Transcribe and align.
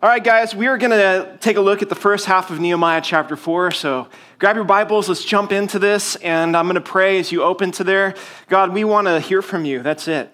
All 0.00 0.08
right, 0.08 0.22
guys, 0.22 0.54
we 0.54 0.68
are 0.68 0.78
going 0.78 0.92
to 0.92 1.36
take 1.40 1.56
a 1.56 1.60
look 1.60 1.82
at 1.82 1.88
the 1.88 1.96
first 1.96 2.26
half 2.26 2.52
of 2.52 2.60
Nehemiah 2.60 3.00
chapter 3.02 3.34
4. 3.34 3.72
So 3.72 4.06
grab 4.38 4.54
your 4.54 4.64
Bibles, 4.64 5.08
let's 5.08 5.24
jump 5.24 5.50
into 5.50 5.80
this, 5.80 6.14
and 6.14 6.56
I'm 6.56 6.66
going 6.66 6.76
to 6.76 6.80
pray 6.80 7.18
as 7.18 7.32
you 7.32 7.42
open 7.42 7.72
to 7.72 7.82
there. 7.82 8.14
God, 8.46 8.72
we 8.72 8.84
want 8.84 9.08
to 9.08 9.18
hear 9.18 9.42
from 9.42 9.64
you. 9.64 9.82
That's 9.82 10.06
it. 10.06 10.32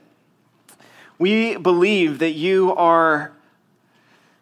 We 1.18 1.56
believe 1.56 2.18
that 2.18 2.32
you 2.32 2.74
are 2.74 3.32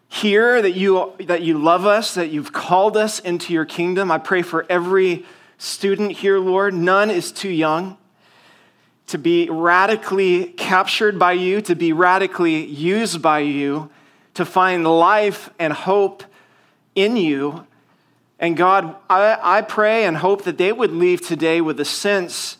here, 0.08 0.60
that 0.60 0.72
you, 0.72 1.12
that 1.20 1.42
you 1.42 1.56
love 1.56 1.86
us, 1.86 2.14
that 2.14 2.30
you've 2.30 2.52
called 2.52 2.96
us 2.96 3.20
into 3.20 3.52
your 3.52 3.64
kingdom. 3.64 4.10
I 4.10 4.18
pray 4.18 4.42
for 4.42 4.66
every 4.68 5.24
student 5.56 6.10
here, 6.10 6.40
Lord. 6.40 6.74
None 6.74 7.10
is 7.10 7.30
too 7.30 7.48
young 7.48 7.96
to 9.06 9.18
be 9.18 9.48
radically 9.48 10.46
captured 10.46 11.16
by 11.16 11.34
you, 11.34 11.60
to 11.60 11.76
be 11.76 11.92
radically 11.92 12.64
used 12.64 13.22
by 13.22 13.38
you 13.38 13.88
to 14.34 14.44
find 14.44 14.86
life 14.86 15.50
and 15.58 15.72
hope 15.72 16.24
in 16.94 17.16
you. 17.16 17.66
And 18.38 18.56
God, 18.56 18.96
I, 19.08 19.38
I 19.40 19.62
pray 19.62 20.04
and 20.04 20.16
hope 20.16 20.44
that 20.44 20.58
they 20.58 20.72
would 20.72 20.92
leave 20.92 21.26
today 21.26 21.60
with 21.60 21.78
a 21.80 21.84
sense 21.84 22.56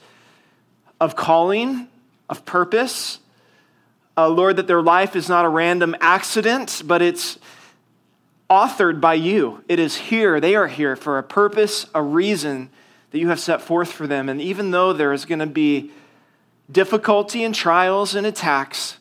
of 1.01 1.17
calling, 1.17 1.89
of 2.29 2.45
purpose. 2.45 3.19
Uh, 4.17 4.29
Lord, 4.29 4.57
that 4.57 4.67
their 4.67 4.83
life 4.83 5.17
is 5.17 5.29
not 5.29 5.45
a 5.45 5.49
random 5.49 5.97
accident, 6.01 6.83
but 6.85 7.03
it's 7.03 7.39
authored 8.49 9.01
by 9.01 9.15
you. 9.15 9.65
It 9.69 9.79
is 9.79 9.97
here. 9.97 10.39
They 10.39 10.55
are 10.55 10.69
here 10.69 10.95
for 10.95 11.19
a 11.19 11.23
purpose, 11.23 11.87
a 11.95 12.03
reason 12.03 12.71
that 13.11 13.19
you 13.19 13.29
have 13.29 13.41
set 13.41 13.63
forth 13.63 13.91
for 13.91 14.07
them. 14.07 14.29
And 14.29 14.41
even 14.41 14.71
though 14.71 14.93
there 14.93 15.13
is 15.13 15.25
going 15.25 15.39
to 15.39 15.47
be 15.47 15.91
difficulty 16.71 17.45
and 17.45 17.55
trials 17.55 18.15
and 18.15 18.27
attacks, 18.27 18.99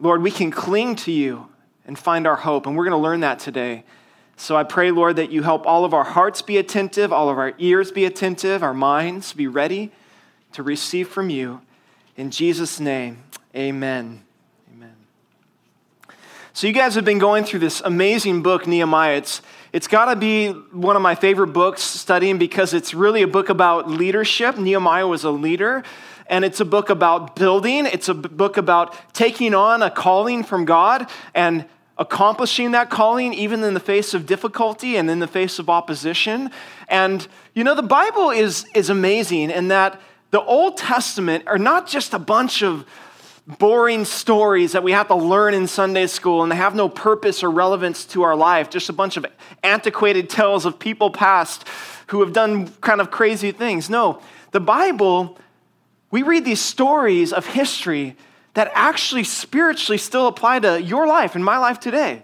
Lord, 0.00 0.22
we 0.22 0.30
can 0.30 0.50
cling 0.50 0.96
to 0.96 1.12
you 1.12 1.48
and 1.86 1.98
find 1.98 2.26
our 2.26 2.36
hope. 2.36 2.66
And 2.66 2.76
we're 2.76 2.84
going 2.84 3.00
to 3.00 3.02
learn 3.02 3.20
that 3.20 3.38
today. 3.38 3.84
So 4.36 4.56
I 4.56 4.62
pray, 4.62 4.92
Lord, 4.92 5.16
that 5.16 5.32
you 5.32 5.42
help 5.42 5.66
all 5.66 5.84
of 5.84 5.92
our 5.92 6.04
hearts 6.04 6.42
be 6.42 6.58
attentive, 6.58 7.12
all 7.12 7.28
of 7.28 7.38
our 7.38 7.54
ears 7.58 7.90
be 7.90 8.04
attentive, 8.04 8.62
our 8.62 8.74
minds 8.74 9.32
be 9.32 9.48
ready 9.48 9.90
to 10.52 10.62
receive 10.62 11.08
from 11.08 11.28
you. 11.28 11.60
In 12.16 12.30
Jesus' 12.30 12.78
name, 12.78 13.24
amen. 13.54 14.22
Amen. 14.72 14.94
So 16.52 16.68
you 16.68 16.72
guys 16.72 16.94
have 16.94 17.04
been 17.04 17.18
going 17.18 17.44
through 17.44 17.60
this 17.60 17.80
amazing 17.84 18.42
book, 18.42 18.66
Nehemiah. 18.66 19.16
It's, 19.16 19.42
it's 19.72 19.88
got 19.88 20.06
to 20.06 20.16
be 20.16 20.50
one 20.50 20.94
of 20.94 21.02
my 21.02 21.16
favorite 21.16 21.48
books 21.48 21.82
studying 21.82 22.38
because 22.38 22.74
it's 22.74 22.94
really 22.94 23.22
a 23.22 23.28
book 23.28 23.48
about 23.48 23.90
leadership. 23.90 24.56
Nehemiah 24.56 25.08
was 25.08 25.24
a 25.24 25.30
leader 25.30 25.82
and 26.28 26.44
it's 26.44 26.60
a 26.60 26.64
book 26.64 26.90
about 26.90 27.36
building. 27.36 27.86
It's 27.86 28.08
a 28.08 28.14
book 28.14 28.56
about 28.56 28.94
taking 29.14 29.54
on 29.54 29.82
a 29.82 29.90
calling 29.90 30.44
from 30.44 30.64
God 30.64 31.08
and 31.34 31.64
accomplishing 31.96 32.72
that 32.72 32.90
calling, 32.90 33.34
even 33.34 33.64
in 33.64 33.74
the 33.74 33.80
face 33.80 34.14
of 34.14 34.26
difficulty 34.26 34.96
and 34.96 35.10
in 35.10 35.18
the 35.18 35.26
face 35.26 35.58
of 35.58 35.68
opposition. 35.68 36.50
And, 36.86 37.26
you 37.54 37.64
know, 37.64 37.74
the 37.74 37.82
Bible 37.82 38.30
is, 38.30 38.66
is 38.74 38.88
amazing 38.88 39.50
in 39.50 39.68
that 39.68 40.00
the 40.30 40.40
Old 40.40 40.76
Testament 40.76 41.44
are 41.46 41.58
not 41.58 41.88
just 41.88 42.14
a 42.14 42.18
bunch 42.18 42.62
of 42.62 42.84
boring 43.58 44.04
stories 44.04 44.72
that 44.72 44.82
we 44.82 44.92
have 44.92 45.08
to 45.08 45.14
learn 45.14 45.54
in 45.54 45.66
Sunday 45.66 46.06
school 46.06 46.42
and 46.42 46.52
they 46.52 46.56
have 46.56 46.74
no 46.74 46.88
purpose 46.88 47.42
or 47.42 47.50
relevance 47.50 48.04
to 48.04 48.22
our 48.22 48.36
life, 48.36 48.68
just 48.68 48.90
a 48.90 48.92
bunch 48.92 49.16
of 49.16 49.24
antiquated 49.64 50.28
tales 50.28 50.66
of 50.66 50.78
people 50.78 51.10
past 51.10 51.66
who 52.08 52.20
have 52.20 52.34
done 52.34 52.68
kind 52.82 53.00
of 53.00 53.10
crazy 53.10 53.50
things. 53.50 53.88
No, 53.88 54.20
the 54.52 54.60
Bible 54.60 55.38
we 56.10 56.22
read 56.22 56.44
these 56.44 56.60
stories 56.60 57.32
of 57.32 57.46
history 57.46 58.16
that 58.54 58.70
actually 58.74 59.24
spiritually 59.24 59.98
still 59.98 60.26
apply 60.26 60.60
to 60.60 60.82
your 60.82 61.06
life 61.06 61.34
and 61.34 61.44
my 61.44 61.58
life 61.58 61.78
today. 61.78 62.22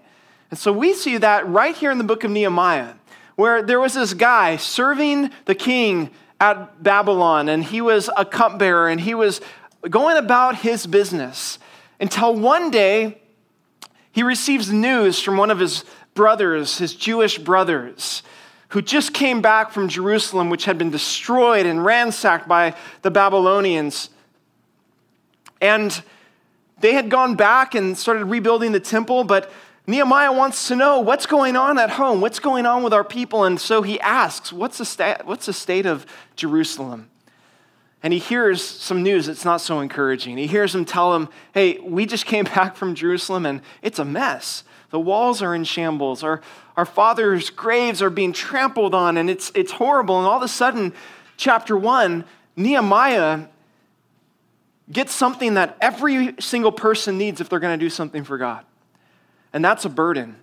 And 0.50 0.58
so 0.58 0.72
we 0.72 0.94
see 0.94 1.18
that 1.18 1.46
right 1.48 1.76
here 1.76 1.90
in 1.90 1.98
the 1.98 2.04
book 2.04 2.24
of 2.24 2.30
Nehemiah, 2.30 2.94
where 3.36 3.62
there 3.62 3.80
was 3.80 3.94
this 3.94 4.14
guy 4.14 4.56
serving 4.56 5.30
the 5.44 5.54
king 5.54 6.10
at 6.40 6.82
Babylon, 6.82 7.48
and 7.48 7.64
he 7.64 7.80
was 7.80 8.10
a 8.16 8.24
cupbearer, 8.24 8.88
and 8.88 9.00
he 9.00 9.14
was 9.14 9.40
going 9.88 10.16
about 10.16 10.56
his 10.56 10.86
business 10.86 11.58
until 12.00 12.34
one 12.34 12.70
day 12.70 13.20
he 14.10 14.22
receives 14.22 14.72
news 14.72 15.20
from 15.20 15.36
one 15.36 15.50
of 15.50 15.58
his 15.58 15.84
brothers, 16.14 16.78
his 16.78 16.94
Jewish 16.94 17.38
brothers, 17.38 18.22
who 18.74 18.82
just 18.82 19.14
came 19.14 19.40
back 19.40 19.70
from 19.70 19.88
Jerusalem, 19.88 20.50
which 20.50 20.64
had 20.64 20.78
been 20.78 20.90
destroyed 20.90 21.64
and 21.64 21.84
ransacked 21.84 22.48
by 22.48 22.74
the 23.02 23.10
Babylonians. 23.10 24.10
And 25.60 26.02
they 26.80 26.92
had 26.92 27.08
gone 27.08 27.36
back 27.36 27.76
and 27.76 27.96
started 27.96 28.24
rebuilding 28.24 28.72
the 28.72 28.80
temple, 28.80 29.22
but 29.22 29.48
Nehemiah 29.86 30.32
wants 30.32 30.66
to 30.66 30.74
know 30.74 30.98
what's 30.98 31.24
going 31.24 31.54
on 31.54 31.78
at 31.78 31.90
home, 31.90 32.20
what's 32.20 32.40
going 32.40 32.66
on 32.66 32.82
with 32.82 32.92
our 32.92 33.04
people. 33.04 33.44
And 33.44 33.60
so 33.60 33.82
he 33.82 34.00
asks, 34.00 34.52
What's 34.52 34.78
the, 34.78 35.20
what's 35.24 35.46
the 35.46 35.52
state 35.52 35.86
of 35.86 36.04
Jerusalem? 36.34 37.10
And 38.02 38.12
he 38.12 38.18
hears 38.18 38.60
some 38.60 39.04
news 39.04 39.26
that's 39.26 39.44
not 39.44 39.60
so 39.60 39.78
encouraging. 39.78 40.36
He 40.36 40.48
hears 40.48 40.72
them 40.72 40.84
tell 40.84 41.14
him, 41.14 41.28
Hey, 41.52 41.78
we 41.78 42.06
just 42.06 42.26
came 42.26 42.44
back 42.56 42.74
from 42.74 42.96
Jerusalem 42.96 43.46
and 43.46 43.60
it's 43.82 44.00
a 44.00 44.04
mess. 44.04 44.64
The 44.90 45.00
walls 45.00 45.42
are 45.42 45.54
in 45.54 45.64
shambles. 45.64 46.22
Our, 46.22 46.40
our 46.76 46.84
fathers' 46.84 47.50
graves 47.50 48.00
are 48.02 48.10
being 48.10 48.32
trampled 48.32 48.94
on, 48.94 49.16
and 49.16 49.28
it's, 49.28 49.50
it's 49.54 49.72
horrible. 49.72 50.18
And 50.18 50.26
all 50.26 50.36
of 50.36 50.42
a 50.42 50.48
sudden, 50.48 50.92
chapter 51.36 51.76
one, 51.76 52.24
Nehemiah 52.56 53.46
gets 54.92 55.14
something 55.14 55.54
that 55.54 55.76
every 55.80 56.34
single 56.40 56.72
person 56.72 57.18
needs 57.18 57.40
if 57.40 57.48
they're 57.48 57.60
going 57.60 57.78
to 57.78 57.84
do 57.84 57.90
something 57.90 58.22
for 58.22 58.38
God. 58.38 58.64
And 59.52 59.64
that's 59.64 59.84
a 59.84 59.88
burden. 59.88 60.36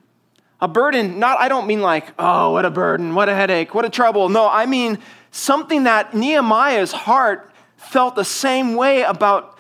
A 0.59 0.68
burden, 0.68 1.19
not, 1.19 1.40
I 1.40 1.47
don't 1.47 1.68
mean 1.68 1.81
like, 1.81 2.13
oh, 2.19 2.52
what 2.52 2.66
a 2.66 2.69
burden, 2.69 3.16
what 3.16 3.29
a 3.29 3.35
headache, 3.35 3.73
what 3.73 3.85
a 3.85 3.90
trouble. 3.90 4.29
No, 4.29 4.47
I 4.50 4.66
mean 4.66 5.00
something 5.31 5.84
that 5.84 6.13
Nehemiah's 6.13 6.91
heart 6.91 7.52
felt 7.78 8.16
the 8.16 8.25
same 8.25 8.75
way 8.75 9.02
about 9.02 9.58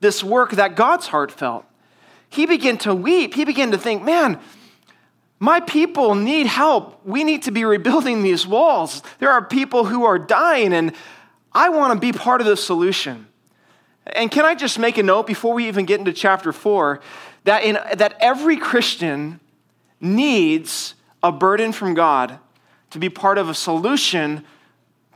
this 0.00 0.22
work 0.22 0.52
that 0.52 0.76
God's 0.76 1.08
heart 1.08 1.32
felt 1.32 1.64
he 2.30 2.46
began 2.46 2.78
to 2.78 2.94
weep. 2.94 3.34
He 3.34 3.44
began 3.44 3.72
to 3.72 3.78
think, 3.78 4.02
man, 4.02 4.38
my 5.38 5.60
people 5.60 6.14
need 6.14 6.46
help. 6.46 7.04
We 7.04 7.24
need 7.24 7.42
to 7.42 7.50
be 7.50 7.64
rebuilding 7.64 8.22
these 8.22 8.46
walls. 8.46 9.02
There 9.18 9.30
are 9.30 9.44
people 9.44 9.84
who 9.84 10.04
are 10.04 10.18
dying, 10.18 10.72
and 10.72 10.92
I 11.52 11.70
want 11.70 11.92
to 11.92 11.98
be 11.98 12.12
part 12.12 12.40
of 12.40 12.46
the 12.46 12.56
solution. 12.56 13.26
And 14.06 14.30
can 14.30 14.44
I 14.44 14.54
just 14.54 14.78
make 14.78 14.98
a 14.98 15.02
note 15.02 15.26
before 15.26 15.54
we 15.54 15.66
even 15.68 15.86
get 15.86 15.98
into 15.98 16.12
chapter 16.12 16.52
four 16.52 17.00
that, 17.44 17.64
in, 17.64 17.78
that 17.96 18.16
every 18.20 18.56
Christian 18.56 19.40
needs 20.00 20.94
a 21.22 21.32
burden 21.32 21.72
from 21.72 21.94
God 21.94 22.38
to 22.90 22.98
be 22.98 23.08
part 23.08 23.38
of 23.38 23.48
a 23.48 23.54
solution 23.54 24.44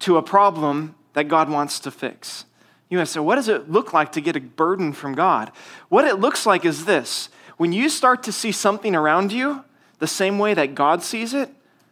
to 0.00 0.16
a 0.16 0.22
problem 0.22 0.94
that 1.14 1.24
God 1.24 1.48
wants 1.48 1.80
to 1.80 1.90
fix. 1.90 2.44
You 2.88 2.98
might 2.98 3.08
say, 3.08 3.20
what 3.20 3.36
does 3.36 3.48
it 3.48 3.70
look 3.70 3.92
like 3.92 4.12
to 4.12 4.20
get 4.20 4.36
a 4.36 4.40
burden 4.40 4.92
from 4.92 5.14
God? 5.14 5.50
What 5.88 6.04
it 6.04 6.16
looks 6.16 6.46
like 6.46 6.64
is 6.64 6.84
this 6.84 7.28
when 7.56 7.72
you 7.72 7.88
start 7.88 8.22
to 8.24 8.32
see 8.32 8.52
something 8.52 8.94
around 8.94 9.32
you 9.32 9.64
the 9.98 10.06
same 10.06 10.38
way 10.38 10.54
that 10.54 10.74
God 10.74 11.02
sees 11.02 11.34
it, 11.34 11.50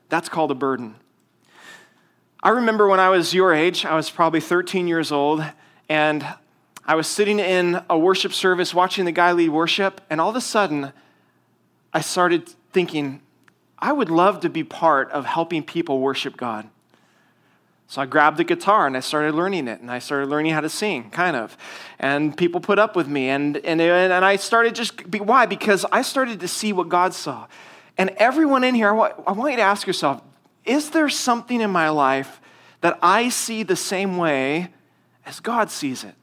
that's 0.08 0.28
called 0.28 0.50
a 0.50 0.54
burden. 0.54 0.96
I 2.42 2.50
remember 2.50 2.88
when 2.88 2.98
I 3.00 3.08
was 3.08 3.32
your 3.32 3.54
age, 3.54 3.84
I 3.84 3.94
was 3.94 4.10
probably 4.10 4.40
13 4.40 4.88
years 4.88 5.12
old, 5.12 5.44
and 5.88 6.26
I 6.84 6.96
was 6.96 7.06
sitting 7.06 7.38
in 7.38 7.80
a 7.88 7.96
worship 7.96 8.32
service 8.32 8.74
watching 8.74 9.04
the 9.04 9.12
guy 9.12 9.30
lead 9.32 9.50
worship, 9.50 10.00
and 10.10 10.20
all 10.20 10.30
of 10.30 10.36
a 10.36 10.40
sudden, 10.40 10.92
I 11.92 12.00
started 12.00 12.52
thinking, 12.72 13.20
I 13.78 13.92
would 13.92 14.10
love 14.10 14.40
to 14.40 14.48
be 14.48 14.64
part 14.64 15.10
of 15.12 15.24
helping 15.24 15.62
people 15.62 16.00
worship 16.00 16.36
God. 16.36 16.68
So 17.92 18.00
I 18.00 18.06
grabbed 18.06 18.38
the 18.38 18.44
guitar 18.44 18.86
and 18.86 18.96
I 18.96 19.00
started 19.00 19.34
learning 19.34 19.68
it 19.68 19.82
and 19.82 19.90
I 19.90 19.98
started 19.98 20.30
learning 20.30 20.52
how 20.52 20.62
to 20.62 20.70
sing, 20.70 21.10
kind 21.10 21.36
of. 21.36 21.58
And 21.98 22.34
people 22.34 22.58
put 22.58 22.78
up 22.78 22.96
with 22.96 23.06
me. 23.06 23.28
And, 23.28 23.58
and, 23.58 23.82
and 23.82 24.24
I 24.24 24.36
started 24.36 24.74
just, 24.74 25.10
be, 25.10 25.20
why? 25.20 25.44
Because 25.44 25.84
I 25.92 26.00
started 26.00 26.40
to 26.40 26.48
see 26.48 26.72
what 26.72 26.88
God 26.88 27.12
saw. 27.12 27.48
And 27.98 28.08
everyone 28.16 28.64
in 28.64 28.74
here, 28.74 28.88
I 28.88 28.92
want, 28.92 29.14
I 29.26 29.32
want 29.32 29.50
you 29.50 29.58
to 29.58 29.62
ask 29.62 29.86
yourself 29.86 30.22
is 30.64 30.88
there 30.88 31.10
something 31.10 31.60
in 31.60 31.70
my 31.70 31.90
life 31.90 32.40
that 32.80 32.98
I 33.02 33.28
see 33.28 33.62
the 33.62 33.76
same 33.76 34.16
way 34.16 34.70
as 35.26 35.38
God 35.38 35.70
sees 35.70 36.02
it? 36.02 36.14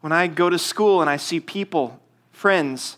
When 0.00 0.10
I 0.10 0.26
go 0.26 0.50
to 0.50 0.58
school 0.58 1.00
and 1.00 1.08
I 1.08 1.18
see 1.18 1.38
people, 1.38 2.00
friends, 2.32 2.96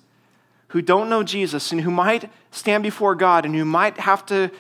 who 0.69 0.81
don't 0.81 1.11
know 1.11 1.23
Jesus 1.23 1.73
and 1.73 1.83
who 1.83 1.91
might 1.91 2.31
stand 2.51 2.83
before 2.83 3.15
God 3.15 3.45
and 3.45 3.55
who 3.55 3.67
might 3.67 3.99
have 3.99 4.25
to 4.27 4.51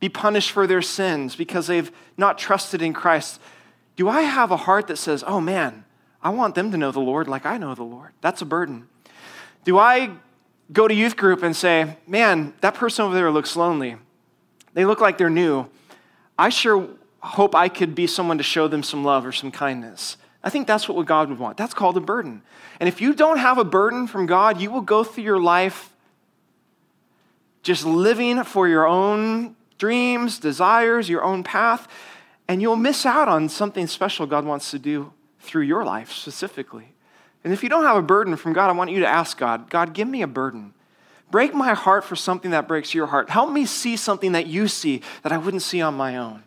be 0.00 0.08
punished 0.08 0.50
for 0.50 0.66
their 0.66 0.82
sins 0.82 1.36
because 1.36 1.66
they've 1.66 1.90
not 2.16 2.38
trusted 2.38 2.82
in 2.82 2.92
Christ, 2.92 3.40
do 3.96 4.08
I 4.08 4.22
have 4.22 4.50
a 4.50 4.56
heart 4.56 4.88
that 4.88 4.96
says, 4.96 5.24
oh 5.26 5.40
man, 5.40 5.84
I 6.22 6.30
want 6.30 6.54
them 6.54 6.70
to 6.70 6.76
know 6.76 6.92
the 6.92 7.00
Lord 7.00 7.28
like 7.28 7.46
I 7.46 7.56
know 7.56 7.74
the 7.74 7.82
Lord? 7.82 8.12
That's 8.20 8.42
a 8.42 8.46
burden. 8.46 8.88
Do 9.64 9.78
I 9.78 10.10
go 10.72 10.86
to 10.86 10.94
youth 10.94 11.16
group 11.16 11.42
and 11.42 11.56
say, 11.56 11.96
man, 12.06 12.54
that 12.60 12.74
person 12.74 13.06
over 13.06 13.14
there 13.14 13.30
looks 13.30 13.56
lonely? 13.56 13.96
They 14.74 14.84
look 14.84 15.00
like 15.00 15.18
they're 15.18 15.30
new. 15.30 15.66
I 16.38 16.50
sure 16.50 16.88
hope 17.20 17.54
I 17.54 17.68
could 17.68 17.94
be 17.94 18.06
someone 18.06 18.38
to 18.38 18.44
show 18.44 18.68
them 18.68 18.82
some 18.82 19.02
love 19.02 19.24
or 19.24 19.32
some 19.32 19.50
kindness. 19.50 20.16
I 20.44 20.50
think 20.50 20.66
that's 20.66 20.88
what 20.88 21.04
God 21.06 21.28
would 21.28 21.38
want. 21.38 21.56
That's 21.56 21.74
called 21.74 21.96
a 21.96 22.00
burden. 22.00 22.42
And 22.78 22.88
if 22.88 23.00
you 23.00 23.14
don't 23.14 23.38
have 23.38 23.58
a 23.58 23.64
burden 23.64 24.06
from 24.06 24.26
God, 24.26 24.60
you 24.60 24.70
will 24.70 24.82
go 24.82 25.02
through 25.02 25.24
your 25.24 25.40
life 25.40 25.92
just 27.62 27.84
living 27.84 28.44
for 28.44 28.68
your 28.68 28.86
own 28.86 29.55
dreams, 29.78 30.38
desires, 30.38 31.08
your 31.08 31.22
own 31.22 31.42
path, 31.42 31.88
and 32.48 32.62
you'll 32.62 32.76
miss 32.76 33.04
out 33.04 33.28
on 33.28 33.48
something 33.48 33.86
special 33.86 34.26
God 34.26 34.44
wants 34.44 34.70
to 34.70 34.78
do 34.78 35.12
through 35.40 35.62
your 35.62 35.84
life 35.84 36.12
specifically. 36.12 36.92
And 37.44 37.52
if 37.52 37.62
you 37.62 37.68
don't 37.68 37.84
have 37.84 37.96
a 37.96 38.02
burden 38.02 38.36
from 38.36 38.52
God, 38.52 38.68
I 38.68 38.72
want 38.72 38.90
you 38.90 39.00
to 39.00 39.06
ask 39.06 39.38
God, 39.38 39.70
God, 39.70 39.92
give 39.92 40.08
me 40.08 40.22
a 40.22 40.26
burden. 40.26 40.74
Break 41.30 41.54
my 41.54 41.74
heart 41.74 42.04
for 42.04 42.16
something 42.16 42.52
that 42.52 42.68
breaks 42.68 42.94
your 42.94 43.06
heart. 43.06 43.30
Help 43.30 43.50
me 43.50 43.66
see 43.66 43.96
something 43.96 44.32
that 44.32 44.46
you 44.46 44.68
see 44.68 45.02
that 45.22 45.32
I 45.32 45.38
wouldn't 45.38 45.62
see 45.62 45.80
on 45.80 45.94
my 45.94 46.16
own. 46.16 46.44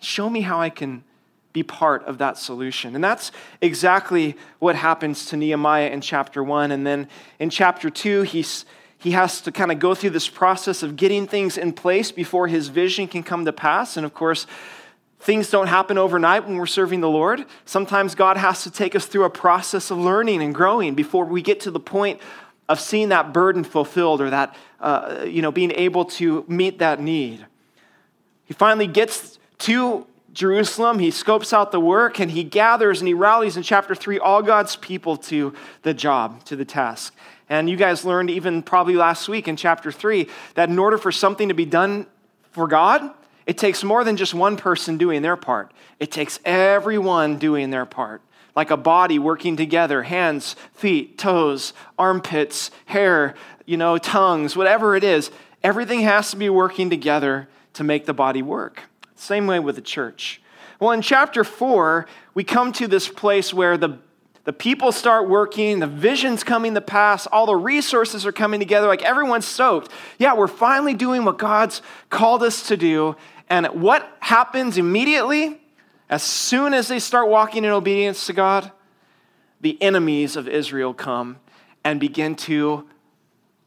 Show 0.00 0.28
me 0.28 0.42
how 0.42 0.60
I 0.60 0.70
can 0.70 1.04
be 1.52 1.62
part 1.62 2.04
of 2.04 2.18
that 2.18 2.36
solution. 2.36 2.94
And 2.94 3.02
that's 3.02 3.32
exactly 3.62 4.36
what 4.58 4.76
happens 4.76 5.26
to 5.26 5.38
Nehemiah 5.38 5.88
in 5.88 6.02
chapter 6.02 6.44
one. 6.44 6.70
And 6.70 6.86
then 6.86 7.08
in 7.38 7.48
chapter 7.48 7.88
two, 7.88 8.22
he's, 8.22 8.66
he 8.98 9.10
has 9.12 9.40
to 9.42 9.52
kind 9.52 9.70
of 9.70 9.78
go 9.78 9.94
through 9.94 10.10
this 10.10 10.28
process 10.28 10.82
of 10.82 10.96
getting 10.96 11.26
things 11.26 11.58
in 11.58 11.72
place 11.72 12.10
before 12.10 12.48
his 12.48 12.68
vision 12.68 13.06
can 13.06 13.22
come 13.22 13.44
to 13.44 13.52
pass. 13.52 13.96
And 13.96 14.06
of 14.06 14.14
course, 14.14 14.46
things 15.20 15.50
don't 15.50 15.66
happen 15.66 15.98
overnight 15.98 16.46
when 16.46 16.56
we're 16.56 16.66
serving 16.66 17.00
the 17.00 17.08
Lord. 17.08 17.44
Sometimes 17.64 18.14
God 18.14 18.36
has 18.36 18.62
to 18.62 18.70
take 18.70 18.94
us 18.94 19.06
through 19.06 19.24
a 19.24 19.30
process 19.30 19.90
of 19.90 19.98
learning 19.98 20.42
and 20.42 20.54
growing 20.54 20.94
before 20.94 21.24
we 21.24 21.42
get 21.42 21.60
to 21.60 21.70
the 21.70 21.80
point 21.80 22.20
of 22.68 22.80
seeing 22.80 23.10
that 23.10 23.32
burden 23.32 23.64
fulfilled 23.64 24.20
or 24.20 24.30
that, 24.30 24.56
uh, 24.80 25.24
you 25.26 25.42
know, 25.42 25.52
being 25.52 25.72
able 25.72 26.04
to 26.04 26.44
meet 26.48 26.78
that 26.78 27.00
need. 27.00 27.46
He 28.44 28.54
finally 28.54 28.86
gets 28.86 29.38
to 29.58 30.06
Jerusalem. 30.32 30.98
He 30.98 31.10
scopes 31.10 31.52
out 31.52 31.72
the 31.72 31.80
work 31.80 32.20
and 32.20 32.30
he 32.30 32.44
gathers 32.44 33.00
and 33.00 33.08
he 33.08 33.14
rallies 33.14 33.56
in 33.56 33.62
chapter 33.62 33.94
3 33.94 34.18
all 34.18 34.42
God's 34.42 34.76
people 34.76 35.16
to 35.16 35.54
the 35.82 35.94
job, 35.94 36.44
to 36.44 36.56
the 36.56 36.64
task. 36.64 37.14
And 37.48 37.70
you 37.70 37.76
guys 37.76 38.04
learned 38.04 38.30
even 38.30 38.62
probably 38.62 38.94
last 38.94 39.28
week 39.28 39.46
in 39.46 39.56
chapter 39.56 39.92
3 39.92 40.28
that 40.54 40.68
in 40.68 40.78
order 40.78 40.98
for 40.98 41.12
something 41.12 41.48
to 41.48 41.54
be 41.54 41.64
done 41.64 42.06
for 42.50 42.66
God, 42.66 43.10
it 43.46 43.56
takes 43.56 43.84
more 43.84 44.02
than 44.02 44.16
just 44.16 44.34
one 44.34 44.56
person 44.56 44.96
doing 44.98 45.22
their 45.22 45.36
part. 45.36 45.72
It 46.00 46.10
takes 46.10 46.40
everyone 46.44 47.38
doing 47.38 47.70
their 47.70 47.86
part. 47.86 48.22
Like 48.56 48.70
a 48.70 48.76
body 48.76 49.18
working 49.18 49.56
together, 49.56 50.02
hands, 50.02 50.56
feet, 50.72 51.18
toes, 51.18 51.72
armpits, 51.98 52.70
hair, 52.86 53.34
you 53.66 53.76
know, 53.76 53.98
tongues, 53.98 54.56
whatever 54.56 54.96
it 54.96 55.04
is. 55.04 55.30
Everything 55.62 56.00
has 56.00 56.30
to 56.30 56.36
be 56.36 56.48
working 56.48 56.90
together 56.90 57.48
to 57.74 57.84
make 57.84 58.06
the 58.06 58.14
body 58.14 58.42
work. 58.42 58.84
Same 59.14 59.46
way 59.46 59.60
with 59.60 59.76
the 59.76 59.82
church. 59.82 60.40
Well, 60.80 60.90
in 60.90 61.02
chapter 61.02 61.44
four, 61.44 62.06
we 62.34 62.44
come 62.44 62.72
to 62.72 62.88
this 62.88 63.08
place 63.08 63.54
where 63.54 63.76
the, 63.76 63.98
the 64.46 64.52
people 64.52 64.92
start 64.92 65.28
working, 65.28 65.80
the 65.80 65.88
vision's 65.88 66.44
coming 66.44 66.74
to 66.74 66.80
pass, 66.80 67.26
all 67.26 67.46
the 67.46 67.56
resources 67.56 68.24
are 68.24 68.30
coming 68.30 68.60
together, 68.60 68.86
like 68.86 69.02
everyone's 69.02 69.44
soaked. 69.44 69.90
Yeah, 70.18 70.34
we're 70.34 70.46
finally 70.46 70.94
doing 70.94 71.24
what 71.24 71.36
God's 71.36 71.82
called 72.10 72.44
us 72.44 72.68
to 72.68 72.76
do. 72.76 73.16
And 73.50 73.66
what 73.66 74.08
happens 74.20 74.78
immediately? 74.78 75.60
As 76.08 76.22
soon 76.22 76.74
as 76.74 76.86
they 76.86 77.00
start 77.00 77.28
walking 77.28 77.64
in 77.64 77.72
obedience 77.72 78.24
to 78.26 78.32
God, 78.32 78.70
the 79.60 79.82
enemies 79.82 80.36
of 80.36 80.46
Israel 80.46 80.94
come 80.94 81.38
and 81.82 81.98
begin 81.98 82.36
to 82.36 82.86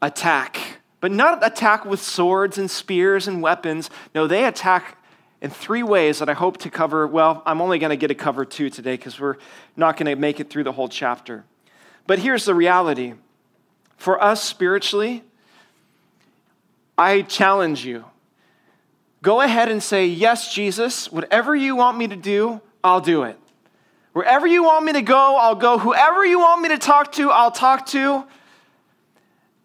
attack. 0.00 0.78
But 1.00 1.12
not 1.12 1.46
attack 1.46 1.84
with 1.84 2.00
swords 2.00 2.56
and 2.56 2.70
spears 2.70 3.28
and 3.28 3.42
weapons. 3.42 3.90
No, 4.14 4.26
they 4.26 4.46
attack 4.46 4.96
in 5.40 5.50
three 5.50 5.82
ways 5.82 6.18
that 6.18 6.28
I 6.28 6.34
hope 6.34 6.58
to 6.58 6.70
cover. 6.70 7.06
Well, 7.06 7.42
I'm 7.46 7.60
only 7.60 7.78
going 7.78 7.90
to 7.90 7.96
get 7.96 8.08
to 8.08 8.14
cover 8.14 8.44
two 8.44 8.70
today 8.70 8.94
because 8.94 9.18
we're 9.18 9.36
not 9.76 9.96
going 9.96 10.06
to 10.06 10.16
make 10.16 10.40
it 10.40 10.50
through 10.50 10.64
the 10.64 10.72
whole 10.72 10.88
chapter. 10.88 11.44
But 12.06 12.18
here's 12.18 12.44
the 12.44 12.54
reality 12.54 13.14
for 13.96 14.22
us 14.22 14.42
spiritually, 14.42 15.22
I 16.96 17.22
challenge 17.22 17.84
you. 17.84 18.06
Go 19.22 19.42
ahead 19.42 19.70
and 19.70 19.82
say, 19.82 20.06
Yes, 20.06 20.54
Jesus, 20.54 21.12
whatever 21.12 21.54
you 21.54 21.76
want 21.76 21.98
me 21.98 22.08
to 22.08 22.16
do, 22.16 22.60
I'll 22.82 23.02
do 23.02 23.24
it. 23.24 23.38
Wherever 24.12 24.46
you 24.46 24.64
want 24.64 24.84
me 24.86 24.94
to 24.94 25.02
go, 25.02 25.36
I'll 25.36 25.54
go. 25.54 25.78
Whoever 25.78 26.24
you 26.24 26.40
want 26.40 26.62
me 26.62 26.70
to 26.70 26.78
talk 26.78 27.12
to, 27.12 27.30
I'll 27.30 27.50
talk 27.50 27.86
to. 27.86 28.24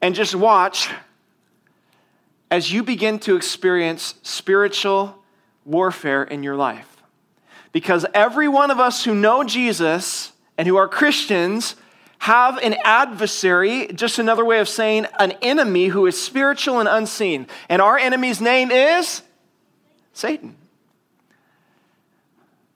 And 0.01 0.13
just 0.13 0.35
watch 0.35 0.89
as 2.51 2.71
you 2.71 2.83
begin 2.83 3.17
to 3.19 3.35
experience 3.35 4.15
spiritual 4.21 5.17
warfare 5.65 6.23
in 6.23 6.43
your 6.43 6.55
life. 6.55 6.87
Because 7.71 8.05
every 8.13 8.47
one 8.47 8.71
of 8.71 8.79
us 8.79 9.03
who 9.03 9.13
know 9.13 9.43
Jesus 9.43 10.31
and 10.57 10.67
who 10.67 10.77
are 10.77 10.87
Christians 10.87 11.75
have 12.19 12.57
an 12.59 12.75
adversary, 12.83 13.87
just 13.87 14.17
another 14.17 14.45
way 14.45 14.59
of 14.59 14.69
saying 14.69 15.05
an 15.19 15.33
enemy 15.41 15.87
who 15.87 16.05
is 16.05 16.19
spiritual 16.21 16.79
and 16.79 16.87
unseen. 16.87 17.47
And 17.67 17.81
our 17.81 17.97
enemy's 17.97 18.39
name 18.39 18.71
is 18.71 19.21
Satan. 20.13 20.55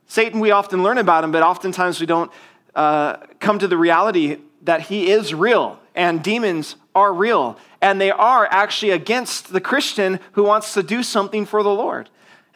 Satan, 0.07 0.39
we 0.39 0.51
often 0.51 0.83
learn 0.83 0.97
about 0.97 1.23
him, 1.23 1.31
but 1.31 1.43
oftentimes 1.43 1.99
we 1.99 2.05
don't 2.05 2.31
uh, 2.75 3.17
come 3.39 3.59
to 3.59 3.67
the 3.67 3.77
reality 3.77 4.37
that 4.63 4.81
he 4.81 5.09
is 5.09 5.33
real 5.33 5.79
and 5.95 6.23
demons 6.23 6.75
are 6.95 7.13
real. 7.13 7.57
And 7.81 7.99
they 7.99 8.11
are 8.11 8.47
actually 8.49 8.91
against 8.91 9.51
the 9.51 9.61
Christian 9.61 10.19
who 10.33 10.43
wants 10.43 10.73
to 10.73 10.83
do 10.83 11.03
something 11.03 11.45
for 11.45 11.63
the 11.63 11.69
Lord. 11.69 12.09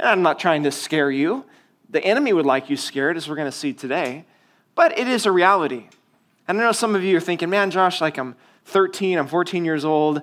And 0.03 0.11
I'm 0.11 0.21
not 0.21 0.37
trying 0.37 0.63
to 0.63 0.71
scare 0.71 1.09
you. 1.09 1.45
The 1.89 2.03
enemy 2.03 2.33
would 2.33 2.45
like 2.45 2.69
you 2.69 2.75
scared, 2.75 3.15
as 3.15 3.29
we're 3.29 3.37
going 3.37 3.49
to 3.49 3.57
see 3.57 3.71
today. 3.71 4.25
But 4.75 4.99
it 4.99 5.07
is 5.07 5.25
a 5.25 5.31
reality. 5.31 5.87
And 6.45 6.59
I 6.59 6.65
know 6.65 6.73
some 6.73 6.93
of 6.93 7.05
you 7.05 7.15
are 7.15 7.21
thinking, 7.21 7.49
man, 7.49 7.71
Josh, 7.71 8.01
like 8.01 8.17
I'm 8.17 8.35
13, 8.65 9.17
I'm 9.17 9.27
14 9.27 9.63
years 9.63 9.85
old. 9.85 10.21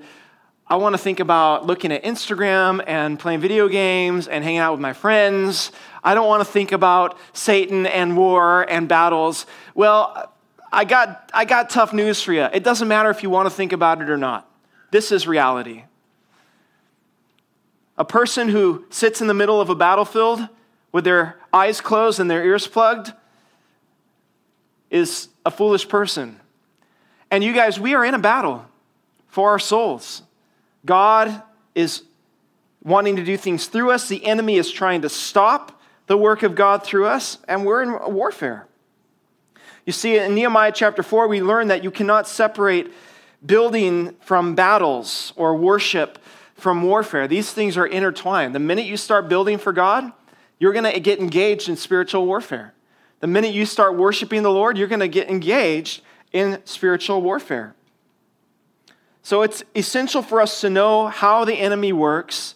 I 0.66 0.76
want 0.76 0.92
to 0.92 0.98
think 0.98 1.18
about 1.18 1.66
looking 1.66 1.92
at 1.92 2.02
Instagram 2.02 2.84
and 2.86 3.18
playing 3.18 3.40
video 3.40 3.68
games 3.68 4.28
and 4.28 4.44
hanging 4.44 4.58
out 4.58 4.72
with 4.72 4.82
my 4.82 4.92
friends. 4.92 5.72
I 6.04 6.12
don't 6.12 6.28
want 6.28 6.42
to 6.42 6.52
think 6.52 6.72
about 6.72 7.16
Satan 7.32 7.86
and 7.86 8.18
war 8.18 8.66
and 8.68 8.86
battles. 8.86 9.46
Well, 9.74 10.30
I 10.70 10.84
got, 10.84 11.30
I 11.32 11.46
got 11.46 11.70
tough 11.70 11.94
news 11.94 12.20
for 12.20 12.34
you. 12.34 12.42
It 12.42 12.64
doesn't 12.64 12.86
matter 12.86 13.08
if 13.08 13.22
you 13.22 13.30
want 13.30 13.46
to 13.46 13.54
think 13.54 13.72
about 13.72 14.02
it 14.02 14.10
or 14.10 14.18
not. 14.18 14.46
This 14.90 15.10
is 15.10 15.26
reality. 15.26 15.84
A 18.00 18.04
person 18.04 18.48
who 18.48 18.86
sits 18.88 19.20
in 19.20 19.26
the 19.26 19.34
middle 19.34 19.60
of 19.60 19.68
a 19.68 19.74
battlefield 19.74 20.48
with 20.90 21.04
their 21.04 21.36
eyes 21.52 21.82
closed 21.82 22.18
and 22.18 22.30
their 22.30 22.42
ears 22.42 22.66
plugged 22.66 23.12
is 24.90 25.28
a 25.44 25.50
foolish 25.50 25.86
person. 25.86 26.40
And 27.30 27.44
you 27.44 27.52
guys, 27.52 27.78
we 27.78 27.92
are 27.92 28.02
in 28.02 28.14
a 28.14 28.18
battle 28.18 28.64
for 29.28 29.50
our 29.50 29.58
souls. 29.58 30.22
God 30.86 31.42
is 31.74 32.04
wanting 32.82 33.16
to 33.16 33.22
do 33.24 33.36
things 33.36 33.66
through 33.66 33.90
us, 33.90 34.08
the 34.08 34.24
enemy 34.24 34.56
is 34.56 34.72
trying 34.72 35.02
to 35.02 35.10
stop 35.10 35.78
the 36.06 36.16
work 36.16 36.42
of 36.42 36.54
God 36.54 36.82
through 36.82 37.04
us, 37.04 37.36
and 37.46 37.66
we're 37.66 37.82
in 37.82 38.14
warfare. 38.14 38.66
You 39.84 39.92
see, 39.92 40.16
in 40.16 40.34
Nehemiah 40.34 40.72
chapter 40.74 41.02
4, 41.02 41.28
we 41.28 41.42
learn 41.42 41.68
that 41.68 41.84
you 41.84 41.90
cannot 41.90 42.26
separate 42.26 42.90
building 43.44 44.16
from 44.20 44.54
battles 44.54 45.34
or 45.36 45.54
worship 45.54 46.18
from 46.60 46.82
warfare. 46.82 47.26
These 47.26 47.52
things 47.52 47.76
are 47.76 47.86
intertwined. 47.86 48.54
The 48.54 48.60
minute 48.60 48.86
you 48.86 48.96
start 48.96 49.28
building 49.28 49.58
for 49.58 49.72
God, 49.72 50.12
you're 50.58 50.72
going 50.72 50.84
to 50.84 51.00
get 51.00 51.18
engaged 51.18 51.68
in 51.68 51.76
spiritual 51.76 52.26
warfare. 52.26 52.74
The 53.20 53.26
minute 53.26 53.52
you 53.52 53.66
start 53.66 53.96
worshiping 53.96 54.42
the 54.42 54.50
Lord, 54.50 54.78
you're 54.78 54.88
going 54.88 55.00
to 55.00 55.08
get 55.08 55.28
engaged 55.28 56.02
in 56.32 56.60
spiritual 56.64 57.22
warfare. 57.22 57.74
So 59.22 59.42
it's 59.42 59.62
essential 59.74 60.22
for 60.22 60.40
us 60.40 60.60
to 60.62 60.70
know 60.70 61.08
how 61.08 61.44
the 61.44 61.54
enemy 61.54 61.92
works, 61.92 62.54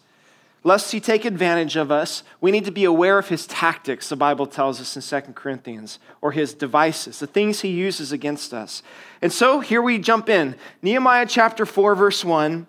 lest 0.63 0.93
he 0.93 1.01
take 1.01 1.27
advantage 1.27 1.77
of 1.77 1.91
us. 1.91 2.23
We 2.41 2.51
need 2.51 2.65
to 2.65 2.71
be 2.71 2.85
aware 2.85 3.19
of 3.19 3.29
his 3.29 3.47
tactics, 3.47 4.09
the 4.09 4.17
Bible 4.17 4.47
tells 4.47 4.81
us 4.81 4.97
in 4.97 5.23
2 5.23 5.33
Corinthians, 5.33 5.99
or 6.23 6.33
his 6.33 6.55
devices, 6.55 7.19
the 7.19 7.27
things 7.27 7.61
he 7.61 7.69
uses 7.69 8.13
against 8.13 8.55
us. 8.55 8.83
And 9.21 9.33
so 9.33 9.61
here 9.61 9.83
we 9.83 9.99
jump 9.99 10.29
in. 10.31 10.57
Nehemiah 10.81 11.27
chapter 11.27 11.67
4, 11.67 11.95
verse 11.95 12.25
1 12.25 12.67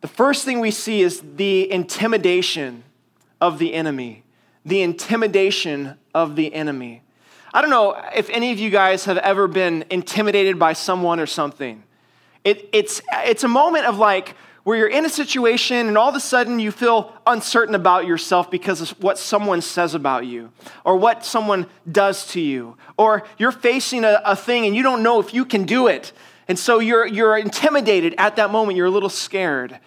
the 0.00 0.08
first 0.08 0.44
thing 0.44 0.60
we 0.60 0.70
see 0.70 1.02
is 1.02 1.22
the 1.36 1.70
intimidation 1.70 2.84
of 3.40 3.58
the 3.58 3.74
enemy. 3.74 4.24
The 4.64 4.82
intimidation 4.82 5.98
of 6.14 6.36
the 6.36 6.54
enemy. 6.54 7.02
I 7.52 7.60
don't 7.60 7.70
know 7.70 8.00
if 8.14 8.30
any 8.30 8.52
of 8.52 8.58
you 8.58 8.70
guys 8.70 9.04
have 9.06 9.18
ever 9.18 9.48
been 9.48 9.84
intimidated 9.90 10.58
by 10.58 10.72
someone 10.72 11.18
or 11.18 11.26
something. 11.26 11.82
It, 12.44 12.68
it's, 12.72 13.02
it's 13.12 13.44
a 13.44 13.48
moment 13.48 13.86
of 13.86 13.98
like 13.98 14.36
where 14.62 14.78
you're 14.78 14.88
in 14.88 15.04
a 15.04 15.08
situation 15.08 15.88
and 15.88 15.98
all 15.98 16.08
of 16.08 16.14
a 16.14 16.20
sudden 16.20 16.60
you 16.60 16.70
feel 16.70 17.12
uncertain 17.26 17.74
about 17.74 18.06
yourself 18.06 18.50
because 18.50 18.80
of 18.80 18.90
what 19.02 19.18
someone 19.18 19.60
says 19.60 19.94
about 19.94 20.26
you 20.26 20.52
or 20.84 20.96
what 20.96 21.24
someone 21.24 21.66
does 21.90 22.26
to 22.28 22.40
you. 22.40 22.76
Or 22.96 23.24
you're 23.38 23.52
facing 23.52 24.04
a, 24.04 24.20
a 24.24 24.36
thing 24.36 24.66
and 24.66 24.76
you 24.76 24.82
don't 24.82 25.02
know 25.02 25.18
if 25.18 25.34
you 25.34 25.44
can 25.44 25.64
do 25.64 25.86
it. 25.88 26.12
And 26.50 26.58
so 26.58 26.80
you're, 26.80 27.06
you're 27.06 27.38
intimidated 27.38 28.16
at 28.18 28.34
that 28.34 28.50
moment, 28.50 28.76
you're 28.76 28.88
a 28.88 28.90
little 28.90 29.08
scared. 29.08 29.78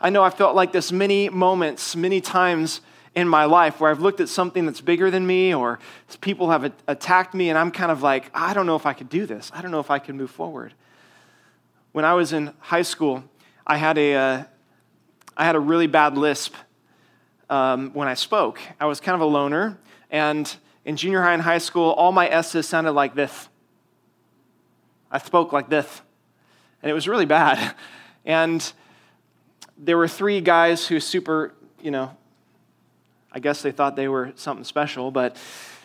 I 0.00 0.10
know 0.10 0.24
I 0.24 0.30
felt 0.30 0.56
like 0.56 0.72
this 0.72 0.90
many 0.90 1.28
moments, 1.28 1.94
many 1.94 2.20
times 2.20 2.80
in 3.14 3.28
my 3.28 3.44
life 3.44 3.78
where 3.78 3.88
I've 3.88 4.00
looked 4.00 4.18
at 4.18 4.28
something 4.28 4.66
that's 4.66 4.80
bigger 4.80 5.12
than 5.12 5.24
me 5.24 5.54
or 5.54 5.78
people 6.20 6.50
have 6.50 6.72
attacked 6.88 7.34
me 7.34 7.50
and 7.50 7.56
I'm 7.56 7.70
kind 7.70 7.92
of 7.92 8.02
like, 8.02 8.32
I 8.34 8.52
don't 8.52 8.66
know 8.66 8.74
if 8.74 8.84
I 8.84 8.94
could 8.94 9.10
do 9.10 9.26
this. 9.26 9.52
I 9.54 9.62
don't 9.62 9.70
know 9.70 9.78
if 9.78 9.92
I 9.92 10.00
can 10.00 10.16
move 10.16 10.32
forward. 10.32 10.74
When 11.92 12.04
I 12.04 12.14
was 12.14 12.32
in 12.32 12.52
high 12.58 12.82
school, 12.82 13.22
I 13.64 13.76
had 13.76 13.96
a, 13.96 14.14
uh, 14.14 14.44
I 15.36 15.44
had 15.44 15.54
a 15.54 15.60
really 15.60 15.86
bad 15.86 16.18
lisp 16.18 16.56
um, 17.48 17.92
when 17.92 18.08
I 18.08 18.14
spoke. 18.14 18.58
I 18.80 18.86
was 18.86 18.98
kind 18.98 19.14
of 19.14 19.20
a 19.20 19.26
loner, 19.26 19.78
and 20.10 20.52
in 20.84 20.96
junior 20.96 21.22
high 21.22 21.34
and 21.34 21.42
high 21.42 21.58
school, 21.58 21.90
all 21.90 22.10
my 22.10 22.28
S's 22.28 22.68
sounded 22.68 22.90
like 22.90 23.14
this. 23.14 23.48
I 25.12 25.18
spoke 25.18 25.52
like 25.52 25.68
this, 25.68 26.00
and 26.82 26.90
it 26.90 26.94
was 26.94 27.06
really 27.06 27.26
bad. 27.26 27.74
And 28.24 28.72
there 29.76 29.98
were 29.98 30.06
three 30.06 30.40
guys 30.40 30.86
who 30.86 31.00
super, 31.00 31.52
you 31.80 31.90
know, 31.90 32.16
I 33.32 33.40
guess 33.40 33.62
they 33.62 33.72
thought 33.72 33.96
they 33.96 34.06
were 34.06 34.32
something 34.36 34.62
special, 34.62 35.10
but 35.10 35.36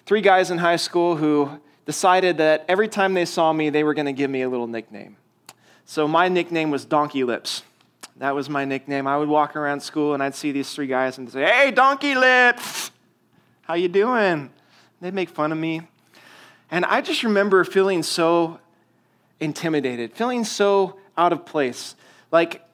three 0.06 0.22
guys 0.22 0.52
in 0.52 0.60
high 0.60 0.76
school 0.76 1.16
who 1.16 1.60
decided 1.88 2.38
that 2.38 2.64
every 2.68 2.88
time 2.88 3.16
they 3.16 3.26
saw 3.26 3.52
me, 3.52 3.72
they 3.72 3.84
were 3.84 3.96
going 3.96 4.06
to 4.06 4.14
give 4.14 4.30
me 4.30 4.44
a 4.44 4.50
little 4.50 4.68
nickname. 4.68 5.18
So 5.86 6.08
my 6.08 6.28
nickname 6.28 6.70
was 6.70 6.86
Donkey 6.86 7.24
Lips. 7.24 7.64
That 8.18 8.36
was 8.36 8.52
my 8.52 8.66
nickname. 8.66 9.08
I 9.08 9.18
would 9.18 9.30
walk 9.30 9.56
around 9.56 9.80
school 9.82 10.14
and 10.14 10.22
I'd 10.22 10.36
see 10.36 10.52
these 10.52 10.72
three 10.72 10.86
guys 10.86 11.18
and 11.18 11.28
say, 11.28 11.44
"Hey, 11.44 11.72
Donkey 11.72 12.14
Lips, 12.14 12.92
how 13.64 13.74
you 13.74 13.88
doing?" 13.88 14.52
They'd 15.02 15.14
make 15.16 15.30
fun 15.30 15.52
of 15.52 15.58
me, 15.58 15.82
and 16.70 16.86
I 16.86 17.02
just 17.02 17.24
remember 17.24 17.64
feeling 17.64 18.04
so 18.04 18.60
intimidated, 19.40 20.14
feeling 20.14 20.44
so 20.44 21.00
out 21.18 21.34
of 21.34 21.46
place, 21.46 21.96
like 22.32 22.68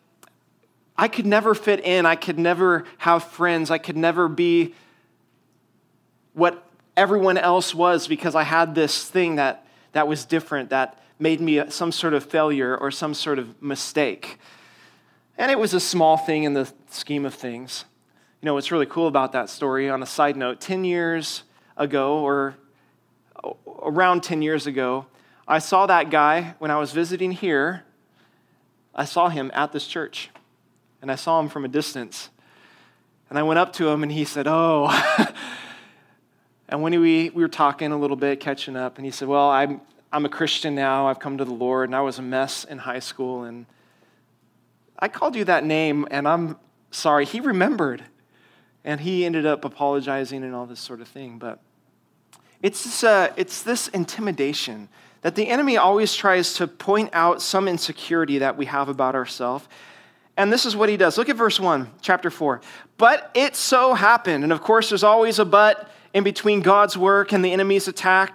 I 0.96 1.08
could 1.08 1.26
never 1.26 1.56
fit 1.56 1.84
in. 1.84 2.06
I 2.06 2.16
could 2.16 2.38
never 2.38 2.86
have 3.00 3.24
friends. 3.24 3.72
I 3.72 3.78
could 3.78 3.98
never 3.98 4.28
be 4.28 4.76
what 6.34 6.68
everyone 6.96 7.38
else 7.38 7.74
was 7.74 8.08
because 8.08 8.36
I 8.36 8.44
had 8.44 8.76
this 8.76 9.10
thing 9.10 9.36
that, 9.36 9.66
that 9.94 10.08
was 10.08 10.26
different, 10.26 10.70
that 10.70 11.02
made 11.20 11.42
me 11.42 11.70
some 11.70 11.92
sort 11.92 12.14
of 12.14 12.24
failure 12.24 12.78
or 12.78 12.92
some 12.92 13.14
sort 13.14 13.40
of 13.40 13.62
mistake. 13.62 14.38
And 15.38 15.52
it 15.52 15.58
was 15.58 15.74
a 15.74 15.80
small 15.80 16.18
thing 16.18 16.44
in 16.44 16.54
the 16.54 16.72
scheme 16.90 17.26
of 17.26 17.34
things. 17.34 17.86
You 18.42 18.46
know, 18.48 18.54
what's 18.54 18.72
really 18.72 18.86
cool 18.86 19.08
about 19.08 19.32
that 19.32 19.50
story, 19.50 19.90
on 19.90 20.04
a 20.04 20.06
side 20.06 20.38
note, 20.38 20.60
10 20.60 20.84
years 20.86 21.44
ago, 21.76 22.20
or 22.20 22.56
around 23.82 24.22
10 24.22 24.42
years 24.42 24.68
ago, 24.68 25.06
I 25.48 25.60
saw 25.60 25.86
that 25.88 26.10
guy 26.10 26.56
when 26.60 26.72
I 26.72 26.78
was 26.78 26.92
visiting 26.92 27.32
here. 27.32 27.84
I 28.96 29.06
saw 29.06 29.30
him 29.30 29.52
at 29.54 29.72
this 29.72 29.88
church 29.88 30.30
and 31.02 31.12
I 31.12 31.16
saw 31.16 31.40
him 31.40 31.50
from 31.50 31.66
a 31.66 31.68
distance. 31.68 32.30
And 33.30 33.38
I 33.38 33.44
went 33.44 33.60
up 33.60 33.74
to 33.74 33.90
him 33.90 34.04
and 34.04 34.12
he 34.12 34.24
said, 34.24 34.48
Oh. 34.48 34.90
and 36.70 36.82
when 36.82 36.98
we, 37.00 37.30
we 37.30 37.42
were 37.42 37.50
talking 37.50 37.92
a 37.92 37.98
little 37.98 38.16
bit, 38.16 38.40
catching 38.40 38.78
up, 38.78 38.98
and 38.98 39.06
he 39.06 39.12
said, 39.12 39.28
Well, 39.28 39.50
I'm, 39.50 39.82
I'm 40.14 40.26
a 40.26 40.30
Christian 40.30 40.76
now. 40.76 41.08
I've 41.08 41.20
come 41.20 41.38
to 41.40 41.46
the 41.46 41.54
Lord, 41.54 41.90
and 41.90 41.96
I 41.96 42.02
was 42.02 42.20
a 42.20 42.22
mess 42.22 42.64
in 42.64 42.78
high 42.78 43.00
school. 43.00 43.44
And 43.44 43.66
I 44.98 45.08
called 45.10 45.36
you 45.36 45.44
that 45.46 45.66
name, 45.66 46.08
and 46.10 46.28
I'm 46.28 46.58
sorry. 46.92 47.26
He 47.26 47.40
remembered. 47.40 48.04
And 48.86 49.02
he 49.02 49.26
ended 49.26 49.46
up 49.46 49.66
apologizing 49.66 50.44
and 50.44 50.54
all 50.54 50.66
this 50.66 50.80
sort 50.80 51.02
of 51.02 51.08
thing. 51.08 51.38
But 51.38 51.60
it's 52.64 52.84
this, 52.84 53.04
uh, 53.04 53.32
it's 53.38 53.62
this 53.62 53.90
intimidation 53.90 54.90
that 55.22 55.36
the 55.36 55.48
enemy 55.48 55.78
always 55.78 56.16
tries 56.16 56.56
to 56.56 56.68
point 56.68 57.12
out 57.14 57.44
some 57.44 57.68
insecurity 57.68 58.40
that 58.40 58.58
we 58.58 58.66
have 58.66 58.90
about 58.90 59.14
ourselves 59.14 59.68
and 60.36 60.52
this 60.52 60.66
is 60.66 60.76
what 60.76 60.90
he 60.90 60.98
does. 60.98 61.18
Look 61.18 61.30
at 61.30 61.36
verse 61.36 61.60
1, 61.60 61.90
chapter 62.02 62.32
4. 62.32 62.62
But 62.98 63.30
it 63.34 63.56
so 63.56 63.94
happened, 63.94 64.44
and 64.44 64.52
of 64.52 64.62
course, 64.62 64.90
there's 64.90 65.04
always 65.04 65.40
a 65.40 65.46
but 65.46 65.90
in 66.14 66.24
between 66.24 66.62
God's 66.62 66.98
work 66.98 67.32
and 67.32 67.46
the 67.46 67.52
enemy's 67.52 67.88
attack. 67.88 68.34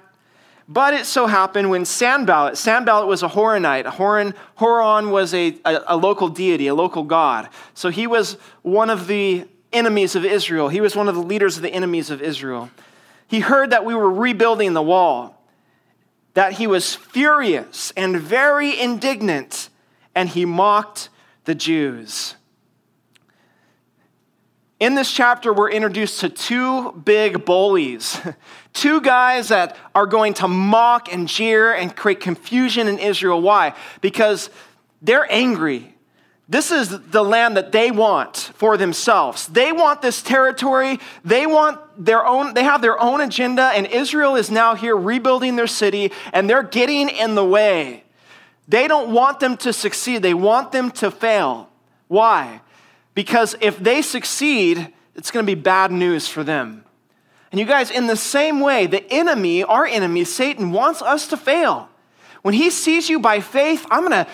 But 0.68 0.94
it 0.94 1.06
so 1.06 1.26
happened 1.26 1.70
when 1.70 1.84
Sanballat, 1.84 2.58
Sanballat 2.58 3.08
was 3.08 3.22
a 3.22 3.28
Horonite. 3.28 3.86
Horon, 3.86 4.34
Horon 4.56 5.10
was 5.10 5.32
a, 5.32 5.56
a, 5.64 5.80
a 5.88 5.96
local 5.96 6.28
deity, 6.28 6.66
a 6.66 6.74
local 6.74 7.04
god. 7.04 7.48
So 7.72 7.88
he 7.88 8.06
was 8.06 8.34
one 8.62 8.90
of 8.90 9.06
the 9.06 9.48
enemies 9.72 10.14
of 10.14 10.24
Israel. 10.24 10.68
He 10.68 10.82
was 10.82 10.94
one 10.94 11.08
of 11.08 11.14
the 11.14 11.22
leaders 11.22 11.56
of 11.56 11.62
the 11.62 11.72
enemies 11.72 12.10
of 12.10 12.20
Israel. 12.20 12.70
He 13.28 13.40
heard 13.40 13.70
that 13.70 13.84
we 13.84 13.94
were 13.94 14.10
rebuilding 14.10 14.72
the 14.72 14.82
wall, 14.82 15.40
that 16.34 16.54
he 16.54 16.66
was 16.66 16.94
furious 16.94 17.92
and 17.96 18.18
very 18.18 18.78
indignant, 18.78 19.68
and 20.14 20.28
he 20.28 20.44
mocked 20.44 21.10
the 21.44 21.54
Jews. 21.54 22.34
In 24.80 24.94
this 24.94 25.12
chapter, 25.12 25.52
we're 25.52 25.70
introduced 25.70 26.20
to 26.20 26.28
two 26.28 26.92
big 26.92 27.44
bullies, 27.44 28.20
two 28.72 29.00
guys 29.00 29.48
that 29.48 29.76
are 29.94 30.06
going 30.06 30.34
to 30.34 30.48
mock 30.48 31.12
and 31.12 31.28
jeer 31.28 31.72
and 31.72 31.94
create 31.94 32.20
confusion 32.20 32.88
in 32.88 32.98
Israel. 32.98 33.42
Why? 33.42 33.74
Because 34.00 34.50
they're 35.02 35.30
angry. 35.30 35.94
This 36.50 36.70
is 36.70 36.88
the 36.88 37.22
land 37.22 37.58
that 37.58 37.72
they 37.72 37.90
want 37.90 38.52
for 38.54 38.78
themselves. 38.78 39.46
They 39.48 39.70
want 39.70 40.00
this 40.00 40.22
territory. 40.22 40.98
They 41.22 41.46
want 41.46 41.78
their 42.02 42.24
own, 42.24 42.54
they 42.54 42.64
have 42.64 42.80
their 42.80 42.98
own 42.98 43.20
agenda, 43.20 43.64
and 43.64 43.86
Israel 43.86 44.34
is 44.34 44.50
now 44.50 44.74
here 44.74 44.96
rebuilding 44.96 45.56
their 45.56 45.66
city, 45.66 46.10
and 46.32 46.48
they're 46.48 46.62
getting 46.62 47.10
in 47.10 47.34
the 47.34 47.44
way. 47.44 48.04
They 48.66 48.88
don't 48.88 49.12
want 49.12 49.40
them 49.40 49.56
to 49.58 49.72
succeed, 49.72 50.22
they 50.22 50.34
want 50.34 50.72
them 50.72 50.90
to 50.92 51.10
fail. 51.10 51.68
Why? 52.06 52.62
Because 53.14 53.56
if 53.60 53.78
they 53.78 54.00
succeed, 54.00 54.92
it's 55.14 55.30
going 55.30 55.44
to 55.44 55.54
be 55.54 55.60
bad 55.60 55.90
news 55.90 56.28
for 56.28 56.44
them. 56.44 56.84
And 57.50 57.58
you 57.58 57.66
guys, 57.66 57.90
in 57.90 58.06
the 58.06 58.16
same 58.16 58.60
way, 58.60 58.86
the 58.86 59.04
enemy, 59.12 59.64
our 59.64 59.86
enemy, 59.86 60.24
Satan, 60.24 60.70
wants 60.70 61.02
us 61.02 61.26
to 61.28 61.36
fail. 61.36 61.88
When 62.42 62.54
he 62.54 62.70
sees 62.70 63.08
you 63.08 63.18
by 63.18 63.40
faith, 63.40 63.86
I'm 63.90 64.02
gonna, 64.02 64.26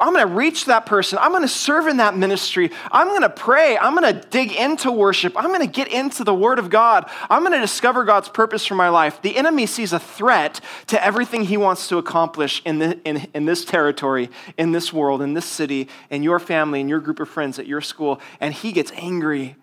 I'm 0.00 0.12
gonna 0.12 0.26
reach 0.26 0.66
that 0.66 0.84
person. 0.84 1.18
I'm 1.20 1.32
gonna 1.32 1.48
serve 1.48 1.86
in 1.86 1.96
that 1.96 2.16
ministry. 2.16 2.70
I'm 2.92 3.08
gonna 3.08 3.30
pray. 3.30 3.78
I'm 3.78 3.94
gonna 3.94 4.12
dig 4.12 4.52
into 4.52 4.92
worship. 4.92 5.32
I'm 5.36 5.50
gonna 5.50 5.66
get 5.66 5.88
into 5.88 6.22
the 6.22 6.34
Word 6.34 6.58
of 6.58 6.68
God. 6.68 7.10
I'm 7.30 7.42
gonna 7.42 7.60
discover 7.60 8.04
God's 8.04 8.28
purpose 8.28 8.66
for 8.66 8.74
my 8.74 8.90
life. 8.90 9.22
The 9.22 9.36
enemy 9.36 9.66
sees 9.66 9.92
a 9.92 9.98
threat 9.98 10.60
to 10.88 11.02
everything 11.02 11.44
he 11.44 11.56
wants 11.56 11.88
to 11.88 11.98
accomplish 11.98 12.60
in, 12.64 12.78
the, 12.78 13.00
in, 13.04 13.26
in 13.32 13.46
this 13.46 13.64
territory, 13.64 14.28
in 14.58 14.72
this 14.72 14.92
world, 14.92 15.22
in 15.22 15.34
this 15.34 15.46
city, 15.46 15.88
in 16.10 16.22
your 16.22 16.38
family, 16.38 16.80
in 16.80 16.88
your 16.88 17.00
group 17.00 17.20
of 17.20 17.28
friends, 17.28 17.58
at 17.58 17.66
your 17.66 17.80
school, 17.80 18.20
and 18.38 18.52
he 18.52 18.72
gets 18.72 18.92
angry 18.92 19.56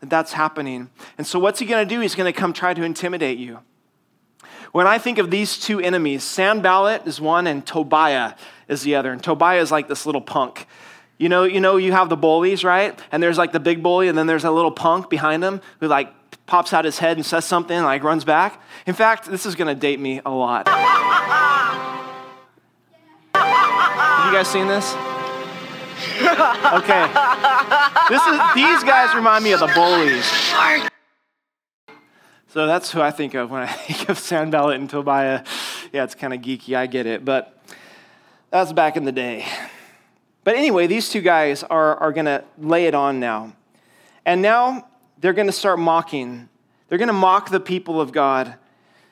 that 0.00 0.10
that's 0.10 0.32
happening. 0.32 0.90
And 1.16 1.26
so, 1.26 1.38
what's 1.38 1.58
he 1.58 1.66
gonna 1.66 1.84
do? 1.84 2.00
He's 2.00 2.14
gonna 2.14 2.32
come 2.32 2.52
try 2.52 2.74
to 2.74 2.82
intimidate 2.82 3.38
you. 3.38 3.60
When 4.72 4.86
I 4.86 4.98
think 4.98 5.18
of 5.18 5.30
these 5.30 5.58
two 5.58 5.80
enemies, 5.80 6.22
Sanballat 6.22 7.06
is 7.06 7.20
one 7.20 7.46
and 7.46 7.66
Tobiah 7.66 8.34
is 8.68 8.82
the 8.82 8.94
other. 8.96 9.12
And 9.12 9.22
Tobiah 9.22 9.60
is 9.60 9.70
like 9.70 9.88
this 9.88 10.04
little 10.04 10.20
punk. 10.20 10.66
You 11.16 11.28
know, 11.28 11.44
you 11.44 11.60
know, 11.60 11.76
you 11.76 11.92
have 11.92 12.08
the 12.08 12.16
bullies, 12.16 12.62
right? 12.62 12.98
And 13.10 13.22
there's 13.22 13.38
like 13.38 13.52
the 13.52 13.60
big 13.60 13.82
bully, 13.82 14.08
and 14.08 14.16
then 14.16 14.26
there's 14.26 14.44
a 14.44 14.50
little 14.52 14.70
punk 14.70 15.10
behind 15.10 15.42
him 15.42 15.60
who 15.80 15.88
like 15.88 16.12
pops 16.46 16.72
out 16.72 16.84
his 16.84 16.98
head 16.98 17.16
and 17.16 17.26
says 17.26 17.44
something, 17.44 17.76
and, 17.76 17.84
like 17.84 18.04
runs 18.04 18.24
back. 18.24 18.62
In 18.86 18.94
fact, 18.94 19.28
this 19.28 19.44
is 19.44 19.56
gonna 19.56 19.74
date 19.74 19.98
me 19.98 20.20
a 20.24 20.30
lot. 20.30 20.68
Have 23.34 24.26
you 24.26 24.32
guys 24.32 24.48
seen 24.48 24.68
this? 24.68 24.94
okay. 26.22 27.08
This 28.08 28.22
is 28.22 28.40
these 28.54 28.84
guys 28.84 29.14
remind 29.14 29.42
me 29.42 29.52
of 29.52 29.60
the 29.60 29.70
bullies. 29.74 30.24
So 32.50 32.66
that's 32.66 32.90
who 32.90 33.02
I 33.02 33.10
think 33.10 33.34
of 33.34 33.50
when 33.50 33.62
I 33.62 33.66
think 33.72 34.08
of 34.08 34.18
Sanballat 34.18 34.76
and 34.76 34.88
Tobiah. 34.88 35.44
Yeah, 35.92 36.04
it's 36.04 36.14
kind 36.14 36.32
of 36.32 36.40
geeky, 36.40 36.74
I 36.74 36.86
get 36.86 37.04
it, 37.04 37.22
but 37.24 37.62
that's 38.50 38.72
back 38.72 38.96
in 38.96 39.04
the 39.04 39.12
day. 39.12 39.46
But 40.44 40.56
anyway, 40.56 40.86
these 40.86 41.10
two 41.10 41.20
guys 41.20 41.62
are, 41.62 41.96
are 41.96 42.10
going 42.10 42.24
to 42.24 42.42
lay 42.56 42.86
it 42.86 42.94
on 42.94 43.20
now. 43.20 43.52
And 44.24 44.40
now 44.40 44.88
they're 45.18 45.34
going 45.34 45.48
to 45.48 45.52
start 45.52 45.78
mocking. 45.78 46.48
They're 46.88 46.96
going 46.96 47.08
to 47.08 47.12
mock 47.12 47.50
the 47.50 47.60
people 47.60 48.00
of 48.00 48.12
God. 48.12 48.54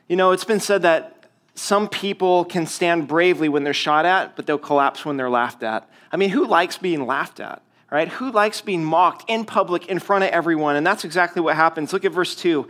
You 0.08 0.16
know, 0.16 0.30
it's 0.30 0.44
been 0.44 0.60
said 0.60 0.80
that 0.82 1.26
some 1.54 1.90
people 1.90 2.46
can 2.46 2.66
stand 2.66 3.06
bravely 3.06 3.50
when 3.50 3.64
they're 3.64 3.74
shot 3.74 4.06
at, 4.06 4.34
but 4.34 4.46
they'll 4.46 4.56
collapse 4.56 5.04
when 5.04 5.18
they're 5.18 5.28
laughed 5.28 5.62
at. 5.62 5.90
I 6.10 6.16
mean, 6.16 6.30
who 6.30 6.46
likes 6.46 6.78
being 6.78 7.04
laughed 7.04 7.40
at? 7.40 7.60
Right? 7.90 8.08
Who 8.08 8.32
likes 8.32 8.62
being 8.62 8.82
mocked 8.82 9.28
in 9.28 9.44
public 9.44 9.86
in 9.86 9.98
front 9.98 10.24
of 10.24 10.30
everyone? 10.30 10.76
And 10.76 10.86
that's 10.86 11.04
exactly 11.04 11.42
what 11.42 11.54
happens. 11.54 11.92
Look 11.92 12.06
at 12.06 12.12
verse 12.12 12.34
2. 12.34 12.66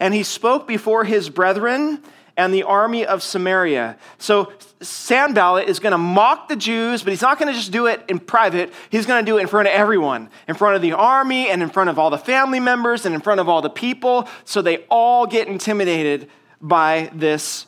And 0.00 0.14
he 0.14 0.22
spoke 0.22 0.66
before 0.66 1.04
his 1.04 1.28
brethren 1.30 2.02
and 2.36 2.54
the 2.54 2.62
army 2.62 3.04
of 3.04 3.22
Samaria. 3.22 3.98
So 4.16 4.50
Sanballat 4.80 5.68
is 5.68 5.78
going 5.78 5.92
to 5.92 5.98
mock 5.98 6.48
the 6.48 6.56
Jews, 6.56 7.02
but 7.02 7.10
he's 7.10 7.20
not 7.20 7.38
going 7.38 7.52
to 7.52 7.58
just 7.58 7.70
do 7.70 7.86
it 7.86 8.02
in 8.08 8.18
private. 8.18 8.72
He's 8.88 9.04
going 9.04 9.22
to 9.22 9.30
do 9.30 9.36
it 9.36 9.42
in 9.42 9.46
front 9.46 9.68
of 9.68 9.74
everyone, 9.74 10.30
in 10.48 10.54
front 10.54 10.74
of 10.74 10.80
the 10.80 10.94
army 10.94 11.50
and 11.50 11.62
in 11.62 11.68
front 11.68 11.90
of 11.90 11.98
all 11.98 12.08
the 12.08 12.18
family 12.18 12.58
members 12.58 13.04
and 13.04 13.14
in 13.14 13.20
front 13.20 13.40
of 13.40 13.48
all 13.48 13.60
the 13.60 13.68
people. 13.68 14.26
So 14.46 14.62
they 14.62 14.78
all 14.88 15.26
get 15.26 15.48
intimidated 15.48 16.30
by 16.62 17.10
this 17.12 17.66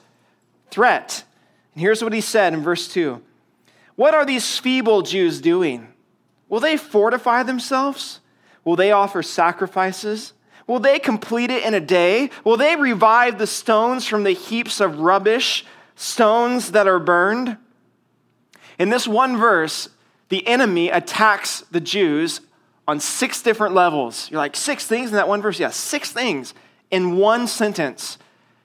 threat. 0.70 1.24
And 1.74 1.82
here's 1.82 2.02
what 2.02 2.14
he 2.14 2.22
said 2.22 2.54
in 2.54 2.62
verse 2.62 2.88
2 2.88 3.20
What 3.96 4.14
are 4.14 4.24
these 4.24 4.58
feeble 4.58 5.02
Jews 5.02 5.40
doing? 5.42 5.88
Will 6.48 6.60
they 6.60 6.78
fortify 6.78 7.42
themselves? 7.42 8.20
Will 8.64 8.76
they 8.76 8.92
offer 8.92 9.22
sacrifices? 9.22 10.32
Will 10.72 10.80
they 10.80 10.98
complete 10.98 11.50
it 11.50 11.64
in 11.64 11.74
a 11.74 11.80
day? 11.80 12.30
Will 12.44 12.56
they 12.56 12.76
revive 12.76 13.36
the 13.36 13.46
stones 13.46 14.06
from 14.06 14.22
the 14.22 14.30
heaps 14.30 14.80
of 14.80 15.00
rubbish, 15.00 15.66
stones 15.96 16.72
that 16.72 16.88
are 16.88 16.98
burned? 16.98 17.58
In 18.78 18.88
this 18.88 19.06
one 19.06 19.36
verse, 19.36 19.90
the 20.30 20.46
enemy 20.46 20.88
attacks 20.88 21.60
the 21.70 21.80
Jews 21.82 22.40
on 22.88 23.00
six 23.00 23.42
different 23.42 23.74
levels. 23.74 24.30
You're 24.30 24.38
like, 24.38 24.56
six 24.56 24.86
things 24.86 25.10
in 25.10 25.16
that 25.16 25.28
one 25.28 25.42
verse? 25.42 25.60
Yeah, 25.60 25.68
six 25.68 26.10
things 26.10 26.54
in 26.90 27.18
one 27.18 27.48
sentence. 27.48 28.16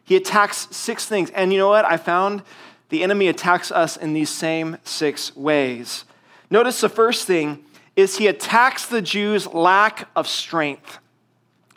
He 0.05 0.15
attacks 0.15 0.69
six 0.71 1.05
things. 1.05 1.29
And 1.31 1.51
you 1.51 1.59
know 1.59 1.67
what? 1.67 1.83
I 1.83 1.97
found 1.97 2.41
the 2.87 3.03
enemy 3.03 3.27
attacks 3.27 3.69
us 3.69 3.97
in 3.97 4.13
these 4.13 4.29
same 4.29 4.77
six 4.85 5.35
ways. 5.35 6.05
Notice 6.49 6.79
the 6.79 6.87
first 6.87 7.27
thing 7.27 7.65
is 7.97 8.17
he 8.17 8.27
attacks 8.27 8.85
the 8.85 9.01
Jews' 9.01 9.45
lack 9.47 10.07
of 10.15 10.25
strength. 10.25 10.99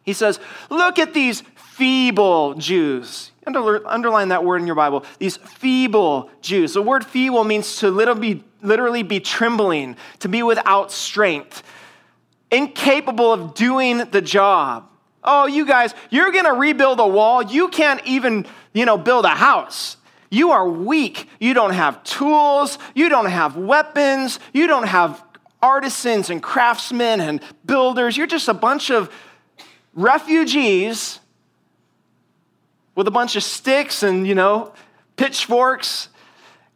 He 0.04 0.12
says, 0.12 0.40
Look 0.71 0.99
at 0.99 1.14
these 1.14 1.42
feeble 1.57 2.54
Jews. 2.54 3.30
Underline 3.47 4.28
that 4.28 4.45
word 4.45 4.61
in 4.61 4.66
your 4.66 4.76
Bible. 4.76 5.04
These 5.19 5.38
feeble 5.38 6.30
Jews. 6.42 6.75
The 6.75 6.83
word 6.83 7.04
feeble 7.04 7.42
means 7.45 7.76
to 7.76 7.90
literally 7.90 8.35
be, 8.35 8.45
literally 8.62 9.02
be 9.02 9.19
trembling, 9.21 9.97
to 10.21 10.28
be 10.28 10.42
without 10.42 10.92
strength, 10.92 11.62
incapable 12.50 13.33
of 13.33 13.54
doing 13.54 13.99
the 14.11 14.21
job. 14.21 14.90
Oh, 15.23 15.47
you 15.47 15.66
guys, 15.66 15.95
you're 16.11 16.30
going 16.33 16.45
to 16.45 16.52
rebuild 16.52 17.00
a 17.00 17.07
wall. 17.07 17.42
You 17.42 17.69
can't 17.69 18.00
even, 18.07 18.47
you 18.73 18.85
know, 18.85 18.97
build 18.97 19.25
a 19.25 19.30
house. 19.30 19.97
You 20.30 20.52
are 20.52 20.69
weak. 20.69 21.28
You 21.40 21.54
don't 21.54 21.73
have 21.73 22.02
tools. 22.04 22.78
You 22.95 23.09
don't 23.09 23.26
have 23.26 23.57
weapons. 23.57 24.38
You 24.52 24.66
don't 24.66 24.87
have 24.87 25.23
artisans 25.62 26.30
and 26.30 26.42
craftsmen 26.42 27.21
and 27.21 27.40
builders. 27.66 28.16
You're 28.16 28.26
just 28.26 28.49
a 28.49 28.54
bunch 28.54 28.90
of 28.90 29.12
refugees 29.94 31.20
with 32.94 33.06
a 33.06 33.11
bunch 33.11 33.37
of 33.37 33.42
sticks 33.42 34.02
and, 34.02 34.26
you 34.26 34.35
know, 34.35 34.73
pitchforks. 35.16 36.09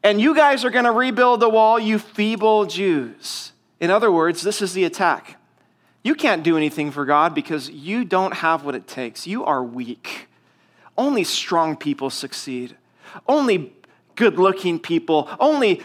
And 0.02 0.20
you 0.20 0.34
guys 0.34 0.64
are 0.64 0.70
going 0.70 0.84
to 0.84 0.92
rebuild 0.92 1.40
the 1.40 1.48
wall, 1.48 1.78
you 1.78 1.98
feeble 1.98 2.66
Jews. 2.66 3.52
In 3.80 3.90
other 3.90 4.12
words, 4.12 4.42
this 4.42 4.60
is 4.62 4.72
the 4.74 4.84
attack. 4.84 5.40
You 6.02 6.14
can't 6.14 6.42
do 6.42 6.56
anything 6.56 6.90
for 6.90 7.04
God 7.04 7.34
because 7.34 7.70
you 7.70 8.04
don't 8.04 8.34
have 8.34 8.64
what 8.64 8.74
it 8.74 8.86
takes. 8.86 9.26
You 9.26 9.44
are 9.44 9.62
weak. 9.62 10.28
Only 10.96 11.24
strong 11.24 11.76
people 11.76 12.10
succeed. 12.10 12.76
Only 13.26 13.72
good 14.14 14.38
looking 14.38 14.78
people, 14.78 15.28
only, 15.40 15.82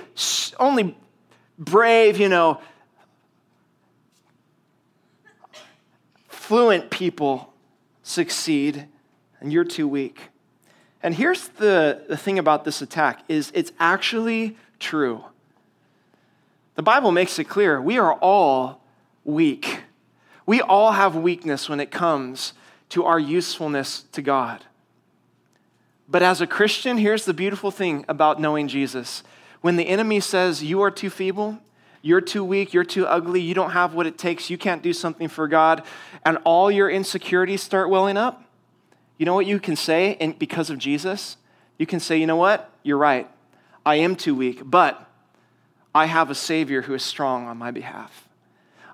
only 0.60 0.98
brave, 1.58 2.20
you 2.20 2.30
know, 2.30 2.62
fluent 6.50 6.90
people 6.90 7.54
succeed, 8.02 8.88
and 9.40 9.54
you're 9.54 9.64
too 9.64 9.88
weak. 9.88 10.30
And 11.04 11.14
here's 11.14 11.48
the, 11.48 12.02
the 12.10 12.18
thing 12.18 12.40
about 12.40 12.66
this 12.66 12.82
attack 12.82 13.22
is 13.28 13.52
it's 13.54 13.72
actually 13.80 14.58
true. 14.80 15.24
The 16.74 16.82
Bible 16.82 17.12
makes 17.12 17.38
it 17.38 17.44
clear 17.44 17.80
we 17.80 18.00
are 18.00 18.16
all 18.16 18.82
weak. 19.24 19.82
We 20.48 20.60
all 20.60 20.94
have 20.94 21.16
weakness 21.16 21.70
when 21.70 21.80
it 21.80 21.92
comes 21.92 22.54
to 22.90 23.06
our 23.06 23.20
usefulness 23.20 24.06
to 24.14 24.24
God. 24.24 24.66
But 26.08 26.24
as 26.24 26.42
a 26.42 26.48
Christian, 26.48 26.98
here's 26.98 27.26
the 27.26 27.34
beautiful 27.36 27.70
thing 27.70 28.06
about 28.08 28.42
knowing 28.42 28.68
Jesus. 28.68 29.22
When 29.62 29.76
the 29.76 29.88
enemy 29.88 30.20
says, 30.20 30.64
You 30.64 30.82
are 30.82 30.90
too 30.90 31.12
feeble, 31.12 31.60
you're 32.02 32.22
too 32.22 32.44
weak, 32.44 32.74
you're 32.74 32.84
too 32.84 33.06
ugly, 33.06 33.42
you 33.42 33.54
don't 33.54 33.72
have 33.72 33.94
what 33.94 34.08
it 34.08 34.18
takes, 34.18 34.50
you 34.50 34.58
can't 34.58 34.82
do 34.82 34.94
something 34.94 35.28
for 35.28 35.48
God, 35.48 35.84
and 36.26 36.38
all 36.44 36.72
your 36.72 36.90
insecurities 36.90 37.62
start 37.62 37.90
welling 37.90 38.18
up, 38.18 38.44
you 39.18 39.26
know 39.26 39.34
what 39.34 39.46
you 39.46 39.60
can 39.60 39.76
say 39.76 40.12
in, 40.12 40.32
because 40.34 40.70
of 40.70 40.78
Jesus? 40.78 41.38
You 41.78 41.86
can 41.86 42.00
say, 42.00 42.18
You 42.18 42.28
know 42.28 42.38
what? 42.38 42.72
You're 42.84 42.98
right. 42.98 43.30
I 43.86 43.96
am 43.96 44.16
too 44.16 44.36
weak, 44.36 44.62
but 44.64 45.10
I 45.94 46.06
have 46.06 46.30
a 46.30 46.36
Savior 46.36 46.84
who 46.84 46.94
is 46.94 47.04
strong 47.04 47.48
on 47.48 47.58
my 47.58 47.72
behalf. 47.72 48.29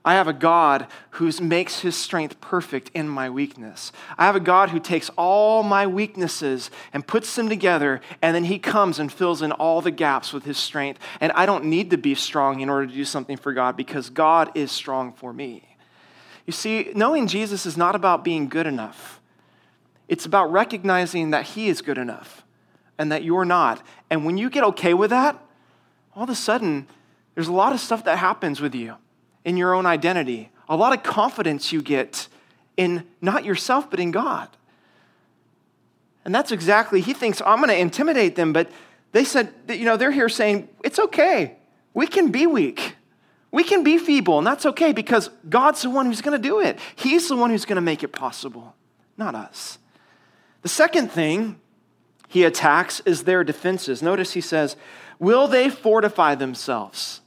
I 0.06 0.14
have 0.14 0.28
a 0.28 0.34
God 0.34 0.86
who 1.12 1.32
makes 1.42 1.80
his 1.80 1.96
strength 1.96 2.40
perfect 2.40 2.92
in 2.94 3.10
my 3.10 3.28
weakness. 3.28 3.92
I 4.20 4.28
have 4.28 4.36
a 4.36 4.40
God 4.40 4.70
who 4.70 4.80
takes 4.80 5.10
all 5.18 5.64
my 5.64 5.88
weaknesses 5.88 6.70
and 6.94 7.06
puts 7.06 7.36
them 7.36 7.50
together, 7.50 8.02
and 8.22 8.36
then 8.36 8.44
he 8.44 8.60
comes 8.60 9.00
and 9.00 9.12
fills 9.12 9.42
in 9.42 9.52
all 9.52 9.82
the 9.82 9.90
gaps 9.90 10.32
with 10.32 10.46
his 10.46 10.60
strength. 10.60 11.00
And 11.20 11.32
I 11.32 11.48
don't 11.48 11.66
need 11.66 11.90
to 11.90 11.98
be 11.98 12.14
strong 12.14 12.60
in 12.60 12.70
order 12.70 12.86
to 12.86 12.94
do 12.94 13.04
something 13.04 13.36
for 13.36 13.52
God 13.52 13.76
because 13.76 14.12
God 14.12 14.52
is 14.54 14.72
strong 14.72 15.12
for 15.12 15.34
me. 15.34 15.76
You 16.46 16.54
see, 16.54 16.92
knowing 16.94 17.26
Jesus 17.26 17.66
is 17.66 17.76
not 17.76 17.96
about 17.96 18.24
being 18.24 18.48
good 18.48 18.68
enough, 18.68 19.20
it's 20.08 20.28
about 20.28 20.52
recognizing 20.52 21.32
that 21.32 21.46
he 21.46 21.68
is 21.68 21.82
good 21.82 21.98
enough 21.98 22.44
and 23.00 23.12
that 23.12 23.24
you're 23.24 23.44
not. 23.44 23.84
And 24.12 24.24
when 24.24 24.38
you 24.38 24.52
get 24.52 24.64
okay 24.66 24.94
with 24.94 25.10
that, 25.10 25.44
all 26.16 26.26
of 26.26 26.30
a 26.30 26.36
sudden, 26.36 26.86
there's 27.34 27.48
a 27.48 27.54
lot 27.54 27.74
of 27.74 27.80
stuff 27.80 28.04
that 28.04 28.20
happens 28.20 28.62
with 28.62 28.76
you 28.76 28.98
in 29.46 29.56
your 29.56 29.74
own 29.74 29.86
identity, 29.86 30.50
a 30.68 30.76
lot 30.76 30.92
of 30.92 31.04
confidence 31.04 31.72
you 31.72 31.82
get 31.82 32.28
in 32.76 33.06
not 33.22 33.46
yourself, 33.46 33.90
but 33.90 34.00
in 34.00 34.12
God. 34.12 34.50
And 36.26 36.34
that's 36.34 36.52
exactly, 36.52 37.00
he 37.00 37.14
thinks, 37.14 37.42
I'm 37.46 37.60
going 37.60 37.70
to 37.70 37.78
intimidate 37.78 38.36
them, 38.36 38.52
but 38.52 38.70
they 39.12 39.24
said, 39.24 39.54
you 39.70 39.86
know, 39.86 39.96
they're 39.96 40.12
here 40.12 40.28
saying, 40.28 40.68
it's 40.84 41.00
okay. 41.00 41.56
We 41.94 42.08
can 42.08 42.32
be 42.32 42.48
weak. 42.48 42.96
We 43.52 43.64
can 43.64 43.84
be 43.84 43.98
feeble, 43.98 44.40
and 44.40 44.46
that's 44.46 44.66
okay 44.66 44.92
because 44.92 45.30
God's 45.48 45.84
the 45.84 45.90
one 45.90 46.08
who's 46.08 46.22
going 46.22 46.38
to 46.38 46.48
do 46.50 46.60
it. 46.60 46.78
He's 46.96 47.30
the 47.30 47.38
one 47.38 47.52
who's 47.52 47.64
going 47.64 47.78
to 47.78 47.82
make 47.82 48.04
it 48.04 48.10
possible, 48.10 48.76
not 49.16 49.36
us. 49.36 49.78
The 50.64 50.68
second 50.68 51.12
thing 51.12 51.62
he 52.28 52.44
attacks 52.44 53.02
is 53.06 53.24
their 53.24 53.46
defenses. 53.46 54.02
Notice 54.02 54.34
he 54.34 54.42
says, 54.42 54.76
Will 55.20 55.48
they 55.48 55.70
fortify 55.70 56.36
themselves? 56.36 57.22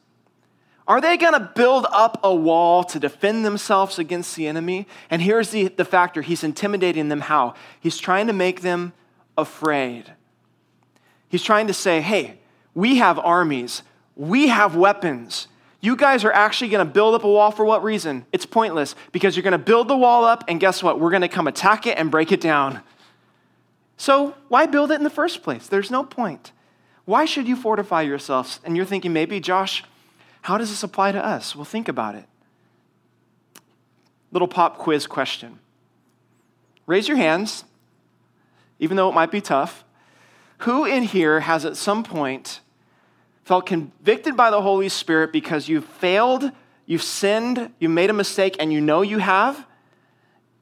Are 0.89 1.03
they 1.03 1.19
going 1.19 1.35
to 1.35 1.53
build 1.55 1.87
up 1.93 2.19
a 2.25 2.35
wall 2.35 2.83
to 2.85 2.99
defend 2.99 3.45
themselves 3.45 3.99
against 3.99 4.35
the 4.35 4.49
enemy? 4.49 4.89
And 5.11 5.21
here's 5.21 5.51
the, 5.51 5.69
the 5.69 5.85
factor 5.85 6.23
he's 6.23 6.43
intimidating 6.43 7.11
them 7.11 7.21
how? 7.21 7.55
He's 7.79 7.99
trying 7.99 8.27
to 8.27 8.33
make 8.33 8.63
them 8.63 8.95
afraid. 9.37 10.15
He's 11.29 11.43
trying 11.43 11.67
to 11.67 11.75
say, 11.75 12.01
hey, 12.01 12.39
we 12.75 12.97
have 12.97 13.19
armies, 13.19 13.83
we 14.17 14.49
have 14.49 14.77
weapons. 14.77 15.49
You 15.81 15.95
guys 15.95 16.25
are 16.25 16.33
actually 16.33 16.71
going 16.71 16.85
to 16.85 16.91
build 16.91 17.15
up 17.15 17.23
a 17.23 17.29
wall 17.29 17.51
for 17.51 17.67
what 17.67 17.85
reason? 17.85 18.25
It's 18.33 18.47
pointless 18.47 18.95
because 19.13 19.37
you're 19.37 19.45
going 19.45 19.53
to 19.53 19.59
build 19.59 19.89
the 19.89 19.97
wall 19.97 20.25
up, 20.25 20.43
and 20.49 20.59
guess 20.59 20.83
what? 20.83 20.99
We're 20.99 21.11
going 21.11 21.23
to 21.23 21.29
come 21.29 21.47
attack 21.47 21.87
it 21.87 21.99
and 21.99 22.11
break 22.11 22.33
it 22.33 22.41
down. 22.41 22.81
So, 23.97 24.35
why 24.49 24.67
build 24.67 24.91
it 24.91 24.95
in 24.95 25.05
the 25.05 25.11
first 25.11 25.43
place? 25.43 25.67
There's 25.69 25.91
no 25.91 26.03
point. 26.03 26.51
Why 27.05 27.27
should 27.27 27.47
you 27.47 27.57
fortify 27.57 28.03
yourselves? 28.03 28.59
And 28.65 28.77
you're 28.77 28.87
thinking, 28.87 29.13
maybe, 29.13 29.39
Josh, 29.39 29.85
how 30.49 30.57
does 30.57 30.71
this 30.71 30.83
apply 30.83 31.13
to 31.13 31.23
us? 31.23 31.55
Well, 31.55 31.67
think 31.67 31.89
about 31.89 32.15
it. 32.15 32.25
Little 34.33 34.49
pop 34.49 34.79
quiz 34.79 35.07
question. 35.07 35.59
Raise 36.87 37.07
your 37.07 37.19
hands, 37.19 37.65
even 38.79 38.97
though 38.97 39.11
it 39.11 39.15
might 39.15 39.31
be 39.31 39.43
tough. 39.43 39.85
Who 40.61 40.87
in 40.87 41.03
here 41.03 41.41
has 41.41 41.67
at 41.67 41.77
some 41.77 42.03
point 42.03 42.61
felt 43.45 43.67
convicted 43.67 44.39
by 44.39 44.51
the 44.51 44.63
Holy 44.63 44.89
Spirit 44.89 45.35
because 45.35 45.69
you've 45.69 45.85
failed, 45.85 46.51
you've 46.87 47.03
sinned, 47.03 47.71
you 47.79 47.91
made 47.91 48.09
a 48.09 48.15
mistake, 48.15 48.57
and 48.59 48.73
you 48.73 48.81
know 48.81 49.03
you 49.03 49.19
have? 49.19 49.67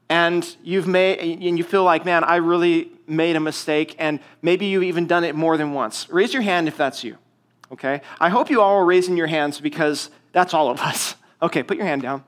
and 0.09 0.55
you've 0.63 0.87
made 0.87 1.19
and 1.19 1.57
you 1.57 1.65
feel 1.65 1.83
like 1.83 2.05
man 2.05 2.23
i 2.23 2.37
really 2.37 2.89
made 3.07 3.35
a 3.35 3.41
mistake 3.41 3.93
and 3.99 4.21
maybe 4.41 4.65
you've 4.65 4.83
even 4.83 5.05
done 5.05 5.25
it 5.25 5.35
more 5.35 5.57
than 5.57 5.73
once 5.73 6.09
raise 6.09 6.31
your 6.31 6.41
hand 6.41 6.69
if 6.69 6.77
that's 6.77 7.03
you 7.03 7.17
okay? 7.71 8.01
I 8.19 8.29
hope 8.29 8.49
you 8.49 8.61
all 8.61 8.77
are 8.77 8.85
raising 8.85 9.17
your 9.17 9.27
hands 9.27 9.59
because 9.59 10.09
that's 10.31 10.53
all 10.53 10.69
of 10.69 10.79
us. 10.79 11.15
Okay, 11.39 11.61
put 11.61 11.77
your 11.77 11.85
hand 11.85 12.01
down. 12.01 12.23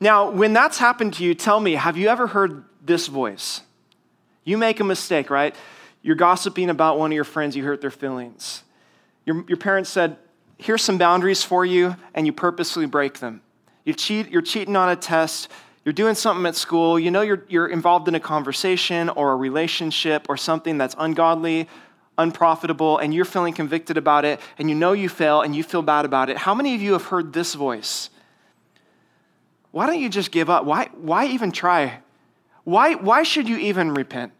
Now, 0.00 0.32
when 0.32 0.52
that's 0.52 0.78
happened 0.78 1.14
to 1.14 1.22
you, 1.22 1.32
tell 1.32 1.60
me, 1.60 1.74
have 1.74 1.96
you 1.96 2.08
ever 2.08 2.26
heard 2.26 2.64
this 2.84 3.06
voice? 3.06 3.60
You 4.42 4.58
make 4.58 4.80
a 4.80 4.84
mistake, 4.84 5.30
right? 5.30 5.54
You're 6.02 6.16
gossiping 6.16 6.70
about 6.70 6.98
one 6.98 7.12
of 7.12 7.14
your 7.14 7.22
friends, 7.22 7.54
you 7.54 7.62
hurt 7.62 7.80
their 7.80 7.92
feelings. 7.92 8.64
Your, 9.26 9.44
your 9.46 9.58
parents 9.58 9.90
said, 9.90 10.16
Here's 10.58 10.82
some 10.82 10.98
boundaries 10.98 11.42
for 11.44 11.64
you, 11.64 11.94
and 12.14 12.26
you 12.26 12.32
purposely 12.32 12.86
break 12.86 13.20
them. 13.20 13.42
You 13.84 13.92
cheat, 13.92 14.30
you're 14.30 14.42
cheating 14.42 14.74
on 14.74 14.88
a 14.88 14.96
test, 14.96 15.48
you're 15.84 15.92
doing 15.92 16.14
something 16.14 16.44
at 16.46 16.56
school, 16.56 16.98
you 16.98 17.10
know 17.10 17.20
you're, 17.20 17.44
you're 17.48 17.68
involved 17.68 18.08
in 18.08 18.14
a 18.14 18.20
conversation 18.20 19.08
or 19.10 19.32
a 19.32 19.36
relationship 19.36 20.26
or 20.28 20.36
something 20.36 20.78
that's 20.78 20.96
ungodly 20.98 21.68
unprofitable 22.18 22.98
and 22.98 23.14
you're 23.14 23.24
feeling 23.24 23.54
convicted 23.54 23.96
about 23.96 24.24
it 24.24 24.40
and 24.58 24.68
you 24.68 24.74
know 24.74 24.92
you 24.92 25.08
fail 25.08 25.42
and 25.42 25.54
you 25.54 25.62
feel 25.62 25.82
bad 25.82 26.04
about 26.04 26.30
it, 26.30 26.36
how 26.36 26.54
many 26.54 26.74
of 26.74 26.82
you 26.82 26.92
have 26.92 27.06
heard 27.06 27.32
this 27.32 27.54
voice? 27.54 28.10
Why 29.70 29.86
don't 29.86 30.00
you 30.00 30.08
just 30.08 30.30
give 30.30 30.48
up? 30.48 30.64
Why, 30.64 30.88
why 30.94 31.26
even 31.26 31.52
try? 31.52 32.00
Why, 32.64 32.94
why 32.94 33.22
should 33.22 33.48
you 33.48 33.58
even 33.58 33.92
repent? 33.92 34.32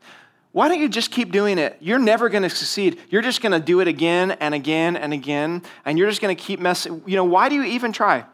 Why 0.53 0.69
don't 0.69 0.81
you 0.81 0.89
just 0.89 1.11
keep 1.11 1.33
doing 1.33 1.59
it? 1.59 1.77
You're 1.81 1.99
never 1.99 2.29
going 2.29 2.43
to 2.43 2.51
succeed. 2.51 2.99
You're 3.11 3.23
just 3.23 3.43
going 3.43 3.53
to 3.53 3.61
do 3.61 3.81
it 3.81 3.89
again 3.89 4.33
and 4.33 4.55
again 4.55 4.97
and 4.97 5.13
again, 5.13 5.63
and 5.85 5.99
you're 5.99 6.09
just 6.09 6.23
going 6.23 6.35
to 6.35 6.43
keep 6.43 6.59
messing. 6.59 7.03
You 7.05 7.17
know, 7.17 7.25
why 7.25 7.51
do 7.51 7.55
you 7.55 7.65
even 7.65 7.93
try? 7.93 8.25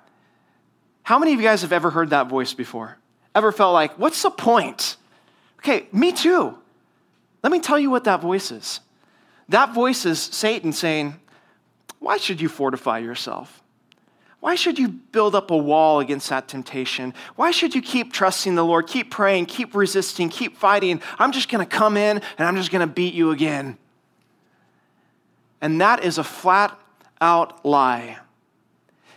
How 1.02 1.18
many 1.18 1.32
of 1.32 1.40
you 1.40 1.46
guys 1.46 1.62
have 1.62 1.72
ever 1.72 1.90
heard 1.90 2.10
that 2.10 2.28
voice 2.28 2.54
before? 2.54 2.98
ever 3.34 3.52
felt 3.52 3.72
like, 3.72 3.98
what's 3.98 4.22
the 4.22 4.30
point? 4.30 4.96
Okay, 5.58 5.86
me 5.92 6.12
too. 6.12 6.56
Let 7.42 7.52
me 7.52 7.60
tell 7.60 7.78
you 7.78 7.90
what 7.90 8.04
that 8.04 8.20
voice 8.20 8.50
is. 8.50 8.80
That 9.52 9.74
voice 9.74 10.06
is 10.06 10.18
Satan 10.18 10.72
saying, 10.72 11.20
Why 11.98 12.16
should 12.16 12.40
you 12.40 12.48
fortify 12.48 13.00
yourself? 13.00 13.62
Why 14.40 14.54
should 14.54 14.78
you 14.78 14.88
build 14.88 15.34
up 15.34 15.50
a 15.50 15.56
wall 15.56 16.00
against 16.00 16.30
that 16.30 16.48
temptation? 16.48 17.12
Why 17.36 17.50
should 17.50 17.74
you 17.74 17.82
keep 17.82 18.14
trusting 18.14 18.54
the 18.54 18.64
Lord, 18.64 18.86
keep 18.86 19.10
praying, 19.10 19.46
keep 19.46 19.74
resisting, 19.74 20.30
keep 20.30 20.56
fighting? 20.56 21.02
I'm 21.18 21.32
just 21.32 21.50
going 21.50 21.64
to 21.64 21.68
come 21.68 21.98
in 21.98 22.22
and 22.38 22.48
I'm 22.48 22.56
just 22.56 22.70
going 22.70 22.80
to 22.80 22.92
beat 22.92 23.12
you 23.12 23.30
again. 23.30 23.76
And 25.60 25.82
that 25.82 26.02
is 26.02 26.16
a 26.16 26.24
flat 26.24 26.76
out 27.20 27.62
lie. 27.62 28.20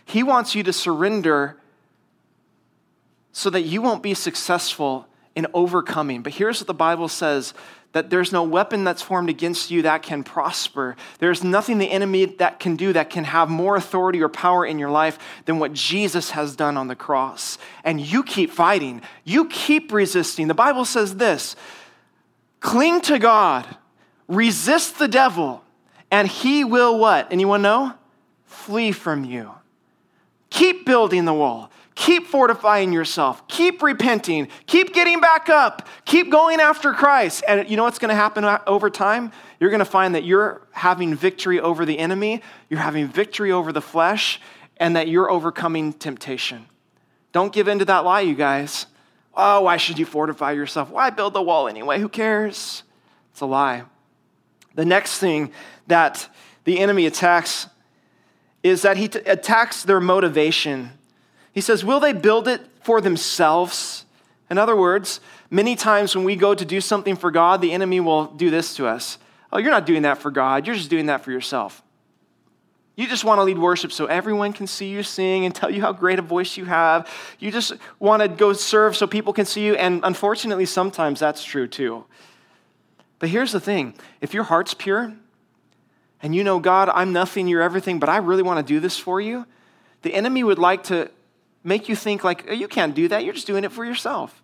He 0.04 0.22
wants 0.22 0.54
you 0.54 0.62
to 0.64 0.72
surrender 0.72 1.56
so 3.32 3.48
that 3.48 3.62
you 3.62 3.80
won't 3.80 4.02
be 4.02 4.12
successful 4.12 5.08
in 5.36 5.46
overcoming. 5.54 6.22
But 6.22 6.32
here's 6.32 6.60
what 6.60 6.66
the 6.66 6.74
Bible 6.74 7.08
says 7.08 7.54
that 7.92 8.10
there's 8.10 8.32
no 8.32 8.42
weapon 8.42 8.84
that's 8.84 9.00
formed 9.00 9.30
against 9.30 9.70
you 9.70 9.82
that 9.82 10.02
can 10.02 10.22
prosper. 10.22 10.96
There's 11.18 11.44
nothing 11.44 11.78
the 11.78 11.90
enemy 11.90 12.26
that 12.26 12.58
can 12.58 12.76
do 12.76 12.92
that 12.92 13.08
can 13.08 13.24
have 13.24 13.48
more 13.48 13.76
authority 13.76 14.20
or 14.20 14.28
power 14.28 14.66
in 14.66 14.78
your 14.78 14.90
life 14.90 15.18
than 15.44 15.58
what 15.58 15.72
Jesus 15.72 16.30
has 16.32 16.56
done 16.56 16.76
on 16.76 16.88
the 16.88 16.96
cross. 16.96 17.56
And 17.84 18.00
you 18.00 18.22
keep 18.22 18.50
fighting, 18.50 19.02
you 19.24 19.48
keep 19.48 19.92
resisting. 19.92 20.48
The 20.48 20.54
Bible 20.54 20.84
says 20.84 21.16
this 21.16 21.54
cling 22.60 23.00
to 23.02 23.18
God, 23.18 23.66
resist 24.28 24.98
the 24.98 25.08
devil, 25.08 25.62
and 26.10 26.28
he 26.28 26.64
will 26.64 26.98
what? 26.98 27.32
Anyone 27.32 27.62
know? 27.62 27.94
Flee 28.44 28.92
from 28.92 29.24
you. 29.24 29.52
Keep 30.50 30.86
building 30.86 31.24
the 31.24 31.34
wall. 31.34 31.70
Keep 31.96 32.26
fortifying 32.26 32.92
yourself. 32.92 33.48
Keep 33.48 33.82
repenting. 33.82 34.48
Keep 34.66 34.92
getting 34.92 35.18
back 35.18 35.48
up. 35.48 35.88
Keep 36.04 36.30
going 36.30 36.60
after 36.60 36.92
Christ. 36.92 37.42
And 37.48 37.68
you 37.68 37.76
know 37.76 37.84
what's 37.84 37.98
going 37.98 38.10
to 38.10 38.14
happen 38.14 38.44
over 38.66 38.90
time? 38.90 39.32
You're 39.58 39.70
going 39.70 39.80
to 39.80 39.86
find 39.86 40.14
that 40.14 40.22
you're 40.22 40.60
having 40.72 41.14
victory 41.14 41.58
over 41.58 41.86
the 41.86 41.98
enemy, 41.98 42.42
you're 42.68 42.80
having 42.80 43.08
victory 43.08 43.50
over 43.50 43.72
the 43.72 43.80
flesh, 43.80 44.38
and 44.76 44.94
that 44.94 45.08
you're 45.08 45.30
overcoming 45.30 45.94
temptation. 45.94 46.66
Don't 47.32 47.50
give 47.52 47.66
in 47.66 47.78
to 47.78 47.86
that 47.86 48.04
lie, 48.04 48.20
you 48.20 48.34
guys. 48.34 48.86
Oh, 49.34 49.62
why 49.62 49.78
should 49.78 49.98
you 49.98 50.04
fortify 50.04 50.52
yourself? 50.52 50.90
Why 50.90 51.08
build 51.08 51.32
the 51.32 51.42
wall 51.42 51.66
anyway? 51.66 51.98
Who 51.98 52.10
cares? 52.10 52.82
It's 53.32 53.40
a 53.40 53.46
lie. 53.46 53.84
The 54.74 54.84
next 54.84 55.18
thing 55.18 55.50
that 55.86 56.28
the 56.64 56.78
enemy 56.78 57.06
attacks 57.06 57.68
is 58.62 58.82
that 58.82 58.98
he 58.98 59.08
t- 59.08 59.20
attacks 59.20 59.82
their 59.82 60.00
motivation 60.00 60.92
he 61.56 61.62
says, 61.62 61.82
Will 61.82 62.00
they 62.00 62.12
build 62.12 62.48
it 62.48 62.60
for 62.82 63.00
themselves? 63.00 64.04
In 64.50 64.58
other 64.58 64.76
words, 64.76 65.20
many 65.50 65.74
times 65.74 66.14
when 66.14 66.22
we 66.22 66.36
go 66.36 66.54
to 66.54 66.64
do 66.66 66.82
something 66.82 67.16
for 67.16 67.30
God, 67.30 67.62
the 67.62 67.72
enemy 67.72 67.98
will 67.98 68.26
do 68.26 68.50
this 68.50 68.76
to 68.76 68.86
us. 68.86 69.16
Oh, 69.50 69.56
you're 69.56 69.70
not 69.70 69.86
doing 69.86 70.02
that 70.02 70.18
for 70.18 70.30
God, 70.30 70.66
you're 70.66 70.76
just 70.76 70.90
doing 70.90 71.06
that 71.06 71.24
for 71.24 71.32
yourself. 71.32 71.82
You 72.94 73.08
just 73.08 73.24
want 73.24 73.38
to 73.38 73.42
lead 73.42 73.56
worship 73.56 73.90
so 73.90 74.04
everyone 74.04 74.52
can 74.52 74.66
see 74.66 74.90
you 74.90 75.02
sing 75.02 75.46
and 75.46 75.54
tell 75.54 75.70
you 75.70 75.80
how 75.80 75.94
great 75.94 76.18
a 76.18 76.22
voice 76.22 76.58
you 76.58 76.66
have. 76.66 77.10
You 77.38 77.50
just 77.50 77.72
want 77.98 78.20
to 78.20 78.28
go 78.28 78.52
serve 78.52 78.94
so 78.94 79.06
people 79.06 79.32
can 79.32 79.46
see 79.46 79.64
you. 79.64 79.76
And 79.76 80.02
unfortunately, 80.04 80.66
sometimes 80.66 81.20
that's 81.20 81.42
true 81.42 81.66
too. 81.66 82.04
But 83.18 83.30
here's 83.30 83.52
the 83.52 83.60
thing 83.60 83.94
if 84.20 84.34
your 84.34 84.44
heart's 84.44 84.74
pure 84.74 85.14
and 86.22 86.34
you 86.34 86.44
know, 86.44 86.58
God, 86.58 86.90
I'm 86.92 87.14
nothing, 87.14 87.48
you're 87.48 87.62
everything, 87.62 87.98
but 87.98 88.10
I 88.10 88.18
really 88.18 88.42
want 88.42 88.58
to 88.58 88.74
do 88.74 88.78
this 88.78 88.98
for 88.98 89.22
you, 89.22 89.46
the 90.02 90.12
enemy 90.12 90.44
would 90.44 90.58
like 90.58 90.84
to 90.84 91.10
make 91.66 91.88
you 91.88 91.96
think 91.96 92.22
like, 92.24 92.46
oh, 92.48 92.52
you 92.52 92.68
can't 92.68 92.94
do 92.94 93.08
that. 93.08 93.24
You're 93.24 93.34
just 93.34 93.46
doing 93.46 93.64
it 93.64 93.72
for 93.72 93.84
yourself. 93.84 94.42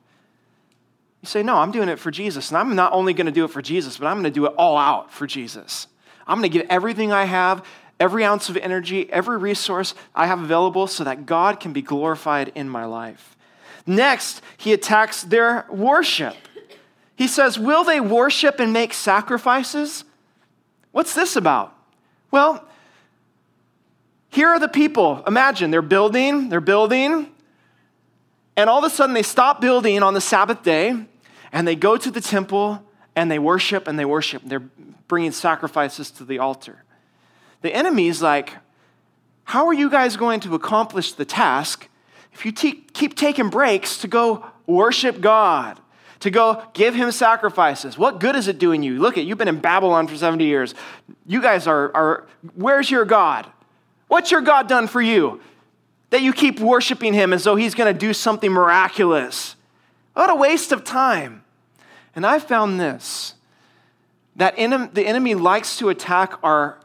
You 1.23 1.29
say, 1.29 1.43
no, 1.43 1.57
I'm 1.57 1.71
doing 1.71 1.89
it 1.89 2.01
for 2.01 2.11
Jesus. 2.11 2.51
And 2.51 2.59
I'm 2.59 2.75
not 2.75 2.93
only 2.93 3.15
going 3.15 3.27
to 3.27 3.33
do 3.33 3.45
it 3.45 3.49
for 3.49 3.63
Jesus, 3.63 3.97
but 3.97 4.07
I'm 4.07 4.17
going 4.17 4.25
to 4.25 4.31
do 4.31 4.47
it 4.47 4.55
all 4.59 4.77
out 4.77 5.13
for 5.13 5.27
Jesus. 5.27 5.87
I'm 6.27 6.39
going 6.39 6.51
to 6.51 6.59
give 6.59 6.67
everything 6.69 7.13
I 7.13 7.25
have, 7.25 7.65
every 8.01 8.25
ounce 8.25 8.49
of 8.49 8.57
energy, 8.57 9.11
every 9.13 9.39
resource 9.39 9.95
I 10.15 10.27
have 10.27 10.43
available 10.43 10.89
so 10.89 11.05
that 11.05 11.25
God 11.25 11.61
can 11.61 11.73
be 11.73 11.81
glorified 11.81 12.51
in 12.57 12.69
my 12.69 12.85
life. 12.85 13.37
Next, 13.87 14.43
he 14.57 14.73
attacks 14.73 15.23
their 15.23 15.65
worship. 15.71 16.35
He 17.15 17.29
says, 17.29 17.59
Will 17.59 17.85
they 17.85 18.01
worship 18.01 18.59
and 18.59 18.73
make 18.73 18.93
sacrifices? 18.93 20.05
What's 20.91 21.15
this 21.15 21.37
about? 21.37 21.77
Well, 22.31 22.69
here 24.33 24.49
are 24.49 24.59
the 24.59 24.69
people. 24.69 25.23
Imagine 25.27 25.71
they're 25.71 25.83
building, 25.83 26.49
they're 26.49 26.63
building, 26.63 27.31
and 28.57 28.71
all 28.71 28.79
of 28.79 28.85
a 28.85 28.95
sudden 28.95 29.15
they 29.15 29.23
stop 29.23 29.61
building 29.61 30.03
on 30.03 30.15
the 30.15 30.23
Sabbath 30.23 30.63
day 30.63 30.97
and 31.53 31.69
they 31.69 31.77
go 31.77 31.99
to 31.99 32.11
the 32.11 32.21
temple 32.21 32.83
and 33.15 33.31
they 33.31 33.39
worship 33.39 33.87
and 33.87 33.99
they 33.99 34.07
worship. 34.07 34.43
They're 34.47 34.69
bringing 35.07 35.33
sacrifices 35.33 36.11
to 36.13 36.25
the 36.25 36.39
altar. 36.39 36.83
The 37.61 37.75
enemy's 37.75 38.23
like, 38.23 38.55
How 39.45 39.67
are 39.67 39.75
you 39.75 39.91
guys 39.91 40.17
going 40.17 40.41
to 40.41 40.55
accomplish 40.55 41.13
the 41.13 41.27
task 41.27 41.89
if 42.33 42.47
you 42.47 42.53
te- 42.53 42.85
keep 42.95 43.15
taking 43.17 43.51
breaks 43.51 43.99
to 43.99 44.09
go 44.09 44.47
worship 44.67 45.21
God? 45.21 45.79
To 46.21 46.31
go 46.31 46.63
give 46.73 46.95
him 46.95 47.11
sacrifices. 47.13 47.99
What 47.99 48.19
good 48.21 48.37
is 48.37 48.49
it 48.49 48.59
doing 48.59 48.83
you? 48.83 48.99
Look 48.99 49.19
at 49.19 49.25
you've 49.25 49.39
been 49.39 49.49
in 49.49 49.59
Babylon 49.59 50.07
for 50.07 50.17
70 50.17 50.45
years. 50.45 50.75
You 51.27 51.43
guys 51.43 51.67
are, 51.67 51.95
are 51.95 52.27
where's 52.55 52.91
your 52.91 53.05
God? 53.05 53.51
What's 54.13 54.31
your 54.31 54.43
God 54.43 54.69
done 54.69 54.89
for 54.89 55.01
you? 55.01 55.41
That 56.11 56.21
you 56.21 56.35
keep 56.35 56.61
worshiping 56.61 57.15
him 57.15 57.33
as 57.33 57.45
though 57.45 57.57
he's 57.57 57.75
going 57.75 57.91
to 57.91 57.99
do 57.99 58.13
something 58.13 58.53
miraculous. 58.53 59.57
What 60.13 60.29
a 60.29 60.35
waste 60.35 60.71
of 60.71 60.85
time. 60.85 61.45
And 62.15 62.27
I 62.27 62.39
found 62.39 62.79
this 62.79 63.33
that 64.37 64.57
the 64.57 65.07
enemy 65.07 65.35
likes 65.35 65.79
to 65.79 65.89
attack 65.89 66.35
our 66.43 66.79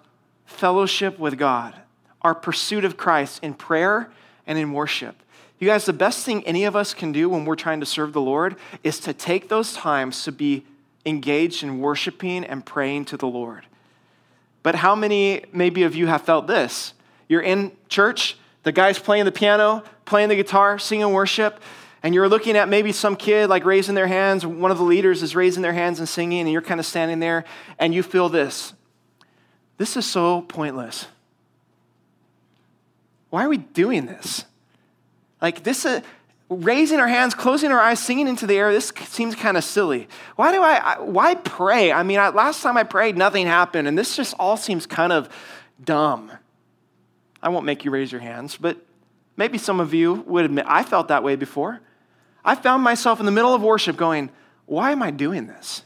fellowship 0.46 1.20
with 1.20 1.38
God, 1.38 1.76
our 2.22 2.34
pursuit 2.34 2.86
of 2.86 2.96
Christ 2.96 3.44
in 3.44 3.56
prayer 3.56 4.10
and 4.46 4.58
in 4.58 4.72
worship. 4.72 5.22
You 5.60 5.68
guys, 5.68 5.84
the 5.84 5.92
best 5.92 6.26
thing 6.26 6.48
any 6.48 6.64
of 6.64 6.78
us 6.78 6.94
can 6.94 7.12
do 7.12 7.28
when 7.28 7.44
we're 7.44 7.56
trying 7.58 7.82
to 7.82 7.86
serve 7.86 8.14
the 8.14 8.22
Lord 8.22 8.56
is 8.86 9.02
to 9.02 9.12
take 9.12 9.50
those 9.50 9.74
times 9.74 10.24
to 10.24 10.32
be 10.32 10.66
engaged 11.06 11.62
in 11.62 11.80
worshiping 11.80 12.46
and 12.46 12.66
praying 12.66 13.04
to 13.06 13.18
the 13.18 13.28
Lord. 13.28 13.66
But 14.64 14.76
how 14.76 14.96
many, 14.96 15.44
maybe, 15.52 15.84
of 15.84 15.94
you 15.94 16.08
have 16.08 16.22
felt 16.22 16.48
this? 16.48 16.94
You're 17.28 17.42
in 17.42 17.72
church, 17.90 18.38
the 18.64 18.72
guy's 18.72 19.00
playing 19.00 19.26
the 19.26 19.32
piano, 19.32 19.84
playing 20.06 20.30
the 20.30 20.36
guitar, 20.36 20.80
singing 20.80 21.12
worship, 21.12 21.62
and 22.04 22.14
you're 22.14 22.30
looking 22.30 22.56
at 22.56 22.70
maybe 22.70 22.92
some 22.92 23.16
kid 23.16 23.50
like 23.50 23.66
raising 23.66 23.96
their 23.96 24.08
hands, 24.08 24.46
one 24.46 24.72
of 24.72 24.78
the 24.78 24.84
leaders 24.84 25.24
is 25.24 25.36
raising 25.36 25.62
their 25.62 25.74
hands 25.74 26.00
and 26.00 26.08
singing, 26.08 26.42
and 26.42 26.52
you're 26.52 26.62
kind 26.62 26.80
of 26.80 26.86
standing 26.86 27.20
there, 27.20 27.44
and 27.80 27.94
you 27.94 28.04
feel 28.04 28.30
this. 28.30 28.74
This 29.78 29.98
is 29.98 30.06
so 30.06 30.42
pointless. 30.42 31.08
Why 33.30 33.44
are 33.44 33.50
we 33.50 33.58
doing 33.58 34.06
this? 34.06 34.46
Like, 35.42 35.64
this, 35.64 35.86
uh, 35.86 36.02
raising 36.50 37.00
our 37.00 37.08
hands, 37.08 37.34
closing 37.34 37.72
our 37.72 37.80
eyes, 37.80 38.00
singing 38.00 38.28
into 38.28 38.48
the 38.48 38.56
air, 38.56 38.72
this 38.72 38.92
seems 39.06 39.36
kind 39.36 39.58
of 39.58 39.64
silly. 39.64 40.08
Why 40.36 40.52
do 40.52 40.62
I, 40.62 40.76
I 40.76 41.00
why 41.02 41.36
pray? 41.36 41.92
I 41.92 42.04
mean, 42.04 42.18
last 42.18 42.64
time 42.64 42.78
I 42.78 42.84
prayed, 42.84 43.18
nothing 43.18 43.46
happened, 43.46 43.88
and 43.88 43.98
this 43.98 44.16
just 44.16 44.34
all 44.40 44.58
seems 44.58 44.86
kind 44.86 45.12
of 45.12 45.30
dumb. 45.84 46.32
I 47.48 47.50
won't 47.50 47.66
make 47.66 47.86
you 47.86 47.92
raise 47.92 48.12
your 48.12 48.20
hands, 48.20 48.58
but 48.58 48.76
maybe 49.38 49.58
some 49.58 49.80
of 49.80 49.94
you 49.94 50.16
would 50.28 50.44
admit, 50.44 50.66
I 50.68 50.84
felt 50.84 51.08
that 51.08 51.24
way 51.24 51.38
before. 51.38 51.80
I 52.44 52.56
found 52.56 52.84
myself 52.84 53.22
in 53.22 53.26
the 53.26 53.32
middle 53.32 53.54
of 53.56 53.62
worship 53.62 53.96
going, 53.96 54.32
Why 54.66 54.92
am 54.92 55.02
I 55.02 55.12
doing 55.12 55.48
this? 55.48 55.84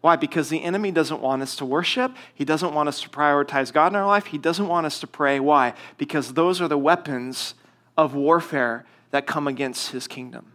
Why? 0.00 0.16
Because 0.16 0.48
the 0.48 0.64
enemy 0.64 0.90
doesn't 0.90 1.20
want 1.20 1.40
us 1.42 1.54
to 1.54 1.64
worship. 1.64 2.16
He 2.34 2.44
doesn't 2.44 2.74
want 2.74 2.88
us 2.88 3.00
to 3.02 3.08
prioritize 3.08 3.72
God 3.72 3.92
in 3.92 3.96
our 3.96 4.04
life. 4.04 4.26
He 4.26 4.38
doesn't 4.38 4.66
want 4.66 4.86
us 4.86 4.98
to 4.98 5.06
pray. 5.06 5.38
Why? 5.38 5.74
Because 5.98 6.34
those 6.34 6.60
are 6.60 6.66
the 6.66 6.76
weapons 6.76 7.54
of 7.96 8.12
warfare 8.12 8.84
that 9.12 9.28
come 9.28 9.46
against 9.46 9.92
his 9.92 10.08
kingdom. 10.08 10.50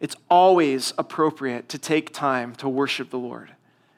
It's 0.00 0.16
always 0.30 0.94
appropriate 0.96 1.68
to 1.68 1.78
take 1.78 2.10
time 2.10 2.54
to 2.54 2.70
worship 2.70 3.10
the 3.10 3.18
Lord. 3.18 3.50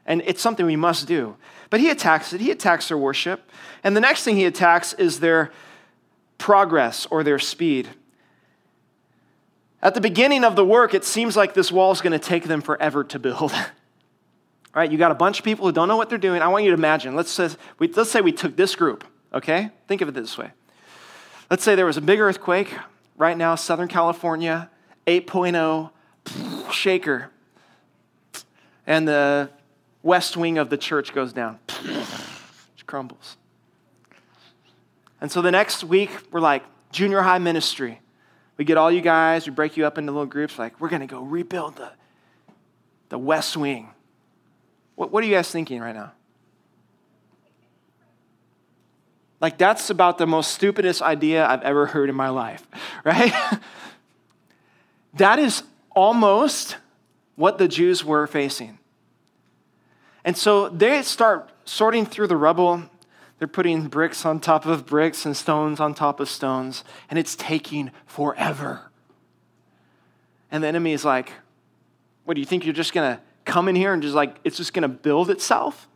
And 0.04 0.20
it's 0.26 0.42
something 0.42 0.66
we 0.66 0.74
must 0.74 1.06
do. 1.06 1.37
But 1.70 1.81
he 1.81 1.90
attacks 1.90 2.33
it. 2.33 2.40
He 2.40 2.50
attacks 2.50 2.88
their 2.88 2.98
worship. 2.98 3.50
And 3.83 3.96
the 3.96 4.00
next 4.00 4.24
thing 4.24 4.37
he 4.37 4.44
attacks 4.44 4.92
is 4.94 5.20
their 5.20 5.52
progress 6.38 7.07
or 7.11 7.22
their 7.22 7.38
speed. 7.38 7.88
At 9.83 9.94
the 9.94 10.00
beginning 10.00 10.44
of 10.44 10.57
the 10.57 10.64
work, 10.64 10.94
it 10.94 11.05
seems 11.05 11.37
like 11.37 11.55
this 11.55 11.70
wall 11.70 11.92
is 11.92 12.00
going 12.00 12.12
to 12.12 12.18
take 12.18 12.44
them 12.44 12.61
forever 12.61 13.05
to 13.05 13.18
build. 13.18 13.52
right? 14.74 14.90
You 14.90 14.98
got 14.98 15.11
a 15.11 15.16
bunch 15.16 15.38
of 15.38 15.44
people 15.44 15.66
who 15.66 15.72
don't 15.72 15.88
know 15.88 15.96
what 15.96 16.09
they're 16.09 16.18
doing. 16.18 16.42
I 16.42 16.48
want 16.48 16.64
you 16.64 16.70
to 16.70 16.76
imagine. 16.76 17.16
Let's 17.16 17.31
say 17.31 17.50
we, 17.79 17.88
let's 17.88 18.11
say 18.11 18.20
we 18.20 18.33
took 18.33 18.57
this 18.57 18.74
group, 18.76 19.05
okay? 19.33 19.70
Think 19.88 20.02
of 20.02 20.09
it 20.09 20.14
this 20.14 20.37
way. 20.37 20.50
Let's 21.50 21.64
say 21.64 21.74
there 21.74 21.87
was 21.87 21.96
a 21.96 22.02
big 22.02 22.20
earthquake 22.20 22.74
right 23.16 23.37
now, 23.37 23.55
Southern 23.55 23.88
California, 23.88 24.68
8.0, 25.07 25.90
shaker. 26.70 27.31
And 28.87 29.09
the 29.09 29.50
west 30.06 30.36
wing 30.36 30.56
of 30.56 30.70
the 30.70 30.78
church 30.78 31.12
goes 31.12 31.32
down, 31.32 31.58
it 31.84 32.86
crumbles. 32.86 33.36
And 35.20 35.30
so 35.32 35.42
the 35.42 35.50
next 35.50 35.82
week, 35.82 36.10
we're 36.30 36.40
like, 36.40 36.62
junior 36.92 37.22
high 37.22 37.38
ministry. 37.38 38.00
We 38.56 38.64
get 38.64 38.78
all 38.78 38.90
you 38.90 39.00
guys, 39.00 39.46
we 39.46 39.52
break 39.52 39.76
you 39.76 39.84
up 39.84 39.98
into 39.98 40.12
little 40.12 40.26
groups, 40.26 40.58
like, 40.58 40.80
we're 40.80 40.88
going 40.88 41.00
to 41.00 41.06
go 41.06 41.20
rebuild 41.20 41.76
the, 41.76 41.90
the 43.08 43.18
West 43.18 43.56
Wing. 43.56 43.90
What, 44.94 45.10
what 45.10 45.24
are 45.24 45.26
you 45.26 45.34
guys 45.34 45.50
thinking 45.50 45.80
right 45.80 45.94
now? 45.94 46.12
Like, 49.40 49.58
that's 49.58 49.90
about 49.90 50.16
the 50.16 50.26
most 50.26 50.52
stupidest 50.52 51.02
idea 51.02 51.46
I've 51.46 51.62
ever 51.62 51.86
heard 51.86 52.08
in 52.08 52.14
my 52.14 52.30
life, 52.30 52.66
right? 53.04 53.32
that 55.14 55.38
is 55.38 55.64
almost 55.90 56.76
what 57.34 57.58
the 57.58 57.68
Jews 57.68 58.04
were 58.04 58.26
facing. 58.26 58.78
And 60.26 60.36
so 60.36 60.68
they 60.68 61.00
start 61.02 61.50
sorting 61.64 62.04
through 62.04 62.26
the 62.26 62.36
rubble. 62.36 62.82
They're 63.38 63.46
putting 63.46 63.86
bricks 63.86 64.26
on 64.26 64.40
top 64.40 64.66
of 64.66 64.84
bricks 64.84 65.24
and 65.24 65.36
stones 65.36 65.78
on 65.78 65.94
top 65.94 66.18
of 66.18 66.28
stones, 66.28 66.82
and 67.08 67.18
it's 67.18 67.36
taking 67.36 67.92
forever. 68.06 68.90
And 70.50 70.64
the 70.64 70.68
enemy 70.68 70.92
is 70.92 71.04
like, 71.04 71.32
What 72.24 72.34
do 72.34 72.40
you 72.40 72.46
think 72.46 72.64
you're 72.64 72.74
just 72.74 72.92
gonna 72.92 73.20
come 73.44 73.68
in 73.68 73.76
here 73.76 73.92
and 73.92 74.02
just 74.02 74.16
like, 74.16 74.36
it's 74.42 74.56
just 74.56 74.74
gonna 74.74 74.88
build 74.88 75.30
itself? 75.30 75.88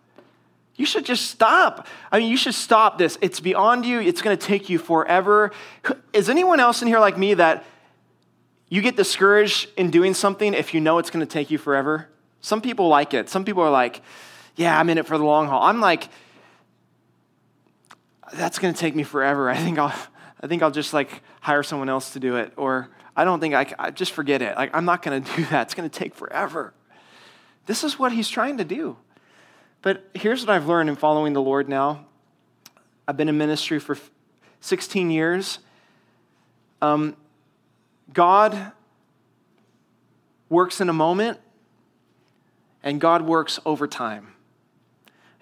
You 0.76 0.86
should 0.86 1.04
just 1.04 1.28
stop. 1.28 1.88
I 2.12 2.20
mean, 2.20 2.30
you 2.30 2.36
should 2.36 2.54
stop 2.54 2.98
this. 2.98 3.18
It's 3.20 3.40
beyond 3.40 3.84
you. 3.84 4.00
It's 4.00 4.22
going 4.22 4.34
to 4.34 4.46
take 4.46 4.70
you 4.70 4.78
forever. 4.78 5.50
Is 6.14 6.30
anyone 6.30 6.58
else 6.58 6.80
in 6.80 6.88
here 6.88 6.98
like 6.98 7.18
me 7.18 7.34
that 7.34 7.64
you 8.70 8.80
get 8.80 8.96
discouraged 8.96 9.68
in 9.76 9.90
doing 9.90 10.14
something 10.14 10.54
if 10.54 10.72
you 10.72 10.80
know 10.80 10.96
it's 10.96 11.10
going 11.10 11.20
to 11.20 11.30
take 11.30 11.50
you 11.50 11.58
forever? 11.58 12.08
Some 12.40 12.60
people 12.60 12.88
like 12.88 13.14
it. 13.14 13.28
Some 13.28 13.44
people 13.44 13.62
are 13.62 13.70
like, 13.70 14.02
yeah, 14.56 14.78
I'm 14.78 14.88
in 14.90 14.98
it 14.98 15.06
for 15.06 15.18
the 15.18 15.24
long 15.24 15.46
haul. 15.48 15.62
I'm 15.62 15.80
like, 15.80 16.08
that's 18.32 18.58
going 18.58 18.72
to 18.72 18.78
take 18.78 18.94
me 18.94 19.02
forever. 19.02 19.50
I 19.50 19.56
think 19.56 19.78
I'll, 19.78 19.94
I 20.40 20.46
think 20.46 20.62
I'll 20.62 20.70
just 20.70 20.92
like 20.92 21.22
hire 21.40 21.62
someone 21.62 21.88
else 21.88 22.12
to 22.12 22.20
do 22.20 22.36
it. 22.36 22.52
Or 22.56 22.88
I 23.16 23.24
don't 23.24 23.40
think 23.40 23.54
I, 23.54 23.66
I 23.78 23.90
just 23.90 24.12
forget 24.12 24.42
it. 24.42 24.56
Like, 24.56 24.74
I'm 24.74 24.84
not 24.84 25.02
going 25.02 25.22
to 25.22 25.36
do 25.36 25.44
that. 25.46 25.62
It's 25.62 25.74
going 25.74 25.88
to 25.88 25.98
take 25.98 26.14
forever. 26.14 26.72
This 27.66 27.84
is 27.84 27.98
what 27.98 28.12
he's 28.12 28.28
trying 28.28 28.58
to 28.58 28.64
do. 28.64 28.96
But 29.82 30.08
here's 30.14 30.46
what 30.46 30.50
I've 30.50 30.66
learned 30.66 30.90
in 30.90 30.96
following 30.96 31.32
the 31.32 31.42
Lord 31.42 31.68
now. 31.68 32.06
I've 33.08 33.16
been 33.16 33.28
in 33.28 33.38
ministry 33.38 33.80
for 33.80 33.96
16 34.60 35.10
years. 35.10 35.58
Um, 36.82 37.16
God 38.12 38.72
works 40.48 40.80
in 40.80 40.88
a 40.88 40.92
moment, 40.92 41.38
and 42.82 43.00
God 43.00 43.22
works 43.22 43.58
over 43.64 43.86
time. 43.86 44.34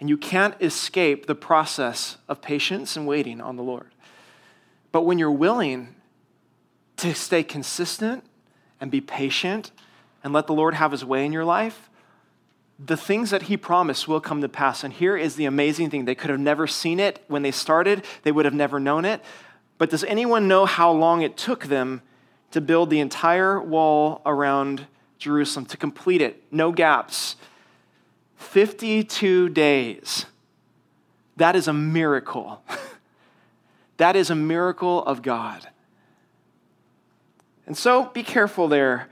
And 0.01 0.09
you 0.09 0.17
can't 0.17 0.55
escape 0.61 1.27
the 1.27 1.35
process 1.35 2.19
of 2.29 2.41
patience 2.41 2.97
and 2.97 3.07
waiting 3.07 3.41
on 3.41 3.57
the 3.57 3.63
Lord. 3.63 3.91
But 4.93 5.03
when 5.03 5.19
you're 5.19 5.31
willing 5.31 5.95
to 6.99 7.15
stay 7.15 7.43
consistent 7.43 8.25
and 8.81 8.91
be 8.91 9.01
patient 9.01 9.73
and 10.23 10.33
let 10.33 10.47
the 10.47 10.53
Lord 10.53 10.75
have 10.75 10.93
his 10.93 11.05
way 11.05 11.25
in 11.25 11.33
your 11.33 11.45
life, 11.45 11.89
the 12.79 12.97
things 12.97 13.31
that 13.31 13.43
he 13.43 13.57
promised 13.57 14.07
will 14.07 14.21
come 14.21 14.41
to 14.41 14.49
pass. 14.49 14.85
And 14.85 14.93
here 14.93 15.17
is 15.17 15.35
the 15.35 15.47
amazing 15.47 15.91
thing 15.91 16.05
they 16.05 16.15
could 16.15 16.31
have 16.31 16.39
never 16.39 16.67
seen 16.67 17.01
it 17.01 17.25
when 17.27 17.43
they 17.43 17.51
started, 17.51 18.05
they 18.23 18.31
would 18.31 18.45
have 18.45 18.55
never 18.55 18.79
known 18.79 19.05
it. 19.05 19.21
But 19.79 19.91
does 19.91 20.05
anyone 20.05 20.49
know 20.49 20.65
how 20.65 20.91
long 20.93 21.23
it 21.23 21.37
took 21.37 21.67
them 21.67 22.03
to 22.53 22.61
build 22.61 22.91
the 22.91 23.01
entire 23.01 23.61
wall 23.61 24.23
around 24.25 24.87
Jerusalem, 25.19 25.67
to 25.67 25.77
complete 25.77 26.23
it? 26.23 26.43
No 26.51 26.73
gaps. 26.73 27.37
52 28.37 29.49
days. 29.51 30.27
That 31.37 31.57
is 31.57 31.69
a 31.69 31.73
miracle. 31.73 32.63
that 33.97 34.17
is 34.17 34.31
a 34.31 34.35
miracle 34.35 35.05
of 35.05 35.23
God. 35.23 35.69
And 37.67 37.77
so 37.77 38.07
be 38.07 38.23
careful 38.23 38.69
there 38.69 39.09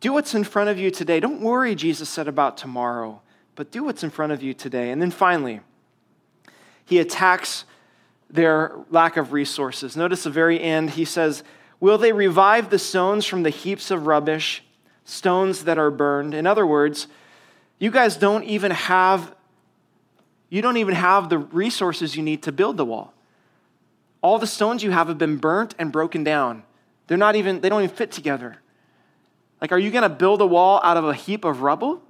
do 0.00 0.14
what's 0.14 0.34
in 0.34 0.44
front 0.44 0.70
of 0.70 0.78
you 0.78 0.90
today. 0.90 1.20
Don't 1.20 1.40
worry, 1.40 1.74
Jesus 1.74 2.08
said, 2.08 2.26
about 2.26 2.56
tomorrow, 2.56 3.20
but 3.54 3.70
do 3.70 3.84
what's 3.84 4.02
in 4.02 4.10
front 4.10 4.32
of 4.32 4.42
you 4.42 4.54
today. 4.54 4.90
And 4.90 5.00
then 5.00 5.10
finally, 5.10 5.60
he 6.86 6.98
attacks 6.98 7.64
their 8.30 8.72
lack 8.90 9.16
of 9.16 9.32
resources. 9.32 9.96
Notice 9.96 10.24
the 10.24 10.30
very 10.30 10.60
end, 10.60 10.90
he 10.90 11.04
says, 11.04 11.44
Will 11.80 11.98
they 11.98 12.12
revive 12.12 12.70
the 12.70 12.78
stones 12.78 13.26
from 13.26 13.42
the 13.42 13.50
heaps 13.50 13.90
of 13.90 14.06
rubbish, 14.06 14.64
stones 15.10 15.64
that 15.64 15.78
are 15.78 15.90
burned? 15.90 16.34
In 16.34 16.46
other 16.46 16.66
words, 16.66 17.06
you 17.78 17.90
guys 17.90 18.16
don't 18.16 18.44
even 18.44 18.70
have 18.70 19.34
you 20.48 20.62
don't 20.62 20.78
even 20.78 20.94
have 20.94 21.28
the 21.28 21.38
resources 21.38 22.16
you 22.16 22.22
need 22.24 22.42
to 22.42 22.52
build 22.52 22.76
the 22.76 22.84
wall. 22.84 23.14
All 24.20 24.38
the 24.38 24.48
stones 24.48 24.82
you 24.82 24.90
have 24.90 25.06
have 25.06 25.16
been 25.16 25.36
burnt 25.36 25.76
and 25.78 25.92
broken 25.92 26.24
down. 26.24 26.64
They're 27.06 27.16
not 27.16 27.36
even 27.36 27.60
they 27.60 27.68
don't 27.68 27.82
even 27.82 27.94
fit 27.94 28.10
together. 28.10 28.58
Like, 29.60 29.72
are 29.72 29.78
you 29.78 29.90
going 29.90 30.02
to 30.02 30.08
build 30.08 30.40
a 30.40 30.46
wall 30.46 30.80
out 30.82 30.96
of 30.96 31.04
a 31.04 31.14
heap 31.14 31.44
of 31.44 31.62
rubble? 31.62 32.02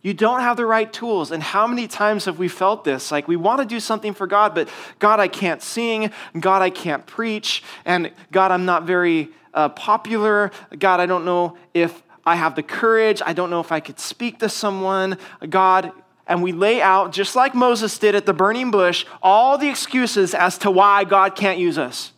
You 0.00 0.14
don't 0.14 0.40
have 0.40 0.56
the 0.56 0.66
right 0.66 0.92
tools. 0.92 1.32
And 1.32 1.42
how 1.42 1.66
many 1.66 1.88
times 1.88 2.26
have 2.26 2.38
we 2.38 2.46
felt 2.46 2.84
this? 2.84 3.10
Like, 3.10 3.26
we 3.26 3.36
want 3.36 3.60
to 3.60 3.64
do 3.66 3.80
something 3.80 4.14
for 4.14 4.26
God, 4.26 4.54
but 4.54 4.68
God, 4.98 5.18
I 5.18 5.28
can't 5.28 5.62
sing. 5.62 6.12
God, 6.38 6.62
I 6.62 6.70
can't 6.70 7.04
preach. 7.06 7.64
And 7.84 8.12
God, 8.30 8.52
I'm 8.52 8.64
not 8.64 8.84
very 8.84 9.30
uh, 9.54 9.70
popular. 9.70 10.52
God, 10.78 11.00
I 11.00 11.06
don't 11.06 11.24
know 11.24 11.56
if 11.72 12.02
I 12.26 12.36
have 12.36 12.54
the 12.54 12.62
courage. 12.62 13.20
I 13.24 13.32
don't 13.32 13.50
know 13.50 13.60
if 13.60 13.70
I 13.70 13.80
could 13.80 13.98
speak 13.98 14.38
to 14.38 14.48
someone. 14.48 15.18
God, 15.48 15.92
and 16.26 16.42
we 16.42 16.52
lay 16.52 16.80
out, 16.80 17.12
just 17.12 17.36
like 17.36 17.54
Moses 17.54 17.98
did 17.98 18.14
at 18.14 18.26
the 18.26 18.32
burning 18.32 18.70
bush, 18.70 19.04
all 19.22 19.58
the 19.58 19.68
excuses 19.68 20.34
as 20.34 20.56
to 20.58 20.70
why 20.70 21.04
God 21.04 21.36
can't 21.36 21.58
use 21.58 21.78
us. 21.78 22.12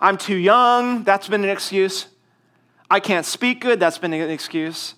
I'm 0.00 0.18
too 0.18 0.36
young, 0.36 1.02
that's 1.02 1.28
been 1.28 1.44
an 1.44 1.50
excuse. 1.50 2.06
I 2.90 3.00
can't 3.00 3.24
speak 3.24 3.60
good, 3.60 3.80
that's 3.80 3.98
been 3.98 4.12
an 4.12 4.30
excuse. 4.30 4.94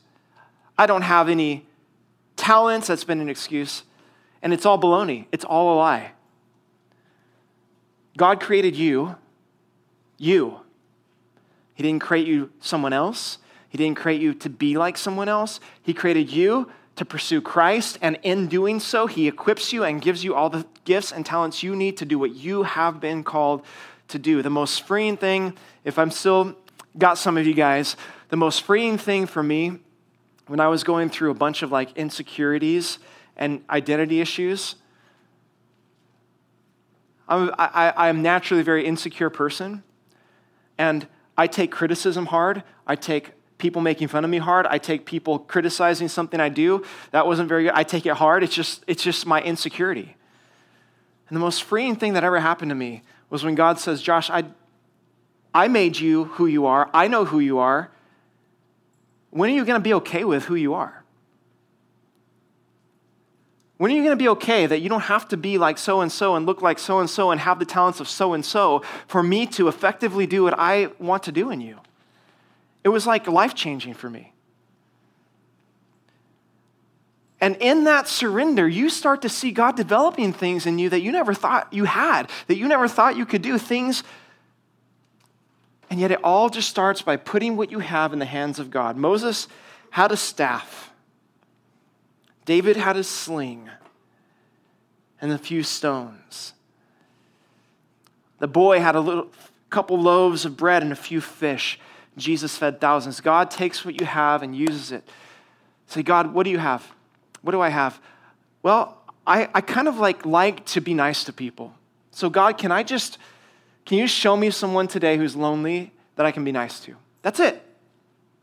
I 0.77 0.87
don't 0.87 1.03
have 1.03 1.29
any 1.29 1.65
talents, 2.35 2.89
that's 2.89 3.05
been 3.05 3.21
an 3.21 3.29
excuse. 3.29 3.85
And 4.43 4.53
it's 4.53 4.67
all 4.67 4.79
baloney, 4.79 5.27
it's 5.33 5.45
all 5.45 5.75
a 5.75 5.77
lie. 5.77 6.13
God 8.17 8.41
created 8.41 8.77
you, 8.77 9.17
you. 10.19 10.61
He 11.77 11.83
didn't 11.83 12.03
create 12.03 12.27
you 12.27 12.51
someone 12.61 12.93
else. 12.93 13.39
He 13.69 13.79
didn't 13.79 13.99
create 13.99 14.21
you 14.21 14.35
to 14.35 14.49
be 14.51 14.77
like 14.77 14.97
someone 14.97 15.29
else. 15.29 15.61
He 15.83 15.95
created 15.95 16.33
you 16.33 16.73
to 16.97 17.05
pursue 17.05 17.43
Christ, 17.43 17.99
and 18.01 18.19
in 18.23 18.47
doing 18.47 18.81
so, 18.81 19.07
He 19.07 19.29
equips 19.29 19.73
you 19.73 19.85
and 19.85 20.01
gives 20.01 20.25
you 20.25 20.35
all 20.35 20.49
the 20.49 20.67
gifts 20.85 21.13
and 21.13 21.27
talents 21.27 21.63
you 21.63 21.77
need 21.77 21.99
to 21.99 22.07
do 22.07 22.19
what 22.19 22.35
you 22.35 22.63
have 22.63 23.01
been 23.01 23.23
called 23.23 23.63
to 24.09 24.19
do. 24.19 24.41
The 24.41 24.49
most 24.49 24.87
freeing 24.87 25.19
thing, 25.19 25.55
if 25.85 25.99
I'm 25.99 26.11
still 26.11 26.57
got 26.97 27.19
some 27.19 27.37
of 27.37 27.47
you 27.47 27.53
guys, 27.53 27.97
the 28.31 28.37
most 28.37 28.63
freeing 28.63 28.97
thing 28.97 29.27
for 29.27 29.43
me 29.43 29.79
when 30.47 30.59
I 30.59 30.69
was 30.69 30.85
going 30.85 31.11
through 31.11 31.31
a 31.31 31.35
bunch 31.35 31.63
of 31.63 31.71
like 31.71 31.95
insecurities 31.99 32.99
and 33.37 33.63
identity 33.69 34.23
issues, 34.23 34.77
I'm, 37.29 37.51
I, 37.59 38.09
am 38.09 38.23
naturally 38.23 38.63
a 38.63 38.65
very 38.65 38.87
insecure 38.87 39.29
person. 39.29 39.83
And 40.79 41.07
I 41.37 41.47
take 41.47 41.71
criticism 41.71 42.27
hard. 42.27 42.63
I 42.87 42.97
take 42.97 43.33
people 43.59 43.83
making 43.83 44.09
fun 44.09 44.25
of 44.25 44.31
me 44.31 44.39
hard. 44.39 44.67
I 44.67 44.79
take 44.79 45.07
people 45.07 45.39
criticizing 45.39 46.09
something 46.09 46.41
I 46.41 46.49
do. 46.49 46.85
That 47.11 47.27
wasn't 47.27 47.49
very 47.49 47.65
good. 47.65 47.73
I 47.75 47.83
take 47.83 48.07
it 48.07 48.15
hard. 48.15 48.43
It's 48.43 48.55
just, 48.55 48.85
it's 48.87 49.03
just 49.03 49.27
my 49.27 49.41
insecurity. 49.43 50.17
And 51.29 51.37
the 51.37 51.41
most 51.41 51.63
freeing 51.63 51.97
thing 51.97 52.13
that 52.13 52.25
ever 52.25 52.39
happened 52.41 52.71
to 52.71 52.75
me 52.75 53.03
was 53.31 53.45
when 53.45 53.55
God 53.55 53.79
says, 53.79 54.03
Josh, 54.03 54.31
I, 54.31 54.45
I 55.55 55.69
made 55.69 55.99
you 55.99 56.25
who 56.25 56.47
you 56.47 56.67
are. 56.67 56.91
I 56.95 57.09
know 57.09 57.25
who 57.25 57.41
you 57.41 57.59
are. 57.59 57.91
When 59.31 59.51
are 59.51 59.55
you 59.55 59.65
going 59.65 59.81
to 59.81 59.85
be 59.85 59.95
okay 59.95 60.25
with 60.25 60.45
who 60.45 60.55
you 60.55 60.75
are? 60.75 61.03
When 63.79 63.91
are 63.91 63.95
you 63.95 64.03
going 64.03 64.17
to 64.17 64.23
be 64.23 64.29
okay 64.29 64.67
that 64.67 64.81
you 64.81 64.89
don't 64.89 65.03
have 65.03 65.29
to 65.29 65.37
be 65.37 65.59
like 65.59 65.77
so 65.77 66.01
and 66.01 66.11
so 66.11 66.35
and 66.35 66.47
look 66.47 66.63
like 66.63 66.79
so 66.79 66.99
and 66.99 67.11
so 67.11 67.31
and 67.31 67.41
have 67.41 67.59
the 67.59 67.67
talents 67.67 68.01
of 68.01 68.09
so 68.09 68.33
and 68.33 68.45
so 68.45 68.83
for 69.07 69.23
me 69.23 69.47
to 69.49 69.69
effectively 69.69 70.27
do 70.27 70.43
what 70.43 70.59
I 70.59 70.89
want 70.99 71.25
to 71.25 71.33
do 71.33 71.51
in 71.51 71.61
you? 71.61 71.79
It 72.85 72.89
was 72.89 73.07
like 73.07 73.27
life 73.27 73.55
changing 73.55 73.95
for 73.95 74.09
me. 74.09 74.33
And 77.41 77.57
in 77.57 77.85
that 77.85 78.09
surrender, 78.09 78.67
you 78.67 78.89
start 78.89 79.23
to 79.23 79.29
see 79.29 79.53
God 79.53 79.77
developing 79.77 80.33
things 80.33 80.65
in 80.65 80.79
you 80.79 80.89
that 80.89 81.01
you 81.01 81.13
never 81.13 81.35
thought 81.35 81.71
you 81.71 81.85
had, 81.85 82.31
that 82.47 82.57
you 82.57 82.67
never 82.67 82.89
thought 82.89 83.17
you 83.17 83.27
could 83.27 83.43
do, 83.43 83.59
things. 83.59 84.03
And 85.91 86.01
yet 86.01 86.11
it 86.11 86.21
all 86.25 86.49
just 86.49 86.71
starts 86.71 87.03
by 87.03 87.17
putting 87.17 87.57
what 87.57 87.71
you 87.71 87.81
have 87.81 88.15
in 88.15 88.21
the 88.21 88.25
hands 88.25 88.59
of 88.59 88.71
God. 88.71 88.97
Moses 88.97 89.49
had 89.91 90.13
a 90.13 90.17
staff, 90.17 90.91
David 92.47 92.77
had 92.77 92.97
a 92.97 93.05
sling 93.05 93.69
and 95.21 95.33
a 95.33 95.37
few 95.37 95.63
stones. 95.65 96.55
The 98.39 98.47
boy 98.47 98.81
had 98.81 98.95
a 98.95 99.01
little 99.01 99.29
couple 99.69 100.01
loaves 100.01 100.45
of 100.45 100.57
bread 100.57 100.83
and 100.83 100.93
a 100.93 100.97
few 100.97 101.21
fish. 101.21 101.79
Jesus 102.17 102.57
fed 102.57 102.81
thousands. 102.81 103.21
God 103.21 103.51
takes 103.51 103.85
what 103.85 104.01
you 104.01 104.07
have 104.07 104.43
and 104.43 104.57
uses 104.57 104.93
it. 104.93 105.07
Say, 105.87 106.03
God, 106.03 106.33
what 106.33 106.45
do 106.45 106.51
you 106.51 106.59
have? 106.59 106.87
What 107.43 107.53
do 107.53 107.61
I 107.61 107.69
have? 107.69 108.01
Well, 108.63 108.97
I, 109.27 109.49
I 109.53 109.61
kind 109.61 109.89
of 109.89 109.99
like 109.99 110.25
like 110.25 110.65
to 110.67 110.81
be 110.81 110.95
nice 110.95 111.25
to 111.25 111.33
people. 111.33 111.75
So 112.13 112.31
God, 112.31 112.59
can 112.59 112.71
I 112.71 112.85
just 112.85 113.19
Can 113.85 113.99
you 113.99 114.07
show 114.07 114.37
me 114.37 114.51
someone 114.51 114.87
today 114.87 115.17
who's 115.17 115.35
lonely 115.35 115.93
that 116.15 116.27
I 116.27 116.31
can 116.31 116.45
be 116.45 116.53
nice 116.53 116.79
to? 116.81 116.95
That's 117.23 117.41
it. 117.41 117.61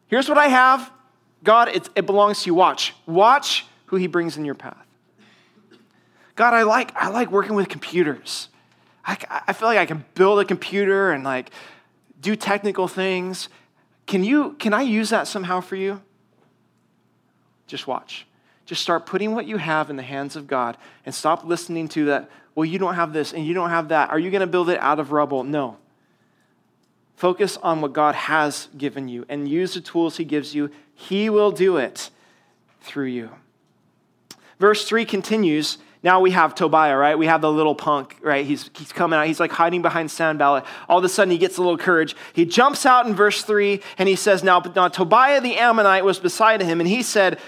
Here's 0.08 0.28
what 0.28 0.38
I 0.38 0.48
have. 0.48 0.92
God, 1.44 1.70
it, 1.70 1.89
it 1.96 2.06
belongs 2.06 2.44
to 2.44 2.48
you. 2.48 2.54
Watch. 2.54 2.94
Watch 3.06 3.66
who 3.86 3.96
he 3.98 4.08
brings 4.08 4.38
in 4.38 4.46
your 4.46 4.56
path. 4.56 4.86
God, 6.36 6.54
I 6.54 6.63
like, 6.63 6.96
I 6.96 7.10
like 7.10 7.32
working 7.32 7.56
with 7.56 7.69
computers. 7.69 8.50
I, 9.06 9.17
I 9.48 9.54
feel 9.54 9.67
like 9.67 9.78
I 9.78 9.86
can 9.86 10.06
build 10.15 10.39
a 10.39 10.46
computer 10.46 11.12
and 11.12 11.24
like 11.24 11.52
do 12.22 12.36
technical 12.36 12.88
things. 12.88 13.50
Can 14.08 14.24
you, 14.24 14.54
can 14.54 14.74
I 14.74 14.82
use 14.82 15.10
that 15.10 15.28
somehow 15.28 15.62
for 15.62 15.76
you? 15.76 16.02
Just 17.67 17.88
watch. 17.88 18.26
Just 18.65 18.82
start 18.82 19.06
putting 19.06 19.36
what 19.36 19.46
you 19.46 19.58
have 19.58 19.89
in 19.89 19.96
the 19.96 20.04
hands 20.04 20.36
of 20.36 20.48
God 20.48 20.78
and 21.06 21.13
stop 21.13 21.43
listening 21.43 21.88
to 21.89 22.06
that, 22.06 22.30
well, 22.56 22.65
you 22.65 22.80
don't 22.80 22.96
have 22.96 23.13
this 23.13 23.34
and 23.34 23.46
you 23.46 23.54
don't 23.54 23.69
have 23.69 23.89
that. 23.89 24.10
Are 24.10 24.19
you 24.19 24.32
going 24.32 24.41
to 24.41 24.48
build 24.48 24.69
it 24.69 24.80
out 24.80 25.00
of 25.00 25.12
rubble? 25.12 25.43
No. 25.43 25.78
Focus 27.15 27.58
on 27.58 27.82
what 27.82 27.93
God 27.93 28.15
has 28.15 28.69
given 28.78 29.08
you 29.08 29.26
and 29.30 29.48
use 29.48 29.74
the 29.74 29.82
tools 29.82 30.17
He 30.17 30.26
gives 30.26 30.56
you. 30.56 30.72
He 30.96 31.30
will 31.30 31.52
do 31.52 31.78
it 31.78 32.10
through 32.82 33.08
you. 33.08 33.30
Verse 34.63 34.88
3 34.88 35.04
continues. 35.04 35.78
Now 36.04 36.21
we 36.21 36.32
have 36.32 36.56
Tobiah, 36.56 36.95
right? 36.95 37.17
We 37.17 37.26
have 37.26 37.41
the 37.41 37.52
little 37.52 37.76
punk, 37.76 38.15
right? 38.21 38.45
He's, 38.45 38.69
he's 38.78 38.93
coming 38.93 39.19
out. 39.19 39.28
He's 39.28 39.41
like 39.41 39.52
hiding 39.52 39.82
behind 39.82 40.10
Sanballat. 40.10 40.63
All 40.88 40.99
of 40.99 41.04
a 41.04 41.10
sudden, 41.10 41.34
he 41.34 41.38
gets 41.38 41.58
a 41.58 41.62
little 41.62 41.78
courage. 41.78 42.15
He 42.32 42.45
jumps 42.45 42.86
out 42.86 43.06
in 43.06 43.13
verse 43.13 43.43
3 43.43 43.82
and 43.97 44.08
he 44.08 44.15
says, 44.15 44.41
Now, 44.41 44.62
now 44.73 44.88
Tobiah 44.88 45.41
the 45.41 45.58
Ammonite 45.58 46.06
was 46.06 46.17
beside 46.17 46.62
him, 46.62 46.80
and 46.80 46.88
he 46.88 47.04
said, 47.04 47.41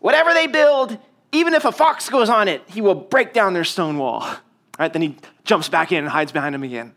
Whatever 0.00 0.32
they 0.32 0.46
build, 0.46 0.96
even 1.30 1.52
if 1.52 1.66
a 1.66 1.72
fox 1.72 2.08
goes 2.08 2.30
on 2.30 2.48
it, 2.48 2.62
he 2.68 2.80
will 2.80 2.94
break 2.94 3.34
down 3.34 3.52
their 3.52 3.64
stone 3.64 3.98
wall. 3.98 4.26
Right? 4.78 4.90
Then 4.90 5.02
he 5.02 5.18
jumps 5.44 5.68
back 5.68 5.92
in 5.92 5.98
and 5.98 6.08
hides 6.08 6.32
behind 6.32 6.54
him 6.54 6.62
again. 6.62 6.94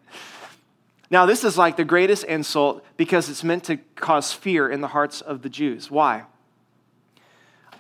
Now, 1.09 1.25
this 1.25 1.43
is 1.43 1.57
like 1.57 1.75
the 1.75 1.83
greatest 1.83 2.23
insult 2.23 2.85
because 2.95 3.27
it's 3.27 3.43
meant 3.43 3.65
to 3.65 3.75
cause 3.95 4.31
fear 4.31 4.69
in 4.69 4.79
the 4.79 4.88
hearts 4.88 5.19
of 5.19 5.41
the 5.41 5.49
Jews. 5.49 5.91
Why? 5.91 6.23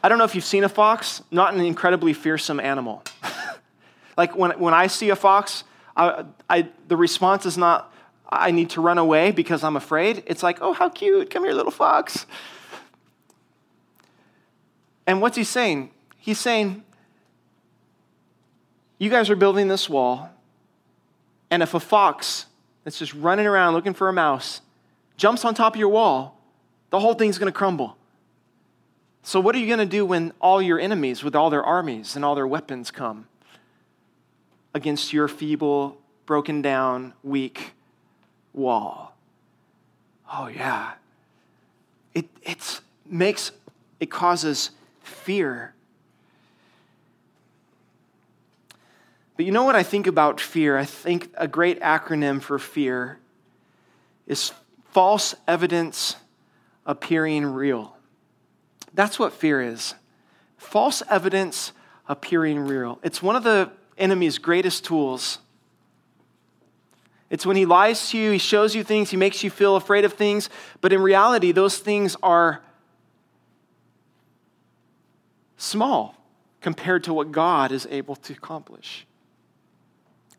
I 0.05 0.07
don't 0.07 0.19
know 0.19 0.23
if 0.23 0.35
you've 0.35 0.45
seen 0.45 0.63
a 0.63 0.69
fox, 0.69 1.23
not 1.31 1.55
an 1.55 1.61
incredibly 1.61 2.13
fearsome 2.13 2.59
animal. 2.59 3.01
like 4.17 4.35
when, 4.35 4.51
when 4.59 4.71
I 4.71 4.85
see 4.85 5.09
a 5.09 5.15
fox, 5.15 5.63
I, 5.97 6.25
I, 6.47 6.69
the 6.87 6.95
response 6.95 7.47
is 7.47 7.57
not, 7.57 7.91
I 8.29 8.51
need 8.51 8.69
to 8.69 8.81
run 8.81 8.99
away 8.99 9.31
because 9.31 9.63
I'm 9.63 9.75
afraid. 9.75 10.21
It's 10.27 10.43
like, 10.43 10.59
oh, 10.61 10.73
how 10.73 10.89
cute. 10.89 11.31
Come 11.31 11.43
here, 11.43 11.53
little 11.53 11.71
fox. 11.71 12.27
And 15.07 15.21
what's 15.21 15.37
he 15.37 15.43
saying? 15.43 15.89
He's 16.17 16.37
saying, 16.37 16.83
You 18.99 19.09
guys 19.09 19.31
are 19.31 19.35
building 19.35 19.69
this 19.69 19.89
wall, 19.89 20.29
and 21.49 21.63
if 21.63 21.73
a 21.73 21.79
fox 21.79 22.45
that's 22.83 22.99
just 22.99 23.15
running 23.15 23.47
around 23.47 23.73
looking 23.73 23.95
for 23.95 24.07
a 24.07 24.13
mouse 24.13 24.61
jumps 25.17 25.43
on 25.43 25.55
top 25.55 25.73
of 25.73 25.79
your 25.79 25.89
wall, 25.89 26.39
the 26.91 26.99
whole 26.99 27.15
thing's 27.15 27.39
going 27.39 27.51
to 27.51 27.57
crumble. 27.57 27.97
So, 29.25 29.39
what 29.39 29.55
are 29.55 29.57
you 29.57 29.65
going 29.65 29.79
to 29.79 29.87
do 29.87 30.05
when 30.05 30.33
all 30.39 30.61
your 30.61 30.79
enemies, 30.79 31.23
with 31.23 31.35
all 31.35 31.49
their 31.49 31.63
armies 31.63 32.15
and 32.15 32.23
all 32.23 32.35
their 32.35 32.45
weapons, 32.45 32.91
come 32.91 33.27
against 34.71 35.13
your 35.13 35.27
feeble, 35.27 35.97
broken 36.27 36.61
down, 36.61 37.13
weak 37.23 37.71
wall? 38.53 39.15
Oh, 40.31 40.45
yeah. 40.45 40.91
It 42.13 42.29
it's, 42.43 42.81
makes, 43.03 43.51
it 43.99 44.11
causes 44.11 44.69
fear. 45.01 45.73
But 49.37 49.47
you 49.47 49.51
know 49.51 49.63
what 49.63 49.75
I 49.75 49.81
think 49.81 50.05
about 50.05 50.39
fear? 50.39 50.77
I 50.77 50.85
think 50.85 51.31
a 51.35 51.47
great 51.47 51.81
acronym 51.81 52.43
for 52.43 52.59
fear 52.59 53.17
is 54.27 54.51
false 54.91 55.33
evidence 55.47 56.15
appearing 56.85 57.43
real. 57.43 57.94
That's 58.95 59.19
what 59.19 59.33
fear 59.33 59.61
is 59.61 59.93
false 60.57 61.03
evidence 61.09 61.73
appearing 62.07 62.59
real. 62.59 62.97
It's 63.03 63.21
one 63.21 63.35
of 63.35 63.43
the 63.43 63.69
enemy's 63.97 64.37
greatest 64.37 64.83
tools. 64.83 65.39
It's 67.29 67.45
when 67.45 67.57
he 67.57 67.65
lies 67.65 68.09
to 68.11 68.17
you, 68.17 68.31
he 68.31 68.37
shows 68.37 68.73
you 68.73 68.83
things, 68.83 69.09
he 69.09 69.17
makes 69.17 69.43
you 69.43 69.49
feel 69.49 69.75
afraid 69.75 70.05
of 70.05 70.13
things, 70.13 70.49
but 70.81 70.93
in 70.93 71.01
reality, 71.01 71.51
those 71.51 71.77
things 71.77 72.15
are 72.23 72.61
small 75.57 76.15
compared 76.61 77.03
to 77.03 77.13
what 77.13 77.31
God 77.31 77.71
is 77.71 77.87
able 77.91 78.15
to 78.15 78.33
accomplish. 78.33 79.05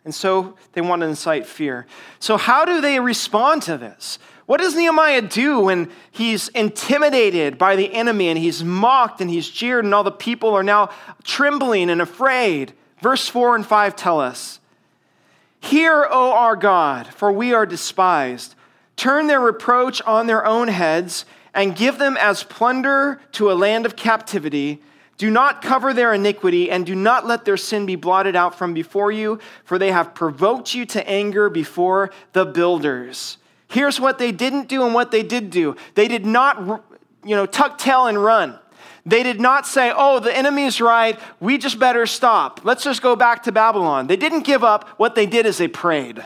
And 0.07 0.15
so 0.15 0.55
they 0.73 0.81
want 0.81 1.03
to 1.03 1.09
incite 1.09 1.47
fear. 1.47 1.85
So, 2.21 2.37
how 2.37 2.65
do 2.65 2.81
they 2.81 3.01
respond 3.01 3.63
to 3.63 3.77
this? 3.77 4.21
What 4.47 4.61
does 4.61 4.77
Nehemiah 4.77 5.23
do 5.23 5.59
when 5.59 5.91
he's 6.13 6.47
intimidated 6.47 7.59
by 7.59 7.75
the 7.75 7.93
enemy 7.93 8.29
and 8.29 8.39
he's 8.39 8.63
mocked 8.63 9.21
and 9.21 9.29
he's 9.29 9.51
jeered 9.51 9.85
and 9.85 9.93
all 9.93 10.05
the 10.05 10.13
people 10.13 10.55
are 10.55 10.63
now 10.63 10.91
trembling 11.25 11.91
and 11.91 12.01
afraid? 12.01 12.73
Verse 13.03 13.27
4 13.27 13.57
and 13.57 13.67
5 13.67 13.97
tell 13.97 14.21
us 14.21 14.61
Hear, 15.59 16.07
O 16.09 16.31
our 16.31 16.55
God, 16.55 17.09
for 17.09 17.33
we 17.33 17.53
are 17.53 17.67
despised. 17.67 18.55
Turn 18.95 19.27
their 19.27 19.41
reproach 19.41 20.01
on 20.03 20.29
their 20.29 20.47
own 20.47 20.69
heads 20.69 21.25
and 21.53 21.75
give 21.75 21.99
them 21.99 22.17
as 22.17 22.45
plunder 22.45 23.21
to 23.33 23.51
a 23.51 23.55
land 23.55 23.85
of 23.85 23.97
captivity 23.97 24.81
do 25.17 25.31
not 25.31 25.63
cover 25.63 25.95
their 25.95 26.13
iniquity, 26.13 26.71
and 26.71 26.85
do 26.85 26.95
not 26.95 27.27
let 27.27 27.45
their 27.45 27.57
sin 27.57 27.87
be 27.87 27.97
blotted 27.97 28.37
out 28.37 28.57
from 28.57 28.75
before 28.75 29.11
you, 29.11 29.39
for 29.65 29.79
they 29.79 29.91
have 29.91 30.15
provoked 30.15 30.75
you 30.75 30.85
to 30.87 31.09
anger 31.09 31.49
before 31.49 32.11
the 32.33 32.45
builders. 32.45 33.39
Here's 33.69 33.99
what 33.99 34.19
they 34.19 34.31
didn't 34.31 34.69
do 34.69 34.85
and 34.85 34.95
what 34.95 35.11
they 35.11 35.23
did 35.23 35.51
do. 35.51 35.77
They 35.95 36.09
did 36.09 36.27
not, 36.27 36.85
you 37.25 37.35
know, 37.35 37.47
tuck 37.47 37.79
tail 37.79 38.07
and 38.07 38.23
run. 38.23 38.59
They 39.07 39.23
did 39.23 39.41
not 39.41 39.67
say, 39.67 39.93
oh, 39.95 40.19
the 40.19 40.37
enemy's 40.37 40.81
right, 40.81 41.19
we 41.41 41.59
just 41.59 41.79
better 41.79 42.07
stop. 42.07 42.61
Let's 42.65 42.83
just 42.85 43.03
go 43.03 43.15
back 43.15 43.45
to 43.45 43.53
Babylon. 43.53 44.09
They 44.09 44.17
didn't 44.17 44.43
give 44.43 44.65
up. 44.65 44.89
What 44.99 45.15
they 45.15 45.27
did 45.27 45.47
is 45.47 45.59
they 45.59 45.69
prayed. 45.69 46.25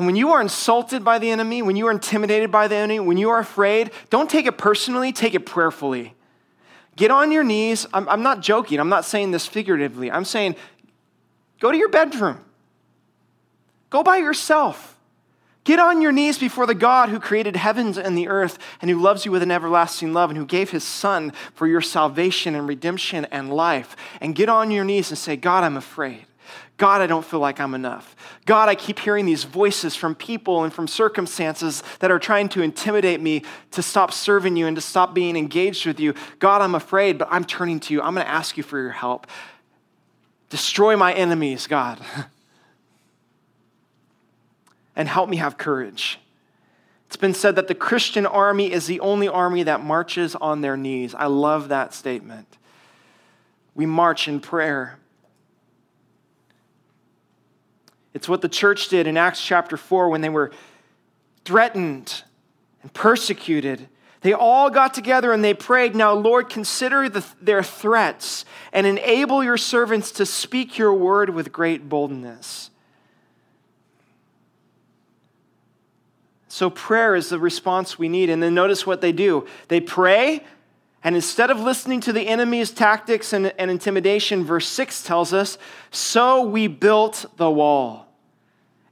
And 0.00 0.06
when 0.06 0.16
you 0.16 0.30
are 0.30 0.40
insulted 0.40 1.04
by 1.04 1.18
the 1.18 1.30
enemy, 1.30 1.60
when 1.60 1.76
you 1.76 1.86
are 1.88 1.90
intimidated 1.90 2.50
by 2.50 2.68
the 2.68 2.74
enemy, 2.74 3.00
when 3.00 3.18
you 3.18 3.28
are 3.28 3.38
afraid, 3.38 3.90
don't 4.08 4.30
take 4.30 4.46
it 4.46 4.56
personally, 4.56 5.12
take 5.12 5.34
it 5.34 5.44
prayerfully. 5.44 6.14
Get 6.96 7.10
on 7.10 7.30
your 7.30 7.44
knees. 7.44 7.86
I'm, 7.92 8.08
I'm 8.08 8.22
not 8.22 8.40
joking. 8.40 8.80
I'm 8.80 8.88
not 8.88 9.04
saying 9.04 9.32
this 9.32 9.46
figuratively. 9.46 10.10
I'm 10.10 10.24
saying 10.24 10.56
go 11.58 11.70
to 11.70 11.76
your 11.76 11.90
bedroom, 11.90 12.42
go 13.90 14.02
by 14.02 14.16
yourself. 14.16 14.96
Get 15.64 15.78
on 15.78 16.00
your 16.00 16.12
knees 16.12 16.38
before 16.38 16.66
the 16.66 16.74
God 16.74 17.10
who 17.10 17.20
created 17.20 17.54
heavens 17.54 17.98
and 17.98 18.16
the 18.16 18.28
earth 18.28 18.58
and 18.80 18.90
who 18.90 18.98
loves 18.98 19.26
you 19.26 19.30
with 19.30 19.42
an 19.42 19.50
everlasting 19.50 20.14
love 20.14 20.30
and 20.30 20.38
who 20.38 20.46
gave 20.46 20.70
his 20.70 20.82
son 20.82 21.34
for 21.52 21.66
your 21.66 21.82
salvation 21.82 22.54
and 22.54 22.66
redemption 22.66 23.26
and 23.26 23.52
life. 23.52 23.96
And 24.22 24.34
get 24.34 24.48
on 24.48 24.70
your 24.70 24.84
knees 24.84 25.10
and 25.10 25.18
say, 25.18 25.36
God, 25.36 25.62
I'm 25.62 25.76
afraid. 25.76 26.24
God, 26.80 27.02
I 27.02 27.06
don't 27.06 27.26
feel 27.26 27.40
like 27.40 27.60
I'm 27.60 27.74
enough. 27.74 28.16
God, 28.46 28.70
I 28.70 28.74
keep 28.74 29.00
hearing 29.00 29.26
these 29.26 29.44
voices 29.44 29.94
from 29.94 30.14
people 30.14 30.64
and 30.64 30.72
from 30.72 30.88
circumstances 30.88 31.82
that 31.98 32.10
are 32.10 32.18
trying 32.18 32.48
to 32.48 32.62
intimidate 32.62 33.20
me 33.20 33.42
to 33.72 33.82
stop 33.82 34.14
serving 34.14 34.56
you 34.56 34.66
and 34.66 34.74
to 34.76 34.80
stop 34.80 35.12
being 35.12 35.36
engaged 35.36 35.84
with 35.84 36.00
you. 36.00 36.14
God, 36.38 36.62
I'm 36.62 36.74
afraid, 36.74 37.18
but 37.18 37.28
I'm 37.30 37.44
turning 37.44 37.80
to 37.80 37.92
you. 37.92 38.00
I'm 38.00 38.14
going 38.14 38.24
to 38.24 38.32
ask 38.32 38.56
you 38.56 38.62
for 38.62 38.80
your 38.80 38.92
help. 38.92 39.26
Destroy 40.48 40.96
my 40.96 41.12
enemies, 41.12 41.66
God. 41.66 42.00
and 44.96 45.06
help 45.06 45.28
me 45.28 45.36
have 45.36 45.58
courage. 45.58 46.18
It's 47.08 47.16
been 47.16 47.34
said 47.34 47.56
that 47.56 47.68
the 47.68 47.74
Christian 47.74 48.24
army 48.24 48.72
is 48.72 48.86
the 48.86 49.00
only 49.00 49.28
army 49.28 49.64
that 49.64 49.84
marches 49.84 50.34
on 50.34 50.62
their 50.62 50.78
knees. 50.78 51.14
I 51.14 51.26
love 51.26 51.68
that 51.68 51.92
statement. 51.92 52.56
We 53.74 53.84
march 53.84 54.28
in 54.28 54.40
prayer. 54.40 54.96
It's 58.12 58.28
what 58.28 58.42
the 58.42 58.48
church 58.48 58.88
did 58.88 59.06
in 59.06 59.16
Acts 59.16 59.44
chapter 59.44 59.76
4 59.76 60.08
when 60.08 60.20
they 60.20 60.28
were 60.28 60.50
threatened 61.44 62.24
and 62.82 62.92
persecuted. 62.92 63.88
They 64.22 64.32
all 64.32 64.68
got 64.68 64.92
together 64.92 65.32
and 65.32 65.42
they 65.42 65.54
prayed, 65.54 65.94
Now, 65.94 66.12
Lord, 66.12 66.48
consider 66.48 67.08
the, 67.08 67.24
their 67.40 67.62
threats 67.62 68.44
and 68.72 68.86
enable 68.86 69.42
your 69.42 69.56
servants 69.56 70.12
to 70.12 70.26
speak 70.26 70.76
your 70.76 70.92
word 70.92 71.30
with 71.30 71.52
great 71.52 71.88
boldness. 71.88 72.70
So, 76.48 76.68
prayer 76.68 77.14
is 77.14 77.28
the 77.28 77.38
response 77.38 77.98
we 77.98 78.08
need. 78.08 78.28
And 78.28 78.42
then 78.42 78.54
notice 78.54 78.86
what 78.86 79.00
they 79.00 79.12
do 79.12 79.46
they 79.68 79.80
pray, 79.80 80.44
and 81.02 81.14
instead 81.14 81.50
of 81.50 81.58
listening 81.60 82.00
to 82.02 82.12
the 82.12 82.28
enemy's 82.28 82.70
tactics 82.70 83.32
and, 83.32 83.54
and 83.58 83.70
intimidation, 83.70 84.44
verse 84.44 84.68
6 84.68 85.02
tells 85.02 85.32
us, 85.32 85.56
So 85.90 86.42
we 86.42 86.66
built 86.66 87.24
the 87.36 87.50
wall. 87.50 88.06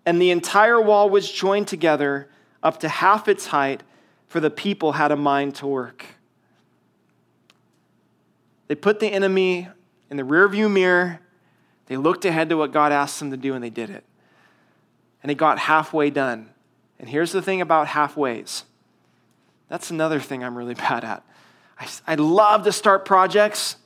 And 0.09 0.23
the 0.23 0.31
entire 0.31 0.81
wall 0.81 1.11
was 1.11 1.31
joined 1.31 1.69
together 1.69 2.31
up 2.63 2.81
to 2.81 2.89
half 2.89 3.29
its 3.29 3.49
height, 3.49 3.83
for 4.27 4.41
the 4.41 4.49
people 4.49 4.93
had 4.93 5.13
a 5.13 5.17
mind 5.17 5.57
to 5.57 5.67
work. 5.67 6.03
They 8.69 8.75
put 8.75 9.01
the 9.01 9.09
enemy 9.09 9.69
in 10.11 10.17
the 10.17 10.23
rearview 10.23 10.73
mirror. 10.73 11.21
They 11.89 11.99
looked 11.99 12.25
ahead 12.25 12.49
to 12.49 12.57
what 12.57 12.73
God 12.73 12.91
asked 12.91 13.19
them 13.19 13.31
to 13.33 13.37
do, 13.37 13.53
and 13.53 13.63
they 13.63 13.69
did 13.69 13.91
it. 13.91 14.03
and 15.23 15.31
it 15.31 15.35
got 15.35 15.59
halfway 15.59 16.09
done. 16.09 16.49
And 16.99 17.07
here's 17.07 17.33
the 17.33 17.43
thing 17.43 17.61
about 17.61 17.89
halfways 17.89 18.63
that's 19.69 19.91
another 19.91 20.21
thing 20.21 20.43
I'm 20.43 20.57
really 20.57 20.73
bad 20.89 21.05
at. 21.05 21.23
I, 21.79 21.87
I 22.07 22.15
love 22.15 22.65
to 22.65 22.73
start 22.73 23.05
projects, 23.05 23.77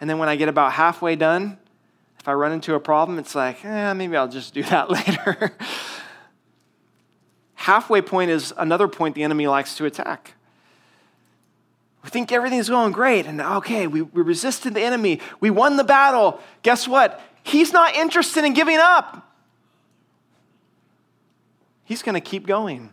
and 0.00 0.08
then 0.08 0.18
when 0.18 0.28
I 0.28 0.36
get 0.36 0.48
about 0.48 0.74
halfway 0.74 1.16
done, 1.16 1.58
if 2.20 2.26
I 2.28 2.32
run 2.32 2.52
into 2.52 2.74
a 2.74 2.80
problem, 2.80 3.18
it's 3.18 3.34
like, 3.34 3.64
eh, 3.64 3.92
maybe 3.92 4.16
I'll 4.16 4.28
just 4.28 4.54
do 4.54 4.62
that 4.64 4.90
later. 4.90 5.52
halfway 7.54 8.00
point 8.00 8.30
is 8.30 8.52
another 8.56 8.88
point 8.88 9.14
the 9.14 9.22
enemy 9.22 9.46
likes 9.46 9.76
to 9.76 9.84
attack. 9.84 10.34
We 12.04 12.10
think 12.10 12.32
everything's 12.32 12.68
going 12.68 12.92
great, 12.92 13.26
and 13.26 13.40
okay, 13.40 13.86
we, 13.86 14.02
we 14.02 14.22
resisted 14.22 14.74
the 14.74 14.80
enemy. 14.80 15.20
We 15.40 15.50
won 15.50 15.76
the 15.76 15.84
battle. 15.84 16.40
Guess 16.62 16.88
what? 16.88 17.20
He's 17.42 17.72
not 17.72 17.94
interested 17.94 18.44
in 18.44 18.54
giving 18.54 18.78
up. 18.78 19.24
He's 21.84 22.02
going 22.02 22.14
to 22.14 22.20
keep 22.20 22.46
going. 22.46 22.92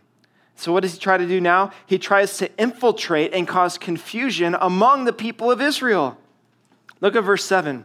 So, 0.56 0.72
what 0.72 0.80
does 0.80 0.94
he 0.94 0.98
try 0.98 1.18
to 1.18 1.26
do 1.26 1.40
now? 1.40 1.70
He 1.86 1.98
tries 1.98 2.38
to 2.38 2.50
infiltrate 2.58 3.34
and 3.34 3.46
cause 3.46 3.76
confusion 3.76 4.56
among 4.58 5.04
the 5.04 5.12
people 5.12 5.50
of 5.50 5.60
Israel. 5.60 6.16
Look 7.00 7.14
at 7.14 7.20
verse 7.20 7.44
7. 7.44 7.84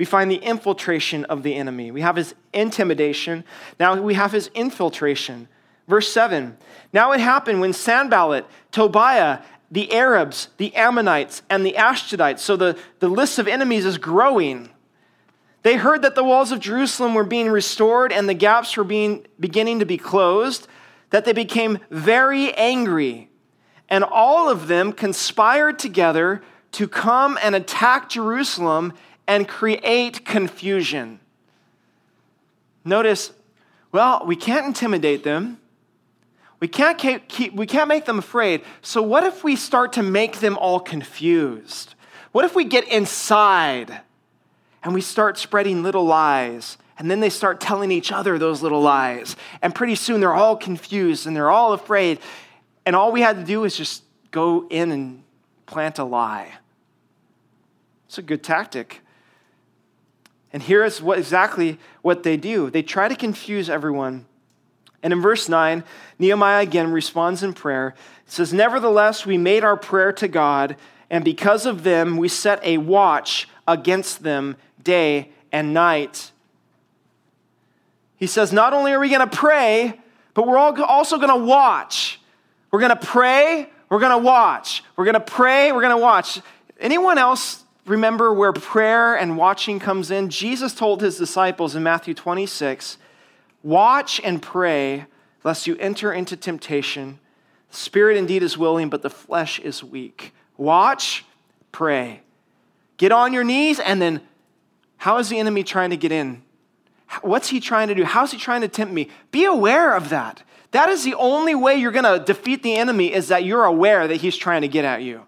We 0.00 0.06
find 0.06 0.30
the 0.30 0.36
infiltration 0.36 1.26
of 1.26 1.42
the 1.42 1.54
enemy. 1.54 1.90
We 1.90 2.00
have 2.00 2.16
his 2.16 2.34
intimidation. 2.54 3.44
Now 3.78 4.00
we 4.00 4.14
have 4.14 4.32
his 4.32 4.46
infiltration. 4.54 5.46
Verse 5.86 6.10
7. 6.10 6.56
Now 6.94 7.12
it 7.12 7.20
happened 7.20 7.60
when 7.60 7.74
Sanballat, 7.74 8.46
Tobiah, 8.72 9.40
the 9.70 9.92
Arabs, 9.92 10.48
the 10.56 10.74
Ammonites, 10.74 11.42
and 11.50 11.66
the 11.66 11.74
Ashdodites, 11.74 12.38
so 12.38 12.56
the, 12.56 12.78
the 13.00 13.10
list 13.10 13.38
of 13.38 13.46
enemies 13.46 13.84
is 13.84 13.98
growing. 13.98 14.70
They 15.64 15.76
heard 15.76 16.00
that 16.00 16.14
the 16.14 16.24
walls 16.24 16.50
of 16.50 16.60
Jerusalem 16.60 17.12
were 17.12 17.22
being 17.22 17.50
restored 17.50 18.10
and 18.10 18.26
the 18.26 18.32
gaps 18.32 18.78
were 18.78 18.84
being, 18.84 19.26
beginning 19.38 19.80
to 19.80 19.84
be 19.84 19.98
closed, 19.98 20.66
that 21.10 21.26
they 21.26 21.34
became 21.34 21.78
very 21.90 22.54
angry. 22.54 23.28
And 23.90 24.02
all 24.02 24.48
of 24.48 24.66
them 24.66 24.94
conspired 24.94 25.78
together 25.78 26.40
to 26.72 26.88
come 26.88 27.38
and 27.42 27.54
attack 27.54 28.08
Jerusalem 28.08 28.94
and 29.30 29.46
create 29.46 30.24
confusion. 30.24 31.20
Notice, 32.84 33.32
well, 33.92 34.24
we 34.26 34.34
can't 34.34 34.66
intimidate 34.66 35.22
them. 35.22 35.60
We 36.58 36.66
can't, 36.66 36.98
keep, 36.98 37.54
we 37.54 37.64
can't 37.64 37.86
make 37.86 38.06
them 38.06 38.18
afraid. 38.18 38.62
So, 38.82 39.00
what 39.00 39.22
if 39.22 39.44
we 39.44 39.54
start 39.54 39.92
to 39.92 40.02
make 40.02 40.40
them 40.40 40.58
all 40.58 40.80
confused? 40.80 41.94
What 42.32 42.44
if 42.44 42.56
we 42.56 42.64
get 42.64 42.88
inside 42.88 44.00
and 44.82 44.94
we 44.94 45.00
start 45.00 45.38
spreading 45.38 45.84
little 45.84 46.04
lies? 46.04 46.76
And 46.98 47.08
then 47.08 47.20
they 47.20 47.30
start 47.30 47.60
telling 47.60 47.92
each 47.92 48.10
other 48.10 48.36
those 48.36 48.62
little 48.62 48.82
lies. 48.82 49.36
And 49.62 49.72
pretty 49.72 49.94
soon 49.94 50.20
they're 50.20 50.34
all 50.34 50.56
confused 50.56 51.24
and 51.28 51.36
they're 51.36 51.50
all 51.50 51.72
afraid. 51.72 52.18
And 52.84 52.96
all 52.96 53.12
we 53.12 53.20
had 53.20 53.36
to 53.36 53.44
do 53.44 53.62
is 53.62 53.76
just 53.76 54.02
go 54.32 54.66
in 54.68 54.90
and 54.90 55.22
plant 55.66 56.00
a 56.00 56.04
lie. 56.04 56.54
It's 58.06 58.18
a 58.18 58.22
good 58.22 58.42
tactic. 58.42 59.02
And 60.52 60.62
here 60.62 60.84
is 60.84 61.00
what, 61.00 61.18
exactly 61.18 61.78
what 62.02 62.22
they 62.22 62.36
do 62.36 62.70
they 62.70 62.82
try 62.82 63.08
to 63.08 63.16
confuse 63.16 63.70
everyone 63.70 64.26
and 65.02 65.12
in 65.12 65.20
verse 65.20 65.48
9, 65.48 65.82
Nehemiah 66.18 66.62
again 66.62 66.92
responds 66.92 67.42
in 67.42 67.54
prayer. 67.54 67.94
It 68.26 68.32
says, 68.32 68.52
Nevertheless, 68.52 69.24
we 69.24 69.38
made 69.38 69.64
our 69.64 69.76
prayer 69.76 70.12
to 70.14 70.28
God, 70.28 70.76
and 71.08 71.24
because 71.24 71.66
of 71.66 71.82
them, 71.84 72.16
we 72.16 72.28
set 72.28 72.62
a 72.64 72.78
watch 72.78 73.48
against 73.66 74.22
them 74.22 74.56
day 74.82 75.30
and 75.52 75.72
night. 75.72 76.32
He 78.16 78.26
says, 78.26 78.52
Not 78.52 78.72
only 78.72 78.92
are 78.92 79.00
we 79.00 79.08
going 79.08 79.28
to 79.28 79.36
pray, 79.36 79.98
but 80.34 80.46
we're 80.46 80.58
also 80.58 81.16
going 81.16 81.28
to 81.40 81.46
watch. 81.46 82.20
We're 82.70 82.80
going 82.80 82.96
to 82.96 83.06
pray, 83.06 83.68
we're 83.88 84.00
going 84.00 84.12
to 84.12 84.24
watch. 84.24 84.84
We're 84.96 85.06
going 85.06 85.14
to 85.14 85.20
pray, 85.20 85.72
we're 85.72 85.80
going 85.80 85.96
to 85.96 86.02
watch. 86.02 86.40
Anyone 86.78 87.18
else 87.18 87.64
remember 87.86 88.32
where 88.32 88.52
prayer 88.52 89.14
and 89.14 89.36
watching 89.36 89.78
comes 89.78 90.10
in? 90.10 90.28
Jesus 90.28 90.74
told 90.74 91.00
his 91.00 91.18
disciples 91.18 91.74
in 91.74 91.82
Matthew 91.82 92.14
26 92.14 92.98
Watch 93.62 94.20
and 94.24 94.40
pray, 94.40 95.06
lest 95.44 95.66
you 95.66 95.76
enter 95.76 96.12
into 96.12 96.36
temptation. 96.36 97.18
The 97.70 97.76
spirit 97.76 98.16
indeed 98.16 98.42
is 98.42 98.56
willing, 98.56 98.88
but 98.88 99.02
the 99.02 99.10
flesh 99.10 99.58
is 99.58 99.84
weak. 99.84 100.32
Watch, 100.56 101.24
pray. 101.72 102.22
Get 102.96 103.12
on 103.12 103.32
your 103.32 103.44
knees, 103.44 103.78
and 103.78 104.00
then 104.00 104.22
how 104.98 105.18
is 105.18 105.28
the 105.28 105.38
enemy 105.38 105.62
trying 105.62 105.90
to 105.90 105.96
get 105.96 106.12
in? 106.12 106.42
What's 107.22 107.48
he 107.48 107.60
trying 107.60 107.88
to 107.88 107.94
do? 107.94 108.04
How's 108.04 108.32
he 108.32 108.38
trying 108.38 108.60
to 108.60 108.68
tempt 108.68 108.92
me? 108.92 109.08
Be 109.30 109.44
aware 109.44 109.94
of 109.94 110.10
that. 110.10 110.42
That 110.72 110.88
is 110.88 111.02
the 111.02 111.14
only 111.14 111.54
way 111.54 111.76
you're 111.76 111.90
going 111.90 112.04
to 112.04 112.24
defeat 112.24 112.62
the 112.62 112.76
enemy 112.76 113.12
is 113.12 113.28
that 113.28 113.44
you're 113.44 113.64
aware 113.64 114.06
that 114.06 114.16
he's 114.16 114.36
trying 114.36 114.62
to 114.62 114.68
get 114.68 114.84
at 114.84 115.02
you. 115.02 115.26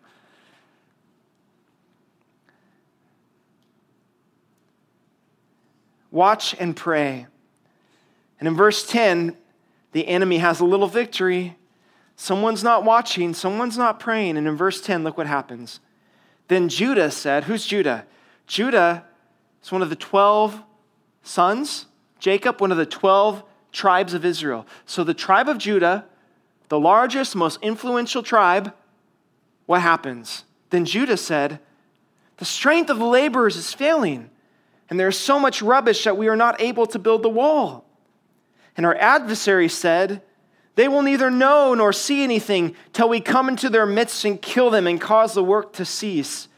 Watch 6.13 6.55
and 6.61 6.77
pray. 6.77 7.27
And 8.39 8.47
in 8.47 8.55
verse 8.55 8.87
10, 8.87 9.37
the 9.93 10.07
enemy 10.07 10.39
has 10.39 10.61
a 10.61 10.65
little 10.65 10.87
victory. 10.87 11.57
Someone's 12.15 12.63
not 12.63 12.85
watching, 12.85 13.35
someone's 13.35 13.79
not 13.79 13.99
praying. 13.99 14.37
And 14.37 14.47
in 14.47 14.57
verse 14.57 14.81
10, 14.81 15.03
look 15.03 15.17
what 15.19 15.27
happens. 15.27 15.81
Then 16.49 16.69
Judah 16.69 17.11
said, 17.11 17.45
Who's 17.45 17.67
Judah? 17.67 18.05
Judah 18.47 19.05
is 19.63 19.73
one 19.73 19.83
of 19.83 19.91
the 19.91 19.97
12 19.97 20.63
sons. 21.23 21.87
Jacob, 22.19 22.61
one 22.61 22.71
of 22.71 22.79
the 22.79 22.87
12 22.87 23.43
tribes 23.73 24.13
of 24.13 24.25
Israel. 24.25 24.67
So 24.85 25.03
the 25.03 25.15
tribe 25.15 25.49
of 25.49 25.59
Judah, 25.59 26.05
the 26.69 26.79
largest, 26.79 27.35
most 27.35 27.59
influential 27.63 28.23
tribe, 28.23 28.75
what 29.67 29.81
happens? 29.81 30.45
Then 30.71 30.85
Judah 30.85 31.17
said, 31.17 31.59
The 32.37 32.45
strength 32.45 32.91
of 32.91 32.99
the 32.99 33.07
laborers 33.07 33.57
is 33.57 33.73
failing, 33.73 34.31
and 34.91 34.99
there 34.99 35.09
is 35.09 35.19
so 35.19 35.39
much 35.39 35.63
rubbish 35.63 36.05
that 36.05 36.17
we 36.17 36.29
are 36.29 36.37
not 36.37 36.61
able 36.61 36.87
to 36.87 36.99
build 36.99 37.23
the 37.23 37.29
wall. 37.29 37.85
And 38.77 38.87
our 38.87 38.95
adversary 38.97 39.69
said, 39.69 40.23
They 40.75 40.89
will 40.89 41.03
neither 41.03 41.31
know 41.31 41.75
nor 41.75 41.93
see 41.93 42.23
anything 42.23 42.75
till 42.93 43.09
we 43.09 43.21
come 43.21 43.49
into 43.49 43.69
their 43.69 43.87
midst 43.87 44.25
and 44.25 44.41
kill 44.41 44.71
them 44.71 44.87
and 44.87 45.01
cause 45.01 45.35
the 45.35 45.45
work 45.45 45.73
to 45.75 45.85
cease. 45.85 46.49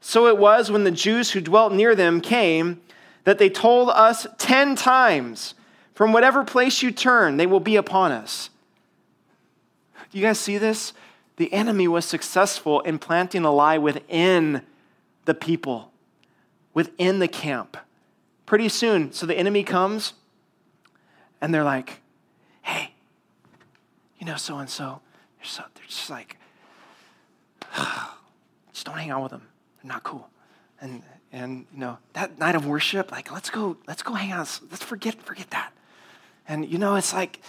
So 0.00 0.26
it 0.26 0.38
was 0.38 0.70
when 0.70 0.84
the 0.84 0.90
Jews 0.90 1.30
who 1.30 1.40
dwelt 1.40 1.72
near 1.72 1.94
them 1.94 2.20
came 2.20 2.80
that 3.24 3.38
they 3.38 3.48
told 3.48 3.90
us 3.90 4.26
ten 4.38 4.74
times, 4.74 5.54
From 5.94 6.12
whatever 6.12 6.44
place 6.44 6.82
you 6.82 6.90
turn, 6.90 7.36
they 7.36 7.46
will 7.46 7.60
be 7.60 7.76
upon 7.76 8.10
us. 8.10 8.50
Do 10.10 10.18
you 10.18 10.24
guys 10.24 10.40
see 10.40 10.58
this? 10.58 10.92
The 11.36 11.52
enemy 11.52 11.88
was 11.88 12.04
successful 12.04 12.80
in 12.80 12.98
planting 12.98 13.44
a 13.44 13.52
lie 13.52 13.78
within 13.78 14.62
the 15.24 15.34
people, 15.34 15.91
within 16.74 17.18
the 17.18 17.28
camp. 17.28 17.76
Pretty 18.46 18.68
soon, 18.68 19.12
so 19.12 19.26
the 19.26 19.36
enemy 19.36 19.64
comes 19.64 20.14
and 21.40 21.52
they're 21.52 21.64
like, 21.64 22.00
hey, 22.62 22.94
you 24.18 24.26
know, 24.26 24.36
so 24.36 24.58
and 24.58 24.68
so, 24.68 25.00
they're 25.40 25.86
just 25.86 26.10
like, 26.10 26.36
just 28.72 28.86
don't 28.86 28.98
hang 28.98 29.10
out 29.10 29.22
with 29.22 29.32
them. 29.32 29.48
They're 29.82 29.92
not 29.92 30.02
cool. 30.02 30.28
And, 30.80 31.02
and 31.32 31.66
you 31.72 31.80
know, 31.80 31.98
that 32.12 32.38
night 32.38 32.54
of 32.54 32.66
worship, 32.66 33.10
like, 33.10 33.32
let's 33.32 33.50
go, 33.50 33.76
let's 33.86 34.02
go 34.02 34.14
hang 34.14 34.32
out. 34.32 34.60
Let's 34.70 34.84
forget, 34.84 35.20
forget 35.22 35.50
that. 35.50 35.72
And, 36.46 36.68
you 36.68 36.78
know, 36.78 36.96
it's 36.96 37.12
like, 37.12 37.40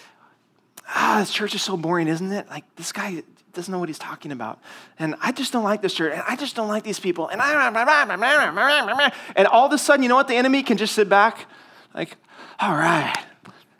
ah, 0.88 1.18
this 1.20 1.34
church 1.34 1.56
is 1.56 1.62
so 1.62 1.76
boring, 1.78 2.08
isn't 2.08 2.32
it? 2.32 2.48
Like, 2.50 2.64
this 2.76 2.92
guy 2.92 3.24
doesn't 3.54 3.72
know 3.72 3.80
what 3.80 3.90
he's 3.90 4.00
talking 4.00 4.32
about. 4.32 4.60
And 5.00 5.16
I 5.22 5.32
just 5.32 5.54
don't 5.54 5.64
like 5.64 5.82
this 5.82 5.94
church. 5.94 6.14
And 6.14 6.24
I 6.28 6.36
just 6.36 6.56
don't 6.56 6.68
like 6.68 6.84
these 6.84 7.00
people. 7.00 7.28
And 7.28 7.42
I, 7.42 9.12
and 9.36 9.48
all 9.48 9.66
of 9.68 9.72
a 9.74 9.78
sudden, 9.78 10.04
you 10.04 10.10
know 10.10 10.16
what? 10.16 10.28
The 10.28 10.36
enemy 10.36 10.64
can 10.64 10.78
just 10.78 10.96
sit 10.96 11.08
back, 11.08 11.46
like, 11.94 12.18
all 12.60 12.74
right, 12.74 13.16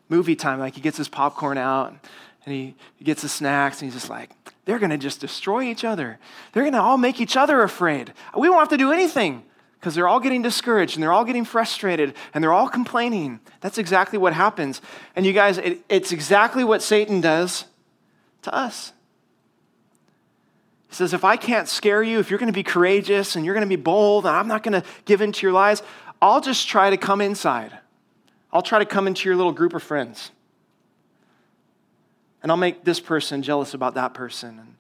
movie 0.10 0.36
time. 0.36 0.60
Like 0.60 0.76
he 0.76 0.82
gets 0.82 0.98
his 0.98 1.08
popcorn 1.08 1.58
out 1.58 1.96
and 2.46 2.54
he, 2.54 2.76
he 2.96 3.06
gets 3.06 3.22
his 3.22 3.32
snacks 3.32 3.82
and 3.82 3.92
he's 3.92 4.00
just 4.00 4.10
like, 4.10 4.30
they're 4.66 4.80
going 4.80 4.92
to 4.92 4.98
just 4.98 5.20
destroy 5.20 5.64
each 5.64 5.84
other. 5.84 6.20
They're 6.52 6.64
going 6.64 6.74
to 6.74 6.82
all 6.82 6.98
make 6.98 7.20
each 7.20 7.36
other 7.36 7.62
afraid. 7.64 8.14
We 8.38 8.50
won't 8.50 8.62
have 8.62 8.70
to 8.70 8.78
do 8.78 8.92
anything 8.92 9.44
because 9.80 9.96
they're 9.96 10.08
all 10.08 10.20
getting 10.20 10.42
discouraged 10.42 10.96
and 10.96 11.04
they're 11.04 11.12
all 11.12 11.26
getting 11.26 11.44
frustrated 11.44 12.14
and 12.34 12.44
they're 12.44 12.54
all 12.54 12.70
complaining. 12.70 13.40
That's 13.60 13.78
exactly 13.78 14.18
what 14.18 14.34
happens. 14.34 14.82
And 15.16 15.26
you 15.26 15.34
guys, 15.34 15.58
it, 15.58 15.82
it's 15.90 16.12
exactly 16.12 16.64
what 16.64 16.82
Satan 16.82 17.20
does 17.20 17.66
to 18.44 18.54
us. 18.54 18.94
He 20.94 20.98
says, 20.98 21.12
if 21.12 21.24
I 21.24 21.38
can't 21.38 21.68
scare 21.68 22.04
you, 22.04 22.20
if 22.20 22.30
you're 22.30 22.38
going 22.38 22.52
to 22.52 22.54
be 22.54 22.62
courageous 22.62 23.36
and 23.36 23.44
you're 23.44 23.56
going 23.56 23.68
to 23.68 23.78
be 23.78 23.82
bold 23.82 24.28
and 24.28 24.36
I'm 24.36 24.48
not 24.48 24.62
going 24.62 24.80
to 24.80 24.88
give 25.06 25.22
in 25.22 25.32
to 25.32 25.42
your 25.42 25.52
lies, 25.52 25.82
I'll 26.22 26.40
just 26.40 26.68
try 26.68 26.92
to 26.92 26.98
come 26.98 27.20
inside. 27.20 27.76
I'll 28.52 28.62
try 28.62 28.78
to 28.78 28.86
come 28.86 29.08
into 29.08 29.28
your 29.28 29.36
little 29.36 29.54
group 29.54 29.74
of 29.74 29.82
friends. 29.82 30.30
And 32.44 32.52
I'll 32.52 32.60
make 32.60 32.84
this 32.84 33.00
person 33.00 33.42
jealous 33.42 33.74
about 33.74 33.96
that 33.96 34.14
person. 34.14 34.60
And, 34.60 34.76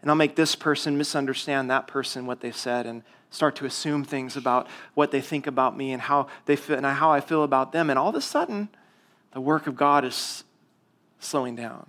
And 0.00 0.10
I'll 0.10 0.16
make 0.16 0.34
this 0.34 0.54
person 0.54 0.96
misunderstand 0.96 1.68
that 1.68 1.86
person, 1.86 2.24
what 2.24 2.40
they 2.40 2.52
said, 2.52 2.86
and 2.86 3.02
start 3.28 3.56
to 3.56 3.66
assume 3.66 4.02
things 4.02 4.34
about 4.34 4.66
what 4.94 5.10
they 5.10 5.20
think 5.20 5.46
about 5.46 5.76
me 5.76 5.92
and 5.92 6.00
how, 6.00 6.28
they 6.46 6.56
feel, 6.56 6.76
and 6.76 6.86
how 6.86 7.10
I 7.10 7.20
feel 7.20 7.42
about 7.42 7.72
them. 7.72 7.90
And 7.90 7.98
all 7.98 8.08
of 8.08 8.14
a 8.14 8.22
sudden, 8.22 8.70
the 9.32 9.42
work 9.42 9.66
of 9.66 9.76
God 9.76 10.06
is 10.06 10.44
slowing 11.18 11.54
down. 11.54 11.86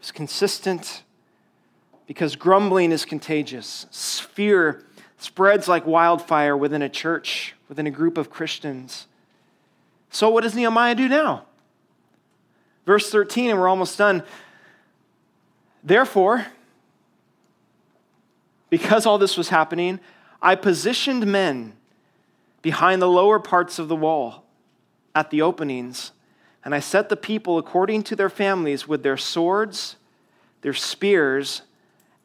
It's 0.00 0.10
consistent 0.10 1.04
because 2.06 2.34
grumbling 2.34 2.90
is 2.90 3.04
contagious. 3.04 3.86
Fear 4.32 4.84
spreads 5.18 5.68
like 5.68 5.86
wildfire 5.86 6.56
within 6.56 6.82
a 6.82 6.88
church, 6.88 7.54
within 7.68 7.86
a 7.86 7.90
group 7.90 8.18
of 8.18 8.30
Christians. 8.30 9.06
So, 10.10 10.28
what 10.28 10.42
does 10.42 10.54
Nehemiah 10.54 10.94
do 10.94 11.08
now? 11.08 11.44
Verse 12.84 13.10
13, 13.10 13.50
and 13.50 13.60
we're 13.60 13.68
almost 13.68 13.96
done. 13.96 14.24
Therefore, 15.84 16.46
because 18.70 19.06
all 19.06 19.18
this 19.18 19.36
was 19.36 19.50
happening, 19.50 20.00
I 20.42 20.54
positioned 20.54 21.26
men 21.26 21.74
behind 22.62 23.02
the 23.02 23.08
lower 23.08 23.38
parts 23.38 23.78
of 23.78 23.88
the 23.88 23.96
wall 23.96 24.44
at 25.14 25.30
the 25.30 25.42
openings, 25.42 26.12
and 26.64 26.74
I 26.74 26.80
set 26.80 27.08
the 27.08 27.16
people 27.16 27.58
according 27.58 28.02
to 28.04 28.16
their 28.16 28.30
families 28.30 28.86
with 28.86 29.02
their 29.02 29.16
swords, 29.16 29.96
their 30.62 30.74
spears, 30.74 31.62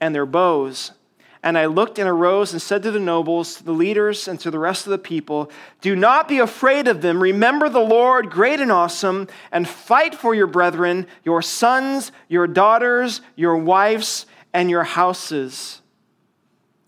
and 0.01 0.13
their 0.13 0.25
bows 0.25 0.91
and 1.45 1.59
I 1.59 1.67
looked 1.67 1.99
and 1.99 2.09
arose 2.09 2.53
and 2.53 2.61
said 2.61 2.81
to 2.83 2.91
the 2.91 2.99
nobles, 2.99 3.57
to 3.57 3.63
the 3.63 3.71
leaders, 3.71 4.27
and 4.27 4.39
to 4.39 4.49
the 4.49 4.57
rest 4.57 4.87
of 4.87 4.89
the 4.89 4.97
people, 4.97 5.51
Do 5.79 5.95
not 5.95 6.27
be 6.27 6.39
afraid 6.39 6.87
of 6.87 7.03
them. 7.03 7.21
Remember 7.21 7.69
the 7.69 7.79
Lord, 7.79 8.31
great 8.31 8.59
and 8.59 8.71
awesome, 8.71 9.27
and 9.51 9.69
fight 9.69 10.15
for 10.15 10.33
your 10.33 10.47
brethren, 10.47 11.05
your 11.23 11.43
sons, 11.43 12.11
your 12.27 12.47
daughters, 12.47 13.21
your 13.35 13.57
wives, 13.57 14.25
and 14.55 14.71
your 14.71 14.83
houses. 14.83 15.81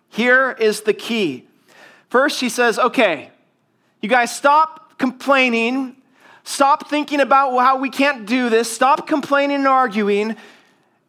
Here 0.10 0.58
is 0.60 0.82
the 0.82 0.94
key. 0.94 1.48
First, 2.10 2.42
he 2.42 2.50
says, 2.50 2.80
Okay, 2.80 3.30
you 4.02 4.10
guys 4.10 4.36
stop 4.36 4.98
complaining. 4.98 5.98
Stop 6.48 6.90
thinking 6.90 7.20
about 7.20 7.58
how 7.58 7.78
we 7.78 7.90
can't 7.90 8.26
do 8.26 8.50
this. 8.50 8.72
Stop 8.72 9.06
complaining 9.06 9.58
and 9.58 9.68
arguing. 9.68 10.36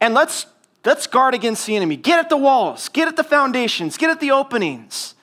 And 0.00 0.12
let's 0.14 0.46
Let's 0.84 1.06
guard 1.06 1.34
against 1.34 1.66
the 1.66 1.76
enemy. 1.76 1.96
Get 1.96 2.18
at 2.18 2.30
the 2.30 2.36
walls, 2.38 2.88
get 2.88 3.08
at 3.08 3.16
the 3.16 3.22
foundations, 3.24 3.98
get 3.98 4.08
at 4.08 4.20
the 4.20 4.30
openings. 4.30 5.14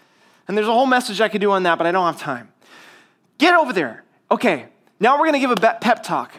And 0.48 0.56
there's 0.56 0.68
a 0.68 0.72
whole 0.72 0.86
message 0.86 1.22
I 1.22 1.28
could 1.28 1.42
do 1.42 1.50
on 1.52 1.64
that, 1.64 1.80
but 1.80 1.88
I 1.88 1.92
don't 1.92 2.06
have 2.06 2.20
time. 2.22 2.52
Get 3.40 3.56
over 3.56 3.74
there. 3.74 4.04
Okay, 4.30 4.68
now 5.00 5.16
we're 5.16 5.26
going 5.26 5.34
to 5.34 5.40
give 5.40 5.50
a 5.50 5.56
pep 5.56 6.04
talk. 6.04 6.34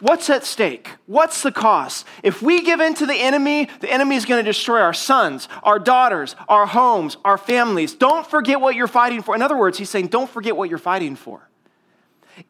What's 0.00 0.28
at 0.28 0.44
stake? 0.44 0.90
What's 1.06 1.42
the 1.42 1.52
cost? 1.52 2.04
If 2.24 2.42
we 2.42 2.62
give 2.62 2.80
in 2.80 2.94
to 2.94 3.06
the 3.06 3.14
enemy, 3.14 3.68
the 3.78 3.92
enemy 3.92 4.16
is 4.16 4.24
going 4.24 4.44
to 4.44 4.50
destroy 4.50 4.80
our 4.80 4.92
sons, 4.92 5.48
our 5.62 5.78
daughters, 5.78 6.34
our 6.48 6.66
homes, 6.66 7.16
our 7.24 7.38
families. 7.38 7.94
Don't 7.94 8.26
forget 8.26 8.60
what 8.60 8.74
you're 8.74 8.88
fighting 8.88 9.22
for. 9.22 9.36
In 9.36 9.42
other 9.42 9.56
words, 9.56 9.78
he's 9.78 9.88
saying, 9.88 10.08
don't 10.08 10.28
forget 10.28 10.56
what 10.56 10.68
you're 10.68 10.78
fighting 10.78 11.14
for. 11.14 11.48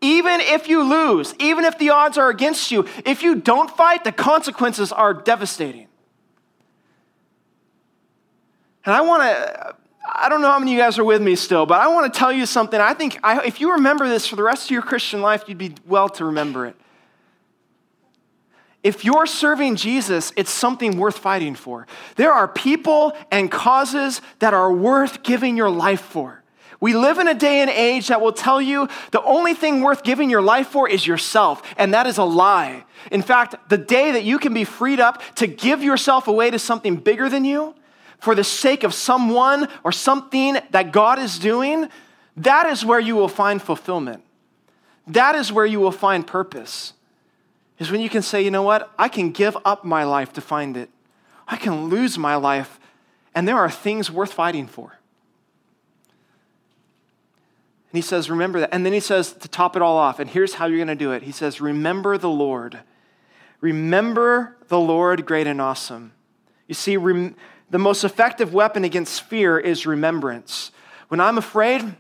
Even 0.01 0.41
if 0.41 0.69
you 0.69 0.83
lose, 0.83 1.35
even 1.39 1.65
if 1.65 1.79
the 1.79 1.91
odds 1.91 2.19
are 2.19 2.29
against 2.29 2.71
you, 2.71 2.87
if 3.05 3.23
you 3.23 3.35
don't 3.35 3.71
fight, 3.71 4.05
the 4.05 4.13
consequences 4.13 4.93
are 4.93 5.13
devastating. 5.15 5.89
And 8.85 8.95
I 8.95 9.01
want 9.01 9.23
to, 9.23 9.75
I 10.07 10.29
don't 10.29 10.41
know 10.43 10.51
how 10.51 10.59
many 10.59 10.73
of 10.73 10.77
you 10.77 10.83
guys 10.83 10.99
are 10.99 11.05
with 11.05 11.23
me 11.23 11.37
still, 11.37 11.67
but 11.67 11.81
I 11.81 11.89
want 11.89 12.13
to 12.13 12.19
tell 12.19 12.33
you 12.33 12.47
something. 12.47 12.81
I 12.81 12.95
think 12.95 13.19
I, 13.23 13.45
if 13.45 13.61
you 13.61 13.73
remember 13.73 14.09
this 14.09 14.27
for 14.27 14.37
the 14.37 14.43
rest 14.43 14.67
of 14.67 14.71
your 14.71 14.83
Christian 14.83 15.23
life, 15.23 15.45
you'd 15.49 15.59
be 15.59 15.75
well 15.87 16.09
to 16.11 16.27
remember 16.27 16.67
it. 16.67 16.77
If 18.83 19.03
you're 19.03 19.25
serving 19.25 19.77
Jesus, 19.77 20.31
it's 20.37 20.51
something 20.51 20.99
worth 20.99 21.17
fighting 21.17 21.55
for. 21.55 21.87
There 22.17 22.31
are 22.31 22.47
people 22.47 23.17
and 23.31 23.51
causes 23.51 24.21
that 24.41 24.53
are 24.53 24.71
worth 24.71 25.23
giving 25.23 25.57
your 25.57 25.71
life 25.71 26.03
for. 26.03 26.44
We 26.81 26.95
live 26.95 27.19
in 27.19 27.29
a 27.29 27.35
day 27.35 27.61
and 27.61 27.71
age 27.71 28.09
that 28.09 28.21
will 28.21 28.33
tell 28.33 28.61
you 28.61 28.89
the 29.11 29.23
only 29.23 29.55
thing 29.55 29.81
worth 29.81 30.03
giving 30.03 30.31
your 30.31 30.43
life 30.43 30.69
for 30.69 30.89
is 30.89 31.07
yourself, 31.07 31.63
and 31.77 31.95
that 31.95 32.07
is 32.07 32.19
a 32.19 32.25
lie. 32.25 32.85
In 33.11 33.23
fact, 33.23 33.55
the 33.69 33.79
day 33.79 34.13
that 34.13 34.25
you 34.25 34.39
can 34.39 34.53
be 34.53 34.65
freed 34.65 35.01
up 35.01 35.23
to 35.37 35.47
give 35.47 35.83
yourself 35.83 36.29
away 36.29 36.51
to 36.51 36.59
something 36.59 36.97
bigger 36.97 37.29
than 37.29 37.45
you, 37.45 37.75
for 38.19 38.35
the 38.35 38.45
sake 38.45 38.85
of 38.85 38.95
someone 38.95 39.69
or 39.83 39.93
something 39.93 40.57
that 40.71 40.93
God 40.93 41.19
is 41.19 41.39
doing, 41.39 41.89
that 42.37 42.67
is 42.67 42.85
where 42.85 43.01
you 43.01 43.15
will 43.15 43.29
find 43.29 43.61
fulfillment. 43.61 44.23
That 45.07 45.35
is 45.35 45.53
where 45.53 45.67
you 45.67 45.79
will 45.79 45.93
find 45.93 46.27
purpose. 46.27 46.95
Is 47.79 47.91
when 47.91 48.01
you 48.01 48.09
can 48.09 48.23
say, 48.23 48.43
you 48.43 48.51
know 48.51 48.63
what? 48.63 48.91
I 48.99 49.09
can 49.09 49.31
give 49.31 49.57
up 49.65 49.85
my 49.85 50.05
life 50.05 50.33
to 50.35 50.41
find 50.41 50.77
it. 50.77 50.89
I 51.47 51.57
can 51.57 51.89
lose 51.89 52.17
my 52.17 52.37
life, 52.37 52.81
and 53.35 53.47
there 53.47 53.59
are 53.59 53.71
things 53.71 54.11
worth 54.11 54.33
fighting 54.33 54.67
for. 54.67 54.99
And 57.95 58.03
he 58.03 58.03
says, 58.03 58.29
remember 58.29 58.59
that. 58.59 58.75
And 58.75 58.85
then 58.85 58.93
he 58.93 58.99
says, 58.99 59.33
to 59.35 59.47
top 59.47 59.77
it 59.77 59.83
all 59.83 59.97
off, 59.97 60.19
and 60.19 60.29
here's 60.29 60.55
how 60.55 60.67
you're 60.67 60.79
going 60.79 60.89
to 60.89 60.97
do 60.97 61.13
it. 61.13 61.23
He 61.23 61.31
says, 61.31 61.61
remember 61.61 62.19
the 62.19 62.29
Lord. 62.29 62.81
Remember 63.61 64.57
the 64.67 64.81
Lord 64.81 65.25
great 65.25 65.47
and 65.47 65.61
awesome. 65.61 66.11
You 66.67 66.75
see, 66.75 66.97
rem- 66.97 67.37
the 67.71 67.79
most 67.79 68.03
effective 68.03 68.53
weapon 68.53 68.83
against 68.83 69.23
fear 69.23 69.61
is 69.61 69.87
remembrance. 69.87 70.73
When 71.07 71.21
I'm 71.21 71.39
afraid, 71.39 71.95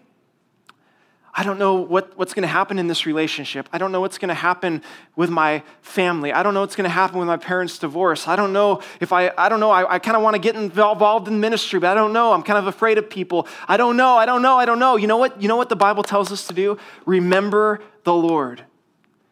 I 1.36 1.42
don't 1.42 1.58
know 1.58 1.74
what, 1.74 2.16
what's 2.16 2.32
going 2.32 2.42
to 2.42 2.48
happen 2.48 2.78
in 2.78 2.86
this 2.86 3.06
relationship. 3.06 3.68
I 3.72 3.78
don't 3.78 3.90
know 3.90 4.00
what's 4.00 4.18
going 4.18 4.28
to 4.28 4.34
happen 4.34 4.82
with 5.16 5.30
my 5.30 5.64
family. 5.82 6.32
I 6.32 6.44
don't 6.44 6.54
know 6.54 6.60
what's 6.60 6.76
going 6.76 6.84
to 6.84 6.94
happen 6.94 7.18
with 7.18 7.26
my 7.26 7.36
parents' 7.36 7.76
divorce. 7.76 8.28
I 8.28 8.36
don't 8.36 8.52
know 8.52 8.80
if 9.00 9.12
I, 9.12 9.32
I 9.36 9.48
don't 9.48 9.58
know, 9.58 9.72
I, 9.72 9.94
I 9.94 9.98
kind 9.98 10.16
of 10.16 10.22
want 10.22 10.36
to 10.36 10.40
get 10.40 10.54
involved 10.54 11.26
in 11.26 11.40
ministry, 11.40 11.80
but 11.80 11.90
I 11.90 11.94
don't 11.94 12.12
know. 12.12 12.32
I'm 12.32 12.44
kind 12.44 12.58
of 12.58 12.68
afraid 12.68 12.98
of 12.98 13.10
people. 13.10 13.48
I 13.66 13.76
don't 13.76 13.96
know, 13.96 14.16
I 14.16 14.26
don't 14.26 14.42
know, 14.42 14.56
I 14.56 14.64
don't 14.64 14.78
know. 14.78 14.94
You 14.94 15.08
know 15.08 15.16
what? 15.16 15.42
You 15.42 15.48
know 15.48 15.56
what 15.56 15.68
the 15.68 15.76
Bible 15.76 16.04
tells 16.04 16.30
us 16.30 16.46
to 16.46 16.54
do? 16.54 16.78
Remember 17.04 17.80
the 18.04 18.14
Lord. 18.14 18.62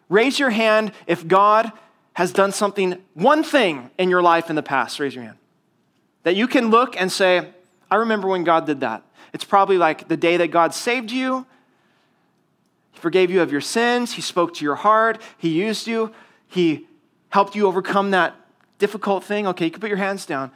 Raise 0.09 0.41
your 0.41 0.51
hand 0.51 0.93
if 1.07 1.27
God 1.29 1.71
has 2.15 2.33
done 2.33 2.51
something, 2.51 2.99
one 3.15 3.45
thing 3.45 3.91
in 3.97 4.11
your 4.11 4.23
life 4.23 4.51
in 4.51 4.57
the 4.57 4.63
past. 4.63 4.99
Raise 4.99 5.15
your 5.15 5.25
hand. 5.25 5.39
That 6.25 6.35
you 6.35 6.49
can 6.49 6.71
look 6.71 7.01
and 7.01 7.11
say, 7.11 7.51
I 7.91 7.97
remember 7.97 8.27
when 8.27 8.43
God 8.43 8.67
did 8.67 8.81
that. 8.81 9.05
It's 9.33 9.45
probably 9.45 9.79
like 9.79 10.09
the 10.09 10.17
day 10.17 10.37
that 10.37 10.49
God 10.49 10.75
saved 10.75 11.11
you, 11.11 11.47
forgave 13.03 13.31
you 13.33 13.43
of 13.43 13.51
your 13.51 13.61
sins, 13.61 14.13
He 14.13 14.23
spoke 14.23 14.55
to 14.55 14.65
your 14.65 14.77
heart, 14.77 15.21
He 15.37 15.49
used 15.51 15.87
you, 15.87 16.13
He 16.47 16.87
helped 17.31 17.57
you 17.57 17.67
overcome 17.67 18.13
that 18.13 18.37
difficult 18.79 19.25
thing. 19.25 19.47
Okay, 19.49 19.67
you 19.67 19.71
can 19.71 19.81
put 19.81 19.89
your 19.89 19.99
hands 19.99 20.25
down. 20.25 20.53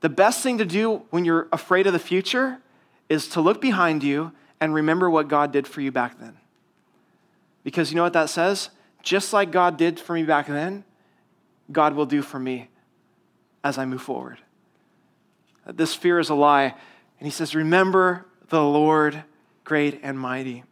The 0.00 0.08
best 0.08 0.42
thing 0.42 0.56
to 0.58 0.64
do 0.64 1.02
when 1.10 1.24
you're 1.24 1.48
afraid 1.52 1.86
of 1.86 1.92
the 1.92 1.98
future 1.98 2.58
is 3.08 3.28
to 3.28 3.40
look 3.40 3.60
behind 3.60 4.02
you 4.02 4.32
and 4.58 4.72
remember 4.72 5.10
what 5.10 5.28
God 5.28 5.52
did 5.52 5.66
for 5.66 5.82
you 5.82 5.92
back 5.92 6.18
then. 6.18 6.36
Because 7.62 7.90
you 7.90 7.96
know 7.96 8.04
what 8.04 8.14
that 8.14 8.30
says? 8.30 8.70
Just 9.02 9.32
like 9.32 9.50
God 9.50 9.76
did 9.76 10.00
for 10.00 10.14
me 10.14 10.22
back 10.22 10.46
then, 10.46 10.84
God 11.70 11.94
will 11.94 12.06
do 12.06 12.22
for 12.22 12.38
me 12.38 12.68
as 13.62 13.76
I 13.76 13.84
move 13.84 14.00
forward. 14.00 14.38
This 15.66 15.94
fear 15.94 16.18
is 16.18 16.30
a 16.30 16.34
lie. 16.34 16.74
And 17.18 17.26
he 17.26 17.30
says, 17.30 17.54
Remember 17.54 18.26
the 18.48 18.62
Lord 18.62 19.24
great 19.64 20.00
and 20.02 20.18
mighty. 20.18 20.64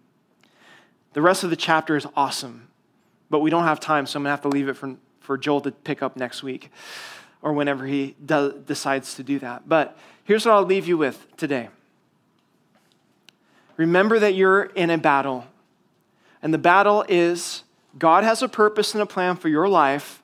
The 1.19 1.23
rest 1.23 1.43
of 1.43 1.51
the 1.51 1.57
chapter 1.57 1.97
is 1.97 2.07
awesome, 2.15 2.69
but 3.29 3.41
we 3.41 3.51
don't 3.51 3.65
have 3.65 3.81
time, 3.81 4.07
so 4.07 4.19
I'm 4.19 4.23
going 4.23 4.29
to 4.29 4.31
have 4.31 4.43
to 4.43 4.49
leave 4.51 4.69
it 4.69 4.75
for, 4.75 4.95
for 5.19 5.37
Joel 5.37 5.61
to 5.63 5.73
pick 5.73 6.01
up 6.01 6.17
next 6.17 6.45
week 6.45 6.71
or 7.43 7.53
whenever 7.55 7.87
he 7.87 8.15
decides 8.25 9.15
to 9.17 9.25
do 9.25 9.41
that. 9.41 9.69
But 9.69 9.99
here's 10.23 10.47
what 10.47 10.55
I'll 10.55 10.63
leave 10.63 10.87
you 10.87 10.97
with 10.97 11.27
today 11.37 11.71
remember 13.77 14.21
that 14.21 14.37
you're 14.37 14.63
in 14.63 14.91
a 14.91 14.97
battle, 14.97 15.49
and 16.41 16.55
the 16.55 16.59
battle 16.59 17.05
is 17.09 17.65
God 17.99 18.23
has 18.23 18.41
a 18.41 18.49
purpose 18.49 18.95
and 18.95 19.03
a 19.03 19.07
plan 19.07 19.35
for 19.35 19.49
your 19.49 19.69
life 19.69 20.23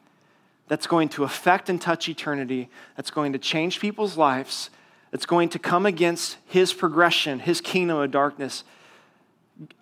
that's 0.69 0.87
going 0.87 1.09
to 1.09 1.25
affect 1.25 1.69
and 1.69 1.81
touch 1.81 2.09
eternity, 2.09 2.69
that's 2.97 3.11
going 3.11 3.33
to 3.33 3.39
change 3.41 3.81
people's 3.81 4.17
lives, 4.17 4.71
that's 5.11 5.27
going 5.27 5.49
to 5.49 5.59
come 5.59 5.87
against 5.87 6.37
his 6.47 6.73
progression, 6.73 7.41
his 7.41 7.61
kingdom 7.61 7.99
of 7.99 8.13
darkness, 8.13 8.63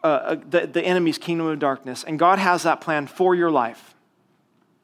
uh, 0.03 0.37
the, 0.49 0.66
the 0.66 0.83
enemy's 0.83 1.18
kingdom 1.18 1.47
of 1.47 1.59
darkness. 1.59 2.05
And 2.05 2.18
God 2.18 2.39
has 2.39 2.62
that 2.64 2.81
plan 2.81 3.07
for 3.07 3.35
your 3.35 3.51
life. 3.51 3.95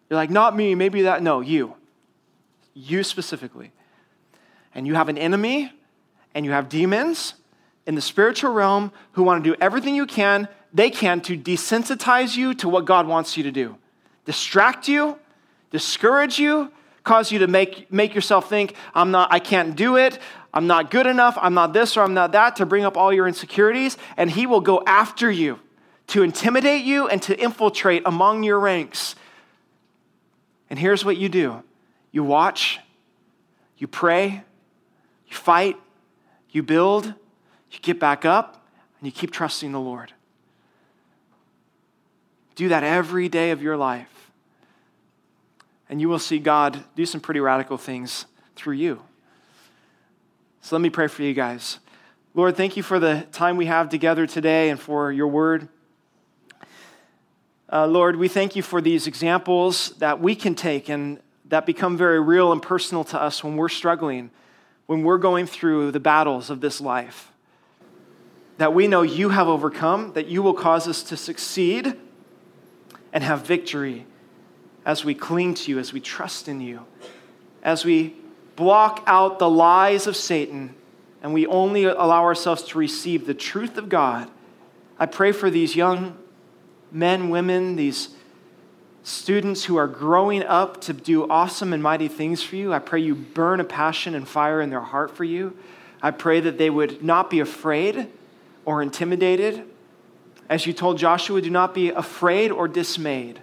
You're 0.08 0.16
like, 0.16 0.30
not 0.30 0.56
me, 0.56 0.74
maybe 0.74 1.02
that. 1.02 1.22
No, 1.22 1.40
you. 1.40 1.74
You 2.74 3.02
specifically. 3.02 3.72
And 4.74 4.86
you 4.86 4.94
have 4.94 5.08
an 5.08 5.18
enemy, 5.18 5.72
and 6.34 6.44
you 6.44 6.52
have 6.52 6.68
demons 6.68 7.34
in 7.86 7.94
the 7.94 8.00
spiritual 8.00 8.52
realm 8.52 8.92
who 9.12 9.22
want 9.22 9.42
to 9.42 9.50
do 9.50 9.56
everything 9.60 9.94
you 9.94 10.06
can, 10.06 10.48
they 10.72 10.90
can, 10.90 11.20
to 11.22 11.36
desensitize 11.36 12.36
you 12.36 12.54
to 12.54 12.68
what 12.68 12.84
God 12.84 13.06
wants 13.06 13.36
you 13.36 13.42
to 13.44 13.50
do, 13.50 13.76
distract 14.24 14.88
you 14.88 15.18
discourage 15.70 16.38
you, 16.38 16.70
cause 17.08 17.32
you 17.32 17.38
to 17.38 17.46
make, 17.46 17.90
make 17.90 18.14
yourself 18.14 18.50
think, 18.50 18.74
I'm 18.94 19.10
not, 19.10 19.32
I 19.32 19.38
can't 19.38 19.74
do 19.74 19.96
it, 19.96 20.18
I'm 20.52 20.66
not 20.66 20.90
good 20.90 21.06
enough, 21.06 21.38
I'm 21.40 21.54
not 21.54 21.72
this 21.72 21.96
or 21.96 22.02
I'm 22.02 22.12
not 22.12 22.32
that, 22.32 22.56
to 22.56 22.66
bring 22.66 22.84
up 22.84 22.98
all 22.98 23.12
your 23.12 23.26
insecurities, 23.26 23.96
and 24.18 24.30
he 24.30 24.46
will 24.46 24.60
go 24.60 24.82
after 24.86 25.30
you 25.30 25.58
to 26.08 26.22
intimidate 26.22 26.84
you 26.84 27.08
and 27.08 27.22
to 27.22 27.38
infiltrate 27.38 28.02
among 28.04 28.42
your 28.42 28.60
ranks 28.60 29.14
And 30.70 30.78
here's 30.78 31.02
what 31.04 31.16
you 31.16 31.28
do 31.28 31.62
you 32.12 32.22
watch, 32.22 32.78
you 33.78 33.86
pray, 33.86 34.42
you 35.28 35.36
fight, 35.36 35.76
you 36.50 36.62
build, 36.62 37.06
you 37.06 37.78
get 37.80 37.98
back 37.98 38.24
up, 38.24 38.66
and 38.98 39.06
you 39.06 39.12
keep 39.12 39.30
trusting 39.30 39.72
the 39.72 39.80
Lord. 39.80 40.12
Do 42.54 42.68
that 42.68 42.82
every 42.82 43.28
day 43.28 43.50
of 43.50 43.62
your 43.62 43.76
life. 43.76 44.17
And 45.88 46.00
you 46.00 46.08
will 46.08 46.18
see 46.18 46.38
God 46.38 46.84
do 46.96 47.06
some 47.06 47.20
pretty 47.20 47.40
radical 47.40 47.78
things 47.78 48.26
through 48.56 48.74
you. 48.74 49.02
So 50.60 50.76
let 50.76 50.82
me 50.82 50.90
pray 50.90 51.06
for 51.06 51.22
you 51.22 51.32
guys. 51.32 51.78
Lord, 52.34 52.56
thank 52.56 52.76
you 52.76 52.82
for 52.82 52.98
the 52.98 53.26
time 53.32 53.56
we 53.56 53.66
have 53.66 53.88
together 53.88 54.26
today 54.26 54.70
and 54.70 54.78
for 54.78 55.10
your 55.10 55.28
word. 55.28 55.68
Uh, 57.70 57.86
Lord, 57.86 58.16
we 58.16 58.28
thank 58.28 58.54
you 58.56 58.62
for 58.62 58.80
these 58.80 59.06
examples 59.06 59.90
that 59.98 60.20
we 60.20 60.34
can 60.34 60.54
take 60.54 60.88
and 60.88 61.20
that 61.48 61.66
become 61.66 61.96
very 61.96 62.20
real 62.20 62.52
and 62.52 62.62
personal 62.62 63.04
to 63.04 63.20
us 63.20 63.42
when 63.42 63.56
we're 63.56 63.68
struggling, 63.68 64.30
when 64.86 65.02
we're 65.02 65.18
going 65.18 65.46
through 65.46 65.90
the 65.90 66.00
battles 66.00 66.50
of 66.50 66.60
this 66.60 66.80
life. 66.80 67.32
That 68.58 68.74
we 68.74 68.88
know 68.88 69.02
you 69.02 69.30
have 69.30 69.48
overcome, 69.48 70.12
that 70.12 70.26
you 70.26 70.42
will 70.42 70.54
cause 70.54 70.86
us 70.86 71.02
to 71.04 71.16
succeed 71.16 71.94
and 73.12 73.24
have 73.24 73.46
victory 73.46 74.06
as 74.88 75.04
we 75.04 75.14
cling 75.14 75.52
to 75.52 75.70
you, 75.70 75.78
as 75.78 75.92
we 75.92 76.00
trust 76.00 76.48
in 76.48 76.62
you, 76.62 76.80
as 77.62 77.84
we 77.84 78.16
block 78.56 79.04
out 79.06 79.38
the 79.38 79.48
lies 79.48 80.06
of 80.06 80.16
Satan 80.16 80.74
and 81.22 81.34
we 81.34 81.46
only 81.46 81.84
allow 81.84 82.22
ourselves 82.22 82.62
to 82.62 82.78
receive 82.78 83.26
the 83.26 83.34
truth 83.34 83.76
of 83.76 83.90
God. 83.90 84.30
I 84.98 85.04
pray 85.04 85.32
for 85.32 85.50
these 85.50 85.76
young 85.76 86.16
men, 86.90 87.28
women, 87.28 87.76
these 87.76 88.14
students 89.02 89.66
who 89.66 89.76
are 89.76 89.86
growing 89.86 90.42
up 90.42 90.80
to 90.80 90.94
do 90.94 91.28
awesome 91.28 91.74
and 91.74 91.82
mighty 91.82 92.08
things 92.08 92.42
for 92.42 92.56
you. 92.56 92.72
I 92.72 92.78
pray 92.78 93.00
you 93.00 93.14
burn 93.14 93.60
a 93.60 93.64
passion 93.64 94.14
and 94.14 94.26
fire 94.26 94.62
in 94.62 94.70
their 94.70 94.80
heart 94.80 95.14
for 95.14 95.24
you. 95.24 95.54
I 96.00 96.12
pray 96.12 96.40
that 96.40 96.56
they 96.56 96.70
would 96.70 97.04
not 97.04 97.28
be 97.28 97.40
afraid 97.40 98.08
or 98.64 98.80
intimidated. 98.80 99.64
As 100.48 100.64
you 100.64 100.72
told 100.72 100.96
Joshua, 100.96 101.42
do 101.42 101.50
not 101.50 101.74
be 101.74 101.90
afraid 101.90 102.50
or 102.50 102.66
dismayed, 102.68 103.42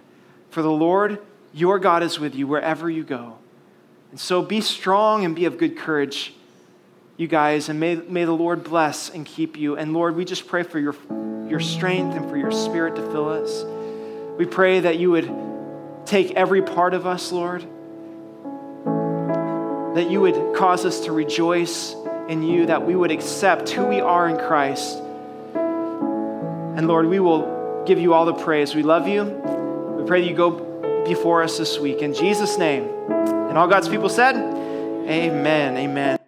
for 0.50 0.60
the 0.60 0.72
Lord 0.72 1.20
your 1.56 1.78
God 1.78 2.02
is 2.02 2.20
with 2.20 2.34
you 2.34 2.46
wherever 2.46 2.90
you 2.90 3.02
go. 3.02 3.38
And 4.10 4.20
so 4.20 4.42
be 4.42 4.60
strong 4.60 5.24
and 5.24 5.34
be 5.34 5.46
of 5.46 5.56
good 5.56 5.78
courage, 5.78 6.34
you 7.16 7.26
guys, 7.26 7.70
and 7.70 7.80
may, 7.80 7.94
may 7.96 8.26
the 8.26 8.32
Lord 8.32 8.62
bless 8.62 9.08
and 9.08 9.24
keep 9.24 9.56
you. 9.56 9.74
And 9.74 9.94
Lord, 9.94 10.16
we 10.16 10.26
just 10.26 10.46
pray 10.46 10.64
for 10.64 10.78
your, 10.78 10.94
your 11.48 11.60
strength 11.60 12.14
and 12.14 12.28
for 12.28 12.36
your 12.36 12.50
spirit 12.50 12.96
to 12.96 13.02
fill 13.10 13.30
us. 13.30 13.64
We 14.36 14.44
pray 14.44 14.80
that 14.80 14.98
you 14.98 15.10
would 15.12 15.32
take 16.04 16.32
every 16.32 16.60
part 16.60 16.92
of 16.92 17.06
us, 17.06 17.32
Lord, 17.32 17.62
that 19.96 20.10
you 20.10 20.20
would 20.20 20.54
cause 20.54 20.84
us 20.84 21.00
to 21.06 21.12
rejoice 21.12 21.94
in 22.28 22.42
you, 22.42 22.66
that 22.66 22.84
we 22.84 22.94
would 22.94 23.10
accept 23.10 23.70
who 23.70 23.86
we 23.86 24.02
are 24.02 24.28
in 24.28 24.36
Christ. 24.36 24.98
And 25.54 26.86
Lord, 26.86 27.06
we 27.06 27.18
will 27.18 27.84
give 27.86 27.98
you 27.98 28.12
all 28.12 28.26
the 28.26 28.34
praise. 28.34 28.74
We 28.74 28.82
love 28.82 29.08
you. 29.08 29.24
We 29.24 30.06
pray 30.06 30.20
that 30.20 30.28
you 30.28 30.36
go 30.36 30.75
before 31.06 31.42
us 31.42 31.58
this 31.58 31.78
week. 31.78 32.02
In 32.02 32.12
Jesus' 32.12 32.58
name. 32.58 32.88
And 33.08 33.56
all 33.56 33.68
God's 33.68 33.88
people 33.88 34.08
said, 34.08 34.36
Amen. 34.36 35.76
Amen. 35.76 36.25